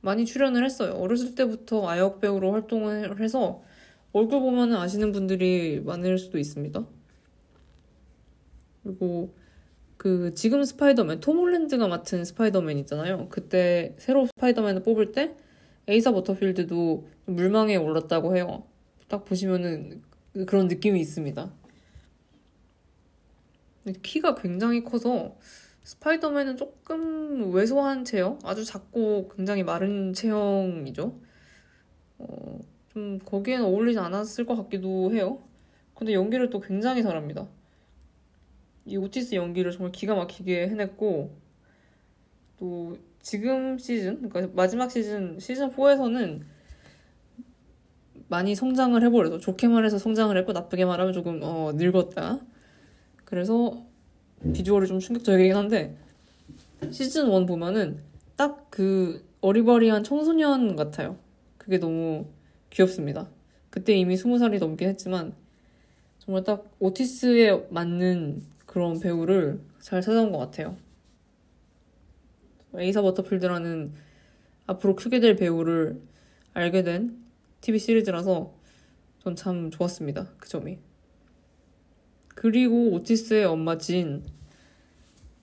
많이 0.00 0.24
출연을 0.24 0.64
했어요. 0.64 0.92
어렸을 0.92 1.34
때부터 1.34 1.88
아역 1.88 2.20
배우로 2.20 2.52
활동을 2.52 3.20
해서 3.20 3.62
얼굴 4.12 4.40
보면 4.40 4.74
아시는 4.74 5.12
분들이 5.12 5.80
많을 5.84 6.18
수도 6.18 6.38
있습니다. 6.38 6.86
그리고 8.82 9.34
그 9.96 10.32
지금 10.34 10.62
스파이더맨 10.62 11.20
톰 11.20 11.38
홀랜드가 11.38 11.88
맡은 11.88 12.24
스파이더맨 12.24 12.78
있잖아요. 12.80 13.28
그때 13.28 13.94
새로 13.98 14.26
스파이더맨을 14.26 14.82
뽑을 14.82 15.12
때 15.12 15.34
에이사 15.88 16.12
버터필드도 16.12 17.08
물망에 17.26 17.76
올랐다고 17.76 18.36
해요. 18.36 18.64
딱 19.08 19.24
보시면은 19.24 20.02
그런 20.44 20.68
느낌이 20.68 21.00
있습니다. 21.00 21.50
키가 24.02 24.34
굉장히 24.34 24.82
커서 24.82 25.36
스파이더맨은 25.84 26.56
조금 26.56 27.54
왜소한 27.54 28.04
체형, 28.04 28.40
아주 28.42 28.64
작고 28.64 29.30
굉장히 29.36 29.62
마른 29.62 30.12
체형이죠. 30.12 31.16
어, 32.18 32.58
좀 32.92 33.20
거기에는 33.20 33.64
어울리지 33.64 33.98
않았을 34.00 34.46
것 34.46 34.56
같기도 34.56 35.12
해요. 35.12 35.40
근데 35.94 36.12
연기를 36.12 36.50
또 36.50 36.60
굉장히 36.60 37.02
잘합니다. 37.04 37.46
이 38.84 38.96
오티스 38.96 39.36
연기를 39.36 39.70
정말 39.70 39.92
기가 39.92 40.16
막히게 40.16 40.68
해냈고, 40.68 41.36
또 42.58 42.98
지금 43.20 43.78
시즌, 43.78 44.28
그러니까 44.28 44.52
마지막 44.56 44.90
시즌, 44.90 45.38
시즌 45.38 45.70
4에서는 45.70 46.42
많이 48.28 48.54
성장을 48.54 49.00
해버려서 49.02 49.38
좋게 49.38 49.68
말해서 49.68 49.98
성장을 49.98 50.36
했고 50.36 50.52
나쁘게 50.52 50.84
말하면 50.84 51.12
조금 51.12 51.40
어, 51.42 51.72
늙었다. 51.74 52.40
그래서 53.24 53.84
비주얼이 54.52 54.86
좀 54.86 54.98
충격적이긴 54.98 55.56
한데 55.56 55.96
시즌 56.90 57.32
1 57.32 57.46
보면은 57.46 58.00
딱 58.36 58.66
그 58.76 59.26
어리버리한 59.40 60.04
청소년 60.04 60.76
같아요. 60.76 61.16
그게 61.56 61.78
너무 61.78 62.26
귀엽습니다. 62.68 63.26
그때 63.70 63.94
이미 63.94 64.16
20살이 64.16 64.58
넘긴 64.58 64.90
했지만 64.90 65.32
정말 66.18 66.44
딱 66.44 66.70
오티스에 66.78 67.68
맞는 67.70 68.42
그런 68.66 69.00
배우를 69.00 69.60
잘 69.80 70.02
찾아온 70.02 70.30
것 70.30 70.36
같아요. 70.36 70.76
에이사 72.76 73.00
버터필드라는 73.00 73.94
앞으로 74.66 74.94
크게 74.94 75.20
될 75.20 75.36
배우를 75.36 75.98
알게 76.52 76.82
된 76.82 77.16
TV 77.66 77.80
시리즈라서 77.80 78.54
전 79.18 79.34
참 79.34 79.72
좋았습니다. 79.72 80.30
그 80.38 80.48
점이. 80.48 80.78
그리고 82.28 82.92
오티스의 82.92 83.44
엄마 83.44 83.76
진. 83.76 84.24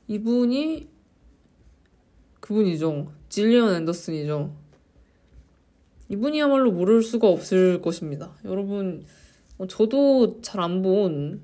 이분이 0.07 0.88
그분이죠. 2.39 3.11
질리언 3.28 3.76
앤더슨이죠. 3.76 4.55
이분이야말로 6.07 6.71
모를 6.71 7.01
수가 7.01 7.28
없을 7.28 7.82
것입니다. 7.82 8.34
여러분, 8.45 9.03
어, 9.57 9.67
저도 9.67 10.39
잘 10.41 10.61
안 10.61 10.82
본 10.82 11.41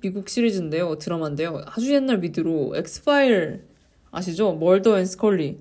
미국 0.00 0.28
시리즈인데요. 0.28 0.96
드라마인데요. 0.98 1.62
아주 1.66 1.94
옛날 1.94 2.18
미드로 2.18 2.74
엑스파일 2.74 3.68
아시죠? 4.10 4.54
멀더 4.56 4.98
and 4.98 5.06
스컬리. 5.06 5.60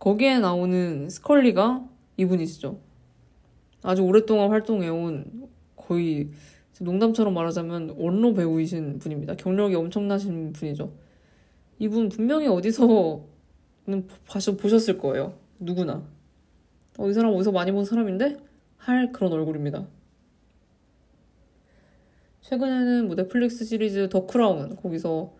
거기에 0.00 0.40
나오는 0.40 1.08
스컬리가 1.08 1.88
이분이시죠. 2.16 2.80
아주 3.84 4.02
오랫동안 4.02 4.50
활동해온 4.50 5.46
거의 5.76 6.30
농담처럼 6.80 7.34
말하자면 7.34 7.96
원로 7.98 8.32
배우이신 8.32 8.98
분입니다. 8.98 9.34
경력이 9.34 9.74
엄청나신 9.74 10.54
분이죠. 10.54 10.90
이분 11.78 12.08
분명히 12.08 12.48
어디서는 12.48 14.08
보셨을 14.56 14.98
거예요. 14.98 15.34
누구나. 15.58 16.02
어, 16.98 17.08
이 17.08 17.12
사람 17.12 17.34
어디서 17.34 17.52
많이 17.52 17.72
본 17.72 17.84
사람인데? 17.84 18.38
할 18.78 19.12
그런 19.12 19.32
얼굴입니다. 19.32 19.86
최근에는 22.40 23.06
뭐 23.06 23.16
넷플릭스 23.16 23.64
시리즈 23.64 24.08
더 24.08 24.26
크라운 24.26 24.76
거기서 24.76 25.34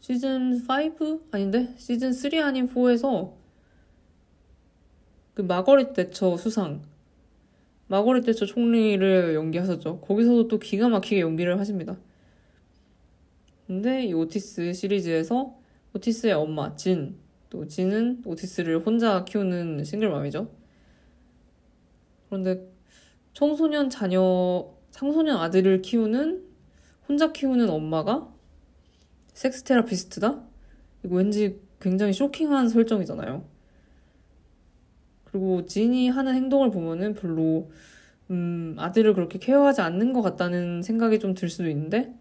시즌 0.00 0.62
5 0.66 1.20
아닌데 1.32 1.74
시즌 1.76 2.12
3 2.12 2.30
아닌 2.42 2.68
4에서 2.68 3.32
그 5.34 5.42
마거릿 5.42 5.92
대처 5.92 6.36
수상 6.36 6.82
대처 8.22 8.46
총리를 8.46 9.34
연기하셨죠. 9.34 10.00
거기서도 10.00 10.48
또 10.48 10.58
기가 10.58 10.88
막히게 10.88 11.20
연기를 11.20 11.58
하십니다. 11.58 11.96
근데 13.66 14.04
이 14.04 14.12
오티스 14.12 14.72
시리즈에서 14.72 15.58
오티스의 15.94 16.32
엄마 16.32 16.74
진, 16.76 17.16
또 17.50 17.66
진은 17.66 18.22
오티스를 18.24 18.84
혼자 18.84 19.24
키우는 19.24 19.84
싱글맘이죠. 19.84 20.50
그런데 22.28 22.66
청소년 23.32 23.88
자녀, 23.90 24.74
청소년 24.90 25.38
아들을 25.38 25.82
키우는 25.82 26.44
혼자 27.08 27.32
키우는 27.32 27.70
엄마가 27.70 28.28
섹스 29.32 29.62
테라피스트다? 29.62 30.42
이거 31.04 31.14
왠지 31.14 31.60
굉장히 31.80 32.12
쇼킹한 32.12 32.68
설정이잖아요. 32.68 33.44
그리고 35.30 35.66
진이 35.66 36.08
하는 36.08 36.34
행동을 36.34 36.70
보면은 36.70 37.14
별로 37.14 37.70
음, 38.30 38.74
아들을 38.78 39.14
그렇게 39.14 39.38
케어하지 39.38 39.80
않는 39.80 40.12
것 40.12 40.22
같다는 40.22 40.82
생각이 40.82 41.18
좀 41.18 41.34
들 41.34 41.48
수도 41.48 41.68
있는데 41.68 42.14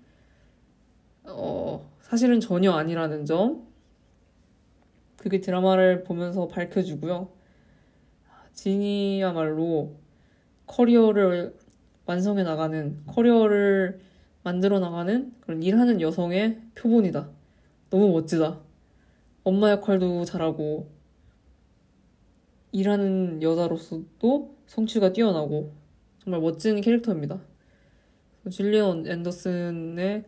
어, 1.23 1.89
사실은 2.01 2.39
전혀 2.39 2.71
아니라는 2.71 3.25
점 3.25 3.67
그게 5.17 5.41
드라마를 5.41 6.03
보면서 6.03 6.47
밝혀지고요. 6.47 7.29
진이야말로 8.53 9.95
커리어를 10.65 11.55
완성해 12.05 12.43
나가는 12.43 13.01
커리어를 13.05 13.99
만들어 14.43 14.79
나가는 14.79 15.33
그런 15.41 15.61
일하는 15.61 15.99
여성의 16.01 16.59
표본이다. 16.75 17.29
너무 17.89 18.11
멋지다. 18.13 18.59
엄마 19.43 19.71
역할도 19.71 20.25
잘하고 20.25 20.89
일하는 22.71 23.41
여자로서도 23.41 24.55
성취가 24.67 25.13
뛰어나고 25.13 25.73
정말 26.23 26.41
멋진 26.41 26.81
캐릭터입니다. 26.81 27.41
줄리언 28.49 29.07
앤더슨의 29.07 30.25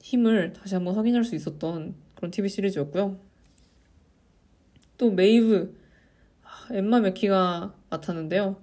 힘을 0.00 0.52
다시 0.52 0.74
한번 0.74 0.94
확인할 0.94 1.24
수 1.24 1.34
있었던 1.34 1.94
그런 2.14 2.30
TV 2.30 2.48
시리즈였고요. 2.48 3.18
또 4.98 5.10
메이브 5.10 5.74
아, 6.42 6.74
엠마 6.74 7.00
맥키가 7.00 7.74
맡았는데요. 7.90 8.56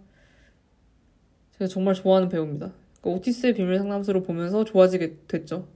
제가 1.53 1.67
정말 1.67 1.93
좋아하는 1.93 2.29
배우입니다. 2.29 2.73
그러니까 3.01 3.19
오티스의 3.19 3.55
비밀 3.55 3.77
상담소를 3.79 4.23
보면서 4.23 4.63
좋아지게 4.63 5.17
됐죠. 5.27 5.67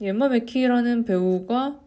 엠마 0.00 0.28
맥키라는 0.28 1.04
배우가 1.04 1.81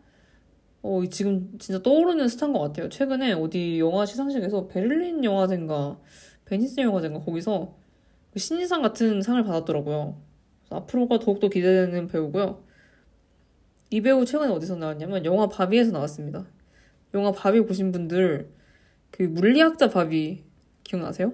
어, 0.85 1.03
지금 1.09 1.57
진짜 1.57 1.81
떠오르는 1.81 2.27
스타인 2.27 2.53
것 2.53 2.59
같아요. 2.59 2.89
최근에 2.89 3.33
어디 3.33 3.79
영화 3.79 4.05
시상식에서 4.05 4.67
베를린 4.67 5.23
영화제인가, 5.23 5.99
베니스 6.45 6.79
영화제인가, 6.79 7.21
거기서 7.21 7.75
그 8.31 8.37
신인상 8.37 8.83
같은 8.83 9.23
상을 9.23 9.43
받았더라고요. 9.43 10.21
앞으로가 10.69 11.17
더욱더 11.17 11.49
기대되는 11.49 12.07
배우고요. 12.07 12.63
이 13.89 14.01
배우 14.01 14.25
최근에 14.25 14.51
어디서 14.51 14.75
나왔냐면 14.75 15.25
영화 15.25 15.49
바비에서 15.49 15.91
나왔습니다. 15.91 16.45
영화 17.15 17.31
바비 17.31 17.65
보신 17.65 17.91
분들 17.91 18.51
그 19.09 19.23
물리학자 19.23 19.89
바비 19.89 20.43
기억나세요? 20.83 21.33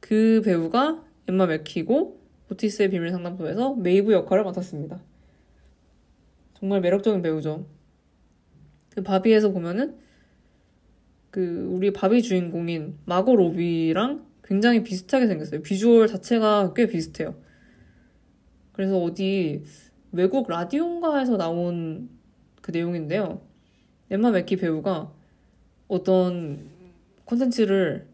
그 0.00 0.42
배우가 0.44 1.02
엠마 1.26 1.46
맥키고 1.46 2.20
오티스의 2.50 2.90
비밀 2.90 3.10
상담소에서 3.12 3.76
메이브 3.76 4.12
역할을 4.12 4.44
맡았습니다. 4.44 5.00
정말 6.58 6.82
매력적인 6.82 7.22
배우죠. 7.22 7.64
그 8.94 9.02
바비에서 9.02 9.50
보면은 9.50 9.96
그 11.30 11.68
우리 11.70 11.92
바비 11.92 12.22
주인공인 12.22 12.96
마고 13.04 13.34
로비랑 13.34 14.24
굉장히 14.44 14.82
비슷하게 14.82 15.26
생겼어요. 15.26 15.62
비주얼 15.62 16.06
자체가 16.06 16.74
꽤 16.74 16.86
비슷해요. 16.86 17.34
그래서 18.72 19.02
어디 19.02 19.64
외국 20.12 20.48
라디오인가에서 20.48 21.36
나온 21.36 22.08
그 22.60 22.70
내용인데요. 22.70 23.40
엠마 24.10 24.30
맥키 24.30 24.56
배우가 24.56 25.12
어떤 25.88 26.70
콘텐츠를 27.24 28.06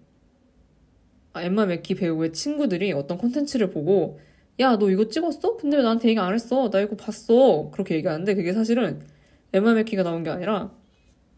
아, 1.33 1.43
엠마 1.43 1.67
맥키 1.67 1.95
배우의 1.95 2.33
친구들이 2.33 2.93
어떤 2.93 3.19
콘텐츠를 3.19 3.71
보고 3.71 4.19
야 4.61 4.77
너 4.77 4.91
이거 4.91 5.09
찍었어? 5.09 5.57
근데 5.57 5.77
왜 5.77 5.83
나한테 5.83 6.09
얘기 6.09 6.19
안 6.21 6.33
했어? 6.35 6.71
나 6.71 6.81
이거 6.81 6.97
봤어. 6.97 7.71
그렇게 7.71 7.97
얘기하는데 7.97 8.35
그게 8.35 8.53
사실은 8.53 9.01
엠마 9.53 9.75
맥키가 9.75 10.03
나온 10.03 10.23
게 10.23 10.31
아니라 10.31 10.71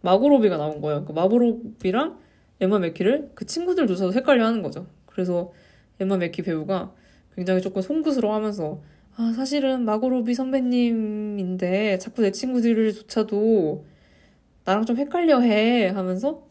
마고로비가 0.02 0.56
나온 0.56 0.80
거예요. 0.80 1.04
그 1.04 1.12
마고로비랑 1.12 2.18
엠마 2.60 2.78
맥키를 2.78 3.30
그 3.34 3.46
친구들조차도 3.46 4.12
헷갈려 4.12 4.46
하는 4.46 4.62
거죠. 4.62 4.86
그래서 5.06 5.52
엠마 6.00 6.16
맥키 6.16 6.42
배우가 6.42 6.92
굉장히 7.34 7.62
조금 7.62 7.82
송구스러워 7.82 8.34
하면서 8.34 8.80
아 9.16 9.32
사실은 9.34 9.84
마고로비 9.84 10.34
선배님인데 10.34 11.98
자꾸 11.98 12.22
내 12.22 12.30
친구들조차도 12.30 13.84
나랑 14.64 14.84
좀 14.84 14.96
헷갈려 14.96 15.40
해 15.40 15.88
하면서 15.88 16.46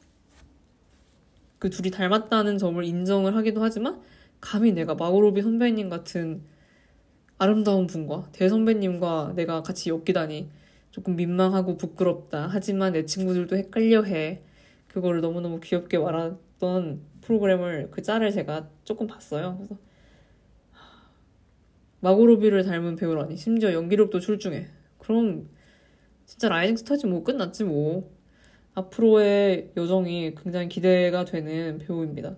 그 1.59 1.70
둘이 1.70 1.91
닮았다는 1.91 2.57
점을 2.57 2.84
인정을 2.84 3.36
하기도 3.36 3.62
하지만 3.62 4.01
감히 4.39 4.72
내가 4.72 4.95
마고로비 4.95 5.41
선배님 5.41 5.89
같은 5.89 6.41
아름다운 7.38 7.88
분과 7.88 8.30
대선배님과 8.34 9.34
내가 9.36 9.64
같이 9.64 9.89
엮이다니 9.89 10.49
조금 10.92 11.16
민망하고 11.16 11.78
부끄럽다. 11.78 12.48
하지만 12.48 12.94
내 12.94 13.06
친구들도 13.06 13.56
헷갈려 13.56 14.04
해. 14.04 14.44
그거를 14.88 15.22
너무너무 15.22 15.60
귀엽게 15.62 15.98
말했던 15.98 17.02
프로그램을 17.22 17.89
그 17.92 18.02
짤을 18.02 18.32
제가 18.32 18.70
조금 18.84 19.08
봤어요. 19.08 19.56
그래서 19.58 19.78
마고로비를 22.02 22.64
닮은 22.64 22.98
배우라니 22.98 23.38
심지어 23.38 23.74
연기력도 23.74 24.20
출중해. 24.20 24.68
그럼 24.98 25.50
진짜 26.26 26.50
라이징 26.50 26.76
스타지 26.78 27.08
뭐 27.08 27.24
끝났지 27.24 27.64
뭐. 27.64 28.12
앞으로의 28.74 29.72
여정이 29.76 30.36
굉장히 30.36 30.70
기대가 30.70 31.26
되는 31.26 31.78
배우입니다. 31.78 32.38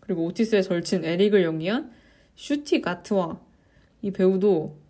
그리고 0.00 0.24
오티스의 0.26 0.62
절친 0.62 1.04
에릭을 1.04 1.42
연기한 1.42 1.90
슈티 2.34 2.82
가트와 2.82 3.40
이 4.02 4.10
배우도 4.10 4.83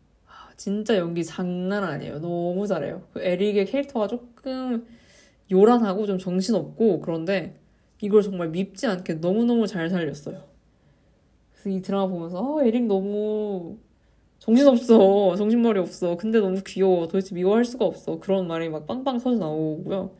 진짜 0.56 0.96
연기 0.96 1.24
장난 1.24 1.84
아니에요. 1.84 2.20
너무 2.20 2.66
잘해요. 2.66 3.02
그 3.12 3.20
에릭의 3.22 3.66
캐릭터가 3.66 4.06
조금 4.08 4.86
요란하고 5.50 6.06
좀 6.06 6.18
정신없고 6.18 7.00
그런데 7.00 7.60
이걸 8.00 8.22
정말 8.22 8.48
밉지 8.48 8.86
않게 8.86 9.14
너무너무 9.14 9.66
잘 9.66 9.88
살렸어요. 9.88 10.44
그래서 11.52 11.70
이 11.70 11.82
드라마 11.82 12.06
보면서 12.06 12.38
어, 12.40 12.62
에릭 12.62 12.86
너무 12.86 13.78
정신없어. 14.38 15.36
정신머리 15.36 15.80
없어. 15.80 16.16
근데 16.16 16.38
너무 16.38 16.60
귀여워. 16.66 17.06
도대체 17.08 17.34
미워할 17.34 17.64
수가 17.64 17.84
없어. 17.86 18.18
그런 18.20 18.46
말이 18.46 18.68
막 18.68 18.86
빵빵 18.86 19.18
터져 19.18 19.38
나오고요. 19.38 20.14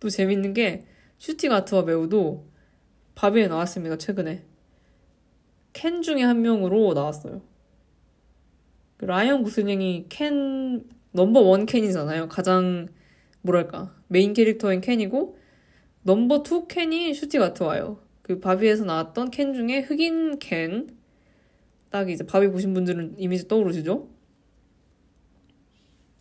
또 0.00 0.08
재밌는 0.08 0.54
게 0.54 0.84
슈티 1.18 1.45
가트와 1.45 1.84
배우도 1.84 2.48
바비에 3.14 3.46
나왔습니다. 3.46 3.96
최근에. 3.96 4.44
켄 5.72 6.02
중에 6.02 6.22
한 6.22 6.42
명으로 6.42 6.94
나왔어요. 6.94 7.42
그 9.02 9.06
라이언 9.06 9.42
고슬링이 9.42 10.06
켄 10.10 10.84
number 11.10 11.40
one 11.40 11.66
켄이잖아요. 11.66 12.28
가장 12.28 12.86
뭐랄까 13.40 13.92
메인 14.06 14.32
캐릭터인 14.32 14.80
켄이고 14.80 15.36
number 16.02 16.44
two 16.44 16.68
켄이 16.68 17.12
슈티 17.12 17.38
가트와요. 17.38 17.98
그 18.22 18.38
바비에서 18.38 18.84
나왔던 18.84 19.32
켄 19.32 19.54
중에 19.54 19.80
흑인 19.80 20.38
켄. 20.38 20.96
딱 21.90 22.10
이제 22.10 22.24
바비 22.24 22.52
보신 22.52 22.74
분들은 22.74 23.16
이미지 23.18 23.48
떠오르시죠? 23.48 24.08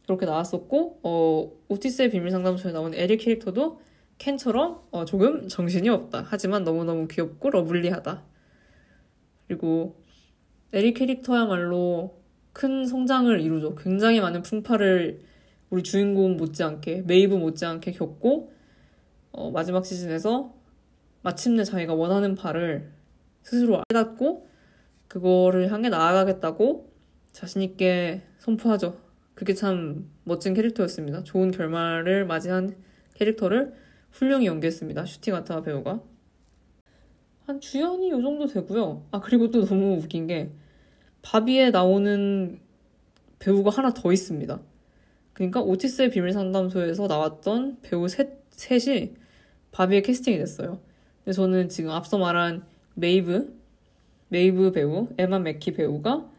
그렇게 0.08 0.26
나왔었고 0.26 1.02
어, 1.04 1.52
오티스의 1.68 2.10
비밀 2.10 2.32
상담소에 2.32 2.72
나온 2.72 2.96
에릭 2.96 3.20
캐릭터도 3.22 3.80
켄처럼 4.18 4.82
어, 4.90 5.06
조금 5.06 5.48
정신이 5.48 5.88
없다. 5.88 6.26
하지만 6.28 6.64
너무너무 6.64 7.08
귀엽고 7.08 7.52
lovely하다. 7.52 8.24
그리고 9.48 10.02
에릭 10.74 10.96
캐릭터야말로 10.96 12.21
큰 12.54 12.86
성장을 12.86 13.40
이루죠. 13.40 13.76
굉장히 13.76 14.20
많은 14.20 14.42
풍파를 14.42 15.22
우리 15.70 15.84
주인공 15.84 16.38
못지않게 16.38 17.04
메이브 17.08 17.36
못지않게 17.36 17.92
겪고 17.94 18.52
어, 19.32 19.52
마지막 19.52 19.86
시즌에서 19.86 20.54
마침내 21.22 21.64
자기가 21.64 21.94
원하는 21.94 22.36
바를 22.36 22.92
스스로 23.44 23.82
깨닫고 23.90 24.48
그거를 25.08 25.72
향해 25.72 25.90
나아가겠다고 25.90 26.92
자신있게 27.32 28.24
선포하죠. 28.40 28.98
그게 29.34 29.54
참 29.54 30.10
멋진 30.24 30.54
캐릭터였습니다. 30.54 31.24
좋은 31.24 31.52
결말을 31.52 32.26
맞이한 32.26 32.76
캐릭터를 33.16 33.74
훌륭히 34.12 34.46
연기했습니다. 34.46 35.06
슈팅아타 35.06 35.62
배우가. 35.62 36.02
한 37.46 37.60
주연이 37.60 38.10
요 38.12 38.22
정도 38.22 38.48
되고요. 38.48 39.06
아, 39.12 39.20
그리고 39.20 39.50
또 39.52 39.66
너무 39.66 39.96
웃긴 39.96 40.28
게 40.28 40.52
바비에 41.22 41.72
나오는 41.72 42.60
배우가 43.40 43.70
하나 43.72 43.94
더 43.94 44.12
있습니다. 44.12 44.60
그러니까 45.34 45.62
오티스의 45.62 46.12
비밀 46.12 46.34
상담소에서 46.34 47.08
나왔던 47.08 47.80
배우 47.82 48.08
셋, 48.08 48.30
셋이 48.52 49.14
바비에 49.72 50.02
캐스팅이 50.02 50.38
됐어요. 50.38 50.80
근데 51.24 51.34
저는 51.34 51.70
지금 51.70 51.92
앞서 51.92 52.18
말한 52.18 52.64
메이브, 52.96 53.58
메이브 54.30 54.72
배우, 54.72 55.08
에마 55.18 55.40
맥키 55.40 55.74
배우가 55.74 56.30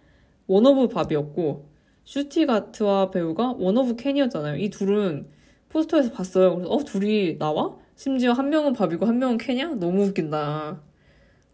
one 0.47 0.72
of 0.72 0.89
바비였고 0.89 1.67
슈티 2.05 2.49
가트와 2.49 3.11
배우가 3.11 3.55
one 3.59 3.82
of 3.82 3.97
켄이었잖아요. 3.97 4.57
이 4.57 4.71
둘은 4.71 5.27
포스터에서 5.69 6.13
봤어요. 6.13 6.57
그래서 6.57 6.71
어 6.71 6.79
둘이 6.85 7.39
나와? 7.39 7.77
심지어 7.97 8.33
한 8.33 8.51
명은 8.51 8.73
바비고 8.73 9.07
한 9.07 9.19
명은 9.19 9.39
켄이야? 9.39 9.75
너무 9.77 10.05
웃긴다. 10.05 10.81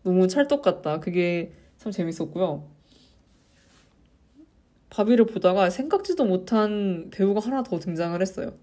너무 0.02 0.26
찰떡 0.26 0.62
같다. 0.62 1.00
그게 1.00 1.52
참 1.76 1.92
재밌었고요. 1.92 2.77
바비를 4.90 5.26
보다가 5.26 5.70
생각지도 5.70 6.24
못한 6.24 7.10
배우가 7.10 7.40
하나 7.40 7.62
더 7.62 7.78
등장을 7.78 8.20
했어요. 8.20 8.54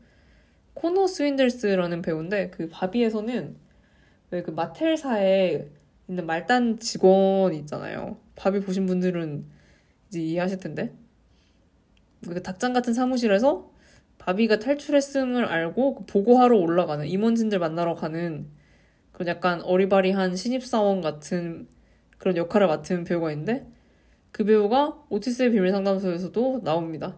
코너 0.73 1.07
스윈들스라는 1.07 2.01
배우인데 2.01 2.49
그 2.49 2.69
바비에서는 2.69 3.55
왜그 4.31 4.51
마텔사에 4.51 5.69
있는 6.07 6.25
말단 6.25 6.79
직원 6.79 7.53
있잖아요. 7.53 8.17
바비 8.35 8.59
보신 8.61 8.85
분들은 8.85 9.45
이제 10.09 10.19
이해하실 10.19 10.59
텐데. 10.59 10.93
그 12.27 12.41
닭장 12.41 12.73
같은 12.73 12.93
사무실에서 12.93 13.71
바비가 14.17 14.59
탈출했음을 14.59 15.45
알고 15.45 15.95
그 15.95 16.05
보고하러 16.05 16.57
올라가는 16.57 17.05
임원진들 17.05 17.59
만나러 17.59 17.93
가는 17.93 18.47
그런 19.11 19.27
약간 19.27 19.61
어리바리한 19.61 20.35
신입사원 20.35 21.01
같은 21.01 21.67
그런 22.17 22.35
역할을 22.35 22.67
맡은 22.67 23.03
배우가 23.03 23.31
있는데 23.31 23.67
그 24.35 24.43
배우가 24.43 25.01
오티스의 25.07 25.51
비밀 25.51 25.71
상담소에서도 25.71 26.59
나옵니다. 26.65 27.17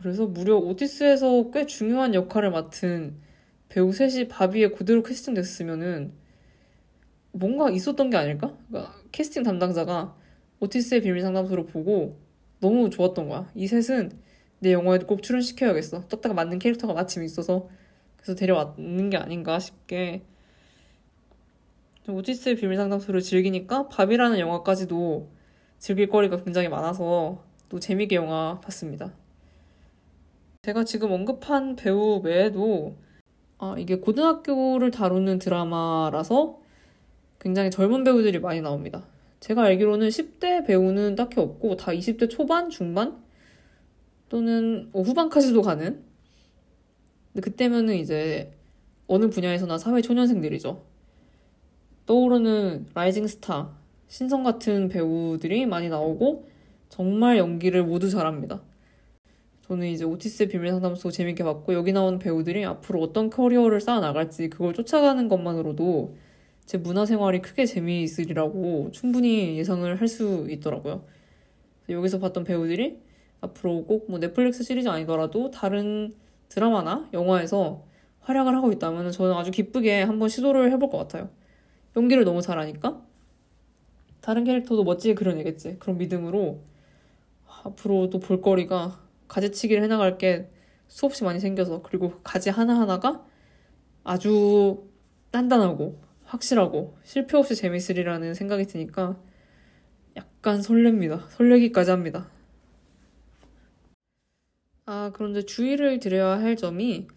그래서 0.00 0.24
무려 0.24 0.56
오티스에서 0.56 1.50
꽤 1.50 1.66
중요한 1.66 2.14
역할을 2.14 2.50
맡은 2.50 3.18
배우 3.68 3.92
셋이 3.92 4.28
바비에 4.28 4.68
그대로 4.70 5.02
캐스팅됐으면은 5.02 6.14
뭔가 7.32 7.68
있었던 7.68 8.08
게 8.08 8.16
아닐까? 8.16 8.56
그러니까 8.70 8.94
캐스팅 9.12 9.42
담당자가 9.42 10.16
오티스의 10.60 11.02
비밀 11.02 11.20
상담소를 11.20 11.66
보고 11.66 12.18
너무 12.60 12.88
좋았던 12.88 13.28
거야. 13.28 13.50
이 13.54 13.66
셋은 13.66 14.10
내 14.60 14.72
영화에도 14.72 15.06
꼭 15.06 15.22
출연시켜야겠어. 15.22 16.08
떡딱 16.08 16.34
맞는 16.34 16.60
캐릭터가 16.60 16.94
마침 16.94 17.24
있어서 17.24 17.68
그래서 18.16 18.34
데려왔는 18.34 19.10
게 19.10 19.18
아닌가 19.18 19.58
싶게 19.58 20.22
오티스의 22.12 22.56
비밀 22.56 22.76
상담소를 22.76 23.22
즐기니까 23.22 23.88
밥이라는 23.88 24.38
영화까지도 24.38 25.30
즐길 25.78 26.08
거리가 26.08 26.42
굉장히 26.44 26.68
많아서 26.68 27.42
또 27.68 27.80
재미있게 27.80 28.16
영화 28.16 28.60
봤습니다. 28.60 29.14
제가 30.62 30.84
지금 30.84 31.12
언급한 31.12 31.76
배우 31.76 32.20
외에도 32.22 32.96
아, 33.58 33.74
이게 33.78 33.96
고등학교를 33.96 34.90
다루는 34.90 35.38
드라마라서 35.38 36.60
굉장히 37.38 37.70
젊은 37.70 38.04
배우들이 38.04 38.38
많이 38.40 38.60
나옵니다. 38.60 39.06
제가 39.40 39.62
알기로는 39.64 40.08
10대 40.08 40.66
배우는 40.66 41.14
딱히 41.16 41.40
없고 41.40 41.76
다 41.76 41.92
20대 41.92 42.30
초반, 42.30 42.70
중반 42.70 43.22
또는 44.28 44.88
뭐 44.92 45.02
후반까지도 45.02 45.60
가는. 45.62 46.02
근데 47.32 47.40
그때면은 47.42 47.96
이제 47.96 48.52
어느 49.06 49.28
분야에서나 49.28 49.76
사회 49.76 50.00
초년생들이죠. 50.00 50.93
떠오르는 52.06 52.86
rising 52.94 53.26
star, 53.26 53.70
신성 54.08 54.42
같은 54.42 54.88
배우들이 54.88 55.66
많이 55.66 55.88
나오고 55.88 56.46
정말 56.88 57.38
연기를 57.38 57.82
모두 57.84 58.10
잘합니다. 58.10 58.62
저는 59.62 59.88
이제 59.88 60.04
오티스의 60.04 60.48
비밀 60.50 60.70
상담소 60.70 61.10
재밌게 61.10 61.42
봤고 61.42 61.72
여기 61.74 61.92
나오는 61.92 62.18
배우들이 62.18 62.64
앞으로 62.66 63.00
어떤 63.00 63.30
커리어를 63.30 63.80
쌓아 63.80 64.00
나갈지 64.00 64.50
그걸 64.50 64.74
쫓아가는 64.74 65.26
것만으로도 65.28 66.16
제 66.66 66.78
문화 66.78 67.06
생활이 67.06 67.40
크게 67.42 67.64
재미있으리라고 67.66 68.90
충분히 68.92 69.56
예상을 69.58 70.00
할 70.00 70.08
수 70.08 70.46
있더라고요. 70.50 71.04
여기서 71.88 72.18
봤던 72.20 72.44
배우들이 72.44 72.98
앞으로 73.40 73.84
꼭 73.86 74.06
뭐 74.08 74.18
넷플릭스 74.20 74.62
시리즈 74.64 74.88
아니더라도 74.88 75.50
다른 75.50 76.14
드라마나 76.48 77.08
영화에서 77.12 77.84
활약을 78.20 78.54
하고 78.56 78.72
있다면 78.72 79.12
저는 79.12 79.34
아주 79.34 79.50
기쁘게 79.50 80.02
한번 80.02 80.28
시도를 80.28 80.72
해볼 80.72 80.90
것 80.90 80.98
같아요. 80.98 81.30
연기를 81.96 82.24
너무 82.24 82.42
잘하니까 82.42 83.00
다른 84.20 84.44
캐릭터도 84.44 84.84
멋지게 84.84 85.14
그려내겠지. 85.14 85.78
그런 85.78 85.98
믿음으로 85.98 86.62
앞으로도 87.64 88.20
볼거리가 88.20 89.00
가지치기를 89.28 89.82
해나갈 89.82 90.18
게 90.18 90.50
수없이 90.88 91.24
많이 91.24 91.40
생겨서 91.40 91.82
그리고 91.82 92.20
가지 92.22 92.50
하나하나가 92.50 93.24
아주 94.02 94.88
단단하고 95.30 96.00
확실하고 96.24 96.96
실패 97.02 97.36
없이 97.36 97.54
재밌으리라는 97.54 98.34
생각이 98.34 98.66
드니까 98.66 99.18
약간 100.16 100.60
설렙니다. 100.60 101.28
설레기까지 101.30 101.90
합니다. 101.90 102.28
아, 104.86 105.10
그런데 105.14 105.42
주의를 105.42 105.98
드려야 105.98 106.38
할 106.38 106.56
점이 106.56 107.08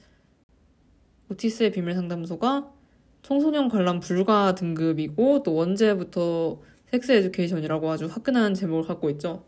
오티스의 1.30 1.72
비밀 1.72 1.94
상담소가 1.94 2.74
청소년 3.28 3.68
관람 3.68 4.00
불가 4.00 4.56
등급이고 4.56 5.44
또 5.44 5.54
원제부터 5.54 6.62
섹스 6.86 7.12
에듀케이션이라고 7.12 7.92
아주 7.92 8.06
화끈한 8.06 8.54
제목을 8.54 8.88
갖고 8.88 9.10
있죠. 9.10 9.44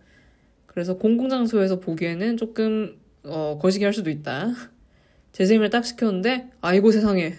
그래서 0.66 0.98
공공장소에서 0.98 1.80
보기에는 1.80 2.36
조금 2.36 3.00
어, 3.24 3.58
거시기 3.62 3.86
할 3.86 3.94
수도 3.94 4.10
있다. 4.10 4.50
재생을 5.32 5.70
딱 5.70 5.86
시켰는데 5.86 6.50
아이고 6.60 6.92
세상에 6.92 7.36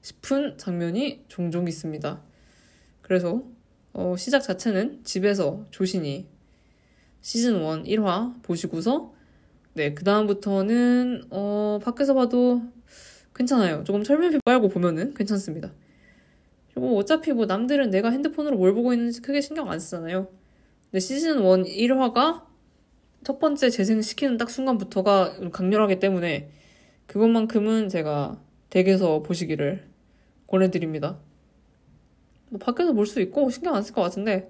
싶은 0.00 0.58
장면이 0.58 1.26
종종 1.28 1.68
있습니다. 1.68 2.20
그래서 3.00 3.44
어, 3.92 4.16
시작 4.18 4.40
자체는 4.40 5.04
집에서 5.04 5.64
조신이 5.70 6.26
시즌 7.20 7.86
1 7.86 8.00
1화 8.00 8.42
보시고서 8.42 9.14
네, 9.74 9.94
그다음부터는 9.94 11.26
어, 11.30 11.78
밖에서 11.84 12.14
봐도 12.14 12.62
괜찮아요. 13.34 13.84
조금 13.84 14.02
철면피 14.02 14.38
빨고 14.44 14.68
보면은 14.68 15.14
괜찮습니다. 15.14 15.72
그리고 16.74 16.96
어차피 16.98 17.32
뭐 17.32 17.46
남들은 17.46 17.90
내가 17.90 18.10
핸드폰으로 18.10 18.56
뭘 18.56 18.74
보고 18.74 18.92
있는지 18.92 19.20
크게 19.22 19.40
신경 19.40 19.70
안 19.70 19.78
쓰잖아요. 19.80 20.28
근데 20.90 21.00
시즌 21.00 21.38
1 21.38 21.44
1화가 21.88 22.44
첫 23.24 23.38
번째 23.38 23.70
재생시키는 23.70 24.36
딱 24.36 24.50
순간부터가 24.50 25.50
강렬하기 25.50 26.00
때문에 26.00 26.50
그것만큼은 27.06 27.88
제가 27.88 28.40
댁에서 28.70 29.22
보시기를 29.22 29.86
권해드립니다. 30.46 31.18
뭐 32.50 32.58
밖에서 32.58 32.92
볼 32.92 33.06
수 33.06 33.20
있고 33.20 33.50
신경 33.50 33.74
안 33.74 33.82
쓸 33.82 33.94
것 33.94 34.02
같은데 34.02 34.48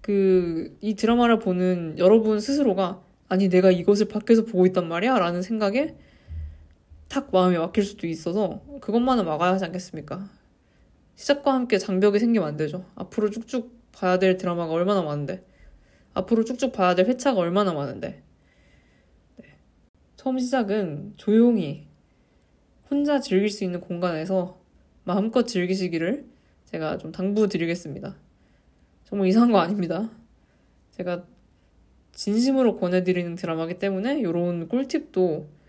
그 0.00 0.76
이 0.80 0.94
드라마를 0.94 1.38
보는 1.38 1.96
여러분 1.98 2.40
스스로가 2.40 3.02
아니 3.28 3.48
내가 3.48 3.70
이것을 3.70 4.08
밖에서 4.08 4.44
보고 4.44 4.66
있단 4.66 4.88
말이야 4.88 5.18
라는 5.18 5.42
생각에 5.42 5.94
탁 7.10 7.30
마음이 7.32 7.58
막힐 7.58 7.82
수도 7.82 8.06
있어서 8.06 8.62
그것만은 8.80 9.24
막아야 9.24 9.52
하지 9.52 9.64
않겠습니까? 9.64 10.30
시작과 11.16 11.52
함께 11.52 11.76
장벽이 11.76 12.20
생기면 12.20 12.46
안 12.46 12.56
되죠. 12.56 12.86
앞으로 12.94 13.30
쭉쭉 13.30 13.90
봐야 13.90 14.20
될 14.20 14.36
드라마가 14.36 14.72
얼마나 14.72 15.02
많은데 15.02 15.44
앞으로 16.14 16.44
쭉쭉 16.44 16.72
봐야 16.72 16.94
될 16.94 17.06
회차가 17.06 17.40
얼마나 17.40 17.72
많은데 17.72 18.22
네. 19.38 19.44
처음 20.16 20.38
시작은 20.38 21.14
조용히 21.16 21.88
혼자 22.88 23.18
즐길 23.18 23.50
수 23.50 23.64
있는 23.64 23.80
공간에서 23.80 24.60
마음껏 25.02 25.42
즐기시기를 25.42 26.26
제가 26.66 26.98
좀 26.98 27.10
당부드리겠습니다. 27.10 28.16
정말 29.02 29.26
이상한 29.26 29.50
거 29.50 29.58
아닙니다. 29.58 30.10
제가 30.92 31.24
진심으로 32.12 32.76
권해드리는 32.76 33.34
드라마기 33.34 33.80
때문에 33.80 34.20
이런 34.20 34.68
꿀팁도 34.68 35.59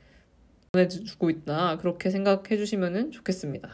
보내주고 0.74 1.30
있다. 1.30 1.78
그렇게 1.78 2.10
생각해 2.10 2.56
주시면 2.56 3.12
좋겠습니다. 3.12 3.70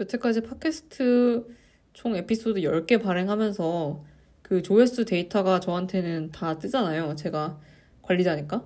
여태까지 0.00 0.40
팟캐스트 0.42 1.46
총 1.92 2.16
에피소드 2.16 2.62
10개 2.62 3.02
발행하면서 3.02 4.04
그 4.40 4.62
조회수 4.62 5.04
데이터가 5.04 5.60
저한테는 5.60 6.30
다 6.30 6.58
뜨잖아요. 6.58 7.16
제가 7.16 7.60
관리자니까. 8.00 8.64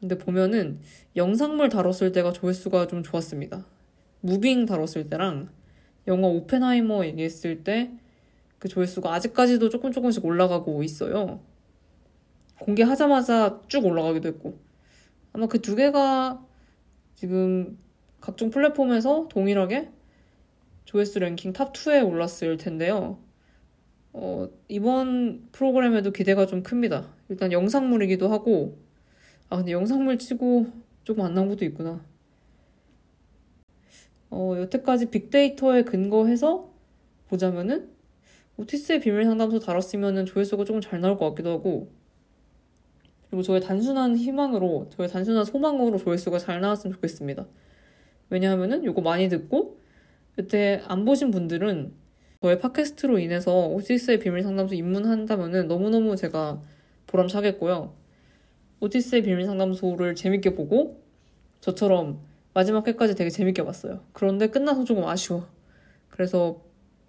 근데 0.00 0.18
보면은 0.18 0.80
영상물 1.16 1.70
다뤘을 1.70 2.12
때가 2.12 2.32
조회수가 2.32 2.86
좀 2.88 3.02
좋았습니다. 3.02 3.64
무빙 4.20 4.66
다뤘을 4.66 5.08
때랑 5.08 5.48
영화 6.06 6.28
오펜하이머 6.28 7.06
얘기했을 7.06 7.64
때 7.64 8.00
그 8.60 8.68
조회수가 8.68 9.12
아직까지도 9.12 9.70
조금 9.70 9.90
조금씩 9.90 10.24
올라가고 10.24 10.84
있어요. 10.84 11.40
공개하자마자 12.60 13.62
쭉 13.68 13.84
올라가기도 13.86 14.28
했고. 14.28 14.58
아마 15.32 15.46
그 15.46 15.60
두 15.60 15.76
개가 15.76 16.44
지금 17.14 17.78
각종 18.20 18.50
플랫폼에서 18.50 19.28
동일하게 19.30 19.90
조회수 20.84 21.20
랭킹 21.20 21.52
top2에 21.52 22.06
올랐을 22.06 22.56
텐데요. 22.56 23.18
어, 24.12 24.48
이번 24.68 25.48
프로그램에도 25.52 26.12
기대가 26.12 26.46
좀 26.46 26.62
큽니다. 26.62 27.14
일단 27.28 27.52
영상물이기도 27.52 28.28
하고, 28.28 28.78
아, 29.48 29.58
근데 29.58 29.72
영상물 29.72 30.18
치고 30.18 30.66
조금 31.04 31.24
안 31.24 31.34
나온 31.34 31.48
것도 31.48 31.64
있구나. 31.64 32.04
어, 34.30 34.54
여태까지 34.58 35.10
빅데이터에 35.10 35.82
근거해서 35.82 36.72
보자면은, 37.28 37.90
오티스의 38.56 39.00
비밀 39.00 39.24
상담소 39.24 39.60
다뤘으면은 39.60 40.26
조회수가 40.26 40.64
조금 40.64 40.80
잘 40.80 41.00
나올 41.00 41.16
것 41.16 41.30
같기도 41.30 41.50
하고, 41.50 41.92
그리고 43.30 43.42
저의 43.42 43.60
단순한 43.60 44.16
희망으로, 44.16 44.88
저의 44.90 45.08
단순한 45.08 45.44
소망으로 45.44 45.98
조회수가 45.98 46.38
잘 46.38 46.60
나왔으면 46.60 46.94
좋겠습니다. 46.94 47.46
왜냐하면은 48.28 48.84
요거 48.84 49.00
많이 49.00 49.28
듣고, 49.28 49.78
여태 50.38 50.82
안 50.86 51.04
보신 51.04 51.30
분들은 51.30 51.92
저의 52.42 52.58
팟캐스트로 52.58 53.18
인해서 53.18 53.68
오티스의 53.68 54.18
비밀 54.18 54.42
상담소 54.42 54.74
입문한다면은 54.74 55.68
너무너무 55.68 56.16
제가 56.16 56.60
보람차겠고요. 57.06 57.94
오티스의 58.80 59.22
비밀 59.22 59.44
상담소를 59.44 60.14
재밌게 60.14 60.54
보고 60.54 61.02
저처럼 61.60 62.20
마지막 62.54 62.86
회까지 62.88 63.14
되게 63.14 63.28
재밌게 63.28 63.62
봤어요. 63.64 64.00
그런데 64.12 64.46
끝나서 64.46 64.84
조금 64.84 65.04
아쉬워. 65.04 65.46
그래서 66.08 66.62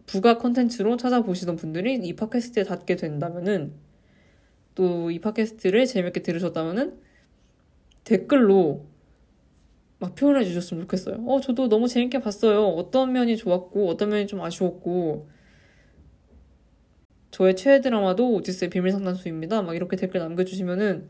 부가 0.05 0.37
컨텐츠로 0.37 0.97
찾아보시던 0.97 1.55
분들이 1.55 1.95
이 1.95 2.15
팟캐스트에 2.15 2.65
닿게 2.65 2.97
된다면은 2.97 3.71
또 4.81 5.11
이 5.11 5.19
팟캐스트를 5.19 5.85
재밌게 5.85 6.23
들으셨다면은 6.23 6.99
댓글로 8.03 8.87
막 9.99 10.15
표현해 10.15 10.43
주셨으면 10.43 10.83
좋겠어요. 10.83 11.23
어, 11.27 11.39
저도 11.39 11.69
너무 11.69 11.87
재밌게 11.87 12.19
봤어요. 12.21 12.65
어떤 12.65 13.11
면이 13.11 13.37
좋았고, 13.37 13.87
어떤 13.87 14.09
면이 14.09 14.25
좀 14.25 14.41
아쉬웠고. 14.41 15.29
저의 17.29 17.55
최애 17.55 17.81
드라마도 17.81 18.33
오티스의 18.33 18.71
비밀 18.71 18.91
상담소입니다. 18.91 19.61
막 19.61 19.75
이렇게 19.75 19.95
댓글 19.95 20.19
남겨주시면은 20.19 21.09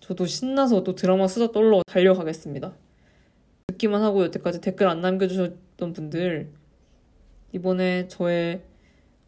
저도 0.00 0.26
신나서 0.26 0.82
또 0.82 0.96
드라마 0.96 1.28
수다 1.28 1.52
떨러 1.52 1.82
달려가겠습니다. 1.86 2.74
듣기만 3.68 4.02
하고 4.02 4.24
여태까지 4.24 4.60
댓글 4.60 4.88
안 4.88 5.00
남겨주셨던 5.00 5.92
분들, 5.92 6.50
이번에 7.52 8.08
저의 8.08 8.62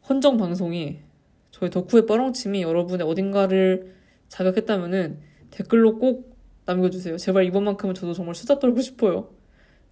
헌정 0.09 0.36
방송이, 0.36 1.05
저의 1.57 1.70
덕후의 1.70 2.04
뻐렁침이 2.04 2.61
여러분의 2.61 3.07
어딘가를 3.07 3.94
자극했다면은 4.28 5.20
댓글로 5.50 5.98
꼭 5.98 6.36
남겨주세요. 6.66 7.16
제발 7.16 7.44
이번만큼은 7.46 7.94
저도 7.94 8.12
정말 8.12 8.34
수다 8.34 8.59
떨고 8.59 8.82
싶어요. 8.82 9.30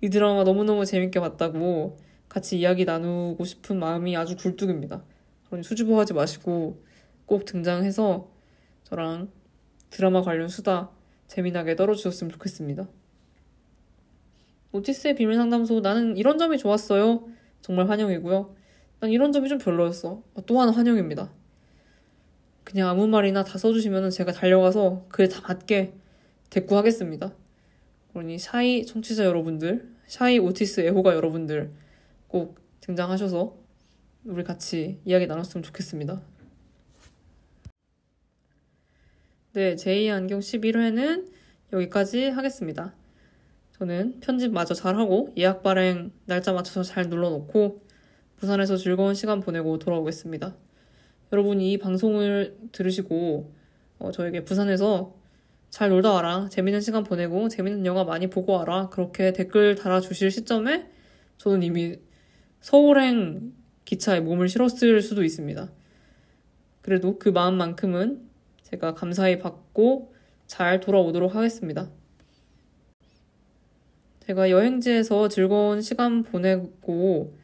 이 0.02 0.10
드라마 0.10 0.44
너무너무 0.44 0.84
재밌게 0.84 1.20
봤다고 1.20 1.96
같이 2.28 2.58
이야기 2.58 2.84
나누고 2.84 3.42
싶은 3.46 3.78
마음이 3.78 4.14
아주 4.14 4.36
굴뚝입니다. 4.36 5.04
그러니 5.46 5.64
수줍어하지 5.64 6.12
마시고 6.12 6.84
꼭 7.24 7.46
등장해서 7.46 8.30
저랑 8.82 9.30
드라마 9.88 10.20
관련 10.20 10.48
수다 10.48 10.90
재미나게 11.28 11.76
떨어주셨으면 11.76 12.30
좋겠습니다. 12.32 12.86
오티스의 14.72 15.14
비밀 15.14 15.36
상담소 15.36 15.80
나는 15.80 16.18
이런 16.18 16.36
점이 16.36 16.58
좋았어요. 16.58 17.26
정말 17.62 17.88
환영이고요. 17.88 18.54
난 19.00 19.10
이런 19.10 19.32
점이 19.32 19.48
좀 19.48 19.56
별로였어. 19.56 20.22
또한 20.44 20.68
환영입니다. 20.68 21.32
그냥 22.64 22.88
아무 22.88 23.06
말이나 23.06 23.44
다 23.44 23.58
써주시면 23.58 24.10
제가 24.10 24.32
달려가서 24.32 25.06
그에 25.08 25.28
다 25.28 25.42
맞게 25.46 25.92
대꾸하겠습니다. 26.50 27.32
그러니 28.12 28.38
샤이 28.38 28.86
청취자 28.86 29.24
여러분들, 29.24 29.88
샤이 30.06 30.38
오티스 30.38 30.80
애호가 30.80 31.14
여러분들 31.14 31.70
꼭 32.28 32.58
등장하셔서 32.80 33.56
우리 34.24 34.42
같이 34.44 34.98
이야기 35.04 35.26
나눴으면 35.26 35.62
좋겠습니다. 35.62 36.22
네, 39.52 39.76
제2 39.76 40.10
안경 40.12 40.40
11회는 40.40 41.30
여기까지 41.72 42.28
하겠습니다. 42.28 42.94
저는 43.78 44.20
편집 44.20 44.52
마저 44.52 44.74
잘하고 44.74 45.32
예약 45.36 45.62
발행 45.62 46.12
날짜 46.24 46.52
맞춰서 46.52 46.82
잘 46.82 47.08
눌러놓고 47.08 47.78
부산에서 48.36 48.76
즐거운 48.76 49.14
시간 49.14 49.40
보내고 49.40 49.78
돌아오겠습니다. 49.78 50.56
여러분이 51.35 51.72
이 51.72 51.78
방송을 51.78 52.57
들으시고 52.70 53.53
어, 53.99 54.12
저에게 54.12 54.45
부산에서 54.45 55.16
잘 55.68 55.89
놀다 55.89 56.12
와라. 56.12 56.49
재밌는 56.49 56.80
시간 56.80 57.03
보내고 57.03 57.49
재밌는 57.49 57.85
영화 57.87 58.05
많이 58.05 58.28
보고 58.28 58.53
와라. 58.53 58.89
그렇게 58.91 59.32
댓글 59.32 59.74
달아주실 59.74 60.30
시점에 60.30 60.89
저는 61.39 61.64
이미 61.64 61.97
서울행 62.61 63.53
기차에 63.85 64.20
몸을 64.20 64.49
실었을 64.49 65.03
수도 65.03 65.24
있습니다. 65.24 65.72
그래도 66.82 67.18
그 67.18 67.30
마음만큼은 67.30 68.22
제가 68.62 68.95
감사히 68.95 69.41
받고 69.41 70.14
잘 70.47 70.78
돌아오도록 70.78 71.35
하겠습니다. 71.35 71.91
제가 74.20 74.51
여행지에서 74.51 75.28
즐거운 75.28 75.82
시간 75.82 76.22
보내고 76.22 77.37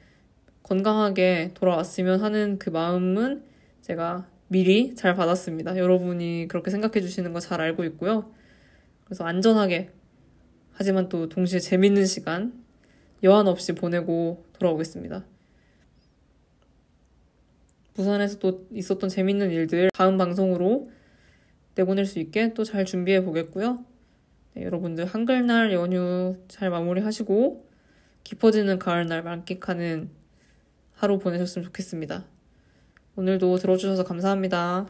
건강하게 0.63 1.51
돌아왔으면 1.55 2.21
하는 2.21 2.59
그 2.59 2.71
마음은 2.71 3.50
제가 3.83 4.29
미리 4.49 4.95
잘 4.95 5.15
받았습니다. 5.15 5.77
여러분이 5.77 6.47
그렇게 6.49 6.71
생각해 6.71 7.01
주시는 7.01 7.33
거 7.33 7.41
잘 7.41 7.61
알고 7.61 7.85
있고요. 7.85 8.33
그래서 9.05 9.25
안전하게 9.25 9.91
하지만 10.73 11.09
또 11.09 11.29
동시에 11.29 11.59
재밌는 11.61 12.07
시간 12.07 12.53
여한 13.23 13.47
없이 13.49 13.75
보내고 13.75 14.45
돌아오겠습니다. 14.55 15.25
부산에서 17.95 18.39
또 18.39 18.67
있었던 18.73 19.11
재밌는 19.11 19.51
일들 19.51 19.91
다음 19.93 20.17
방송으로 20.17 20.91
내보낼 21.75 22.07
수 22.07 22.19
있게 22.19 22.55
또 22.55 22.65
잘 22.65 22.85
준비해 22.85 23.23
보겠고요. 23.25 23.85
네, 24.55 24.65
여러분들 24.65 25.05
한글날 25.05 25.73
연휴 25.73 26.37
잘 26.49 26.71
마무리하시고 26.71 27.69
깊어지는 28.25 28.79
가을날 28.79 29.23
만끽하는 29.23 30.11
하루 30.95 31.19
보내셨으면 31.19 31.65
좋겠습니다. 31.67 32.27
오늘도 33.21 33.59
들어주셔서 33.59 34.05
감사합니다. 34.05 34.87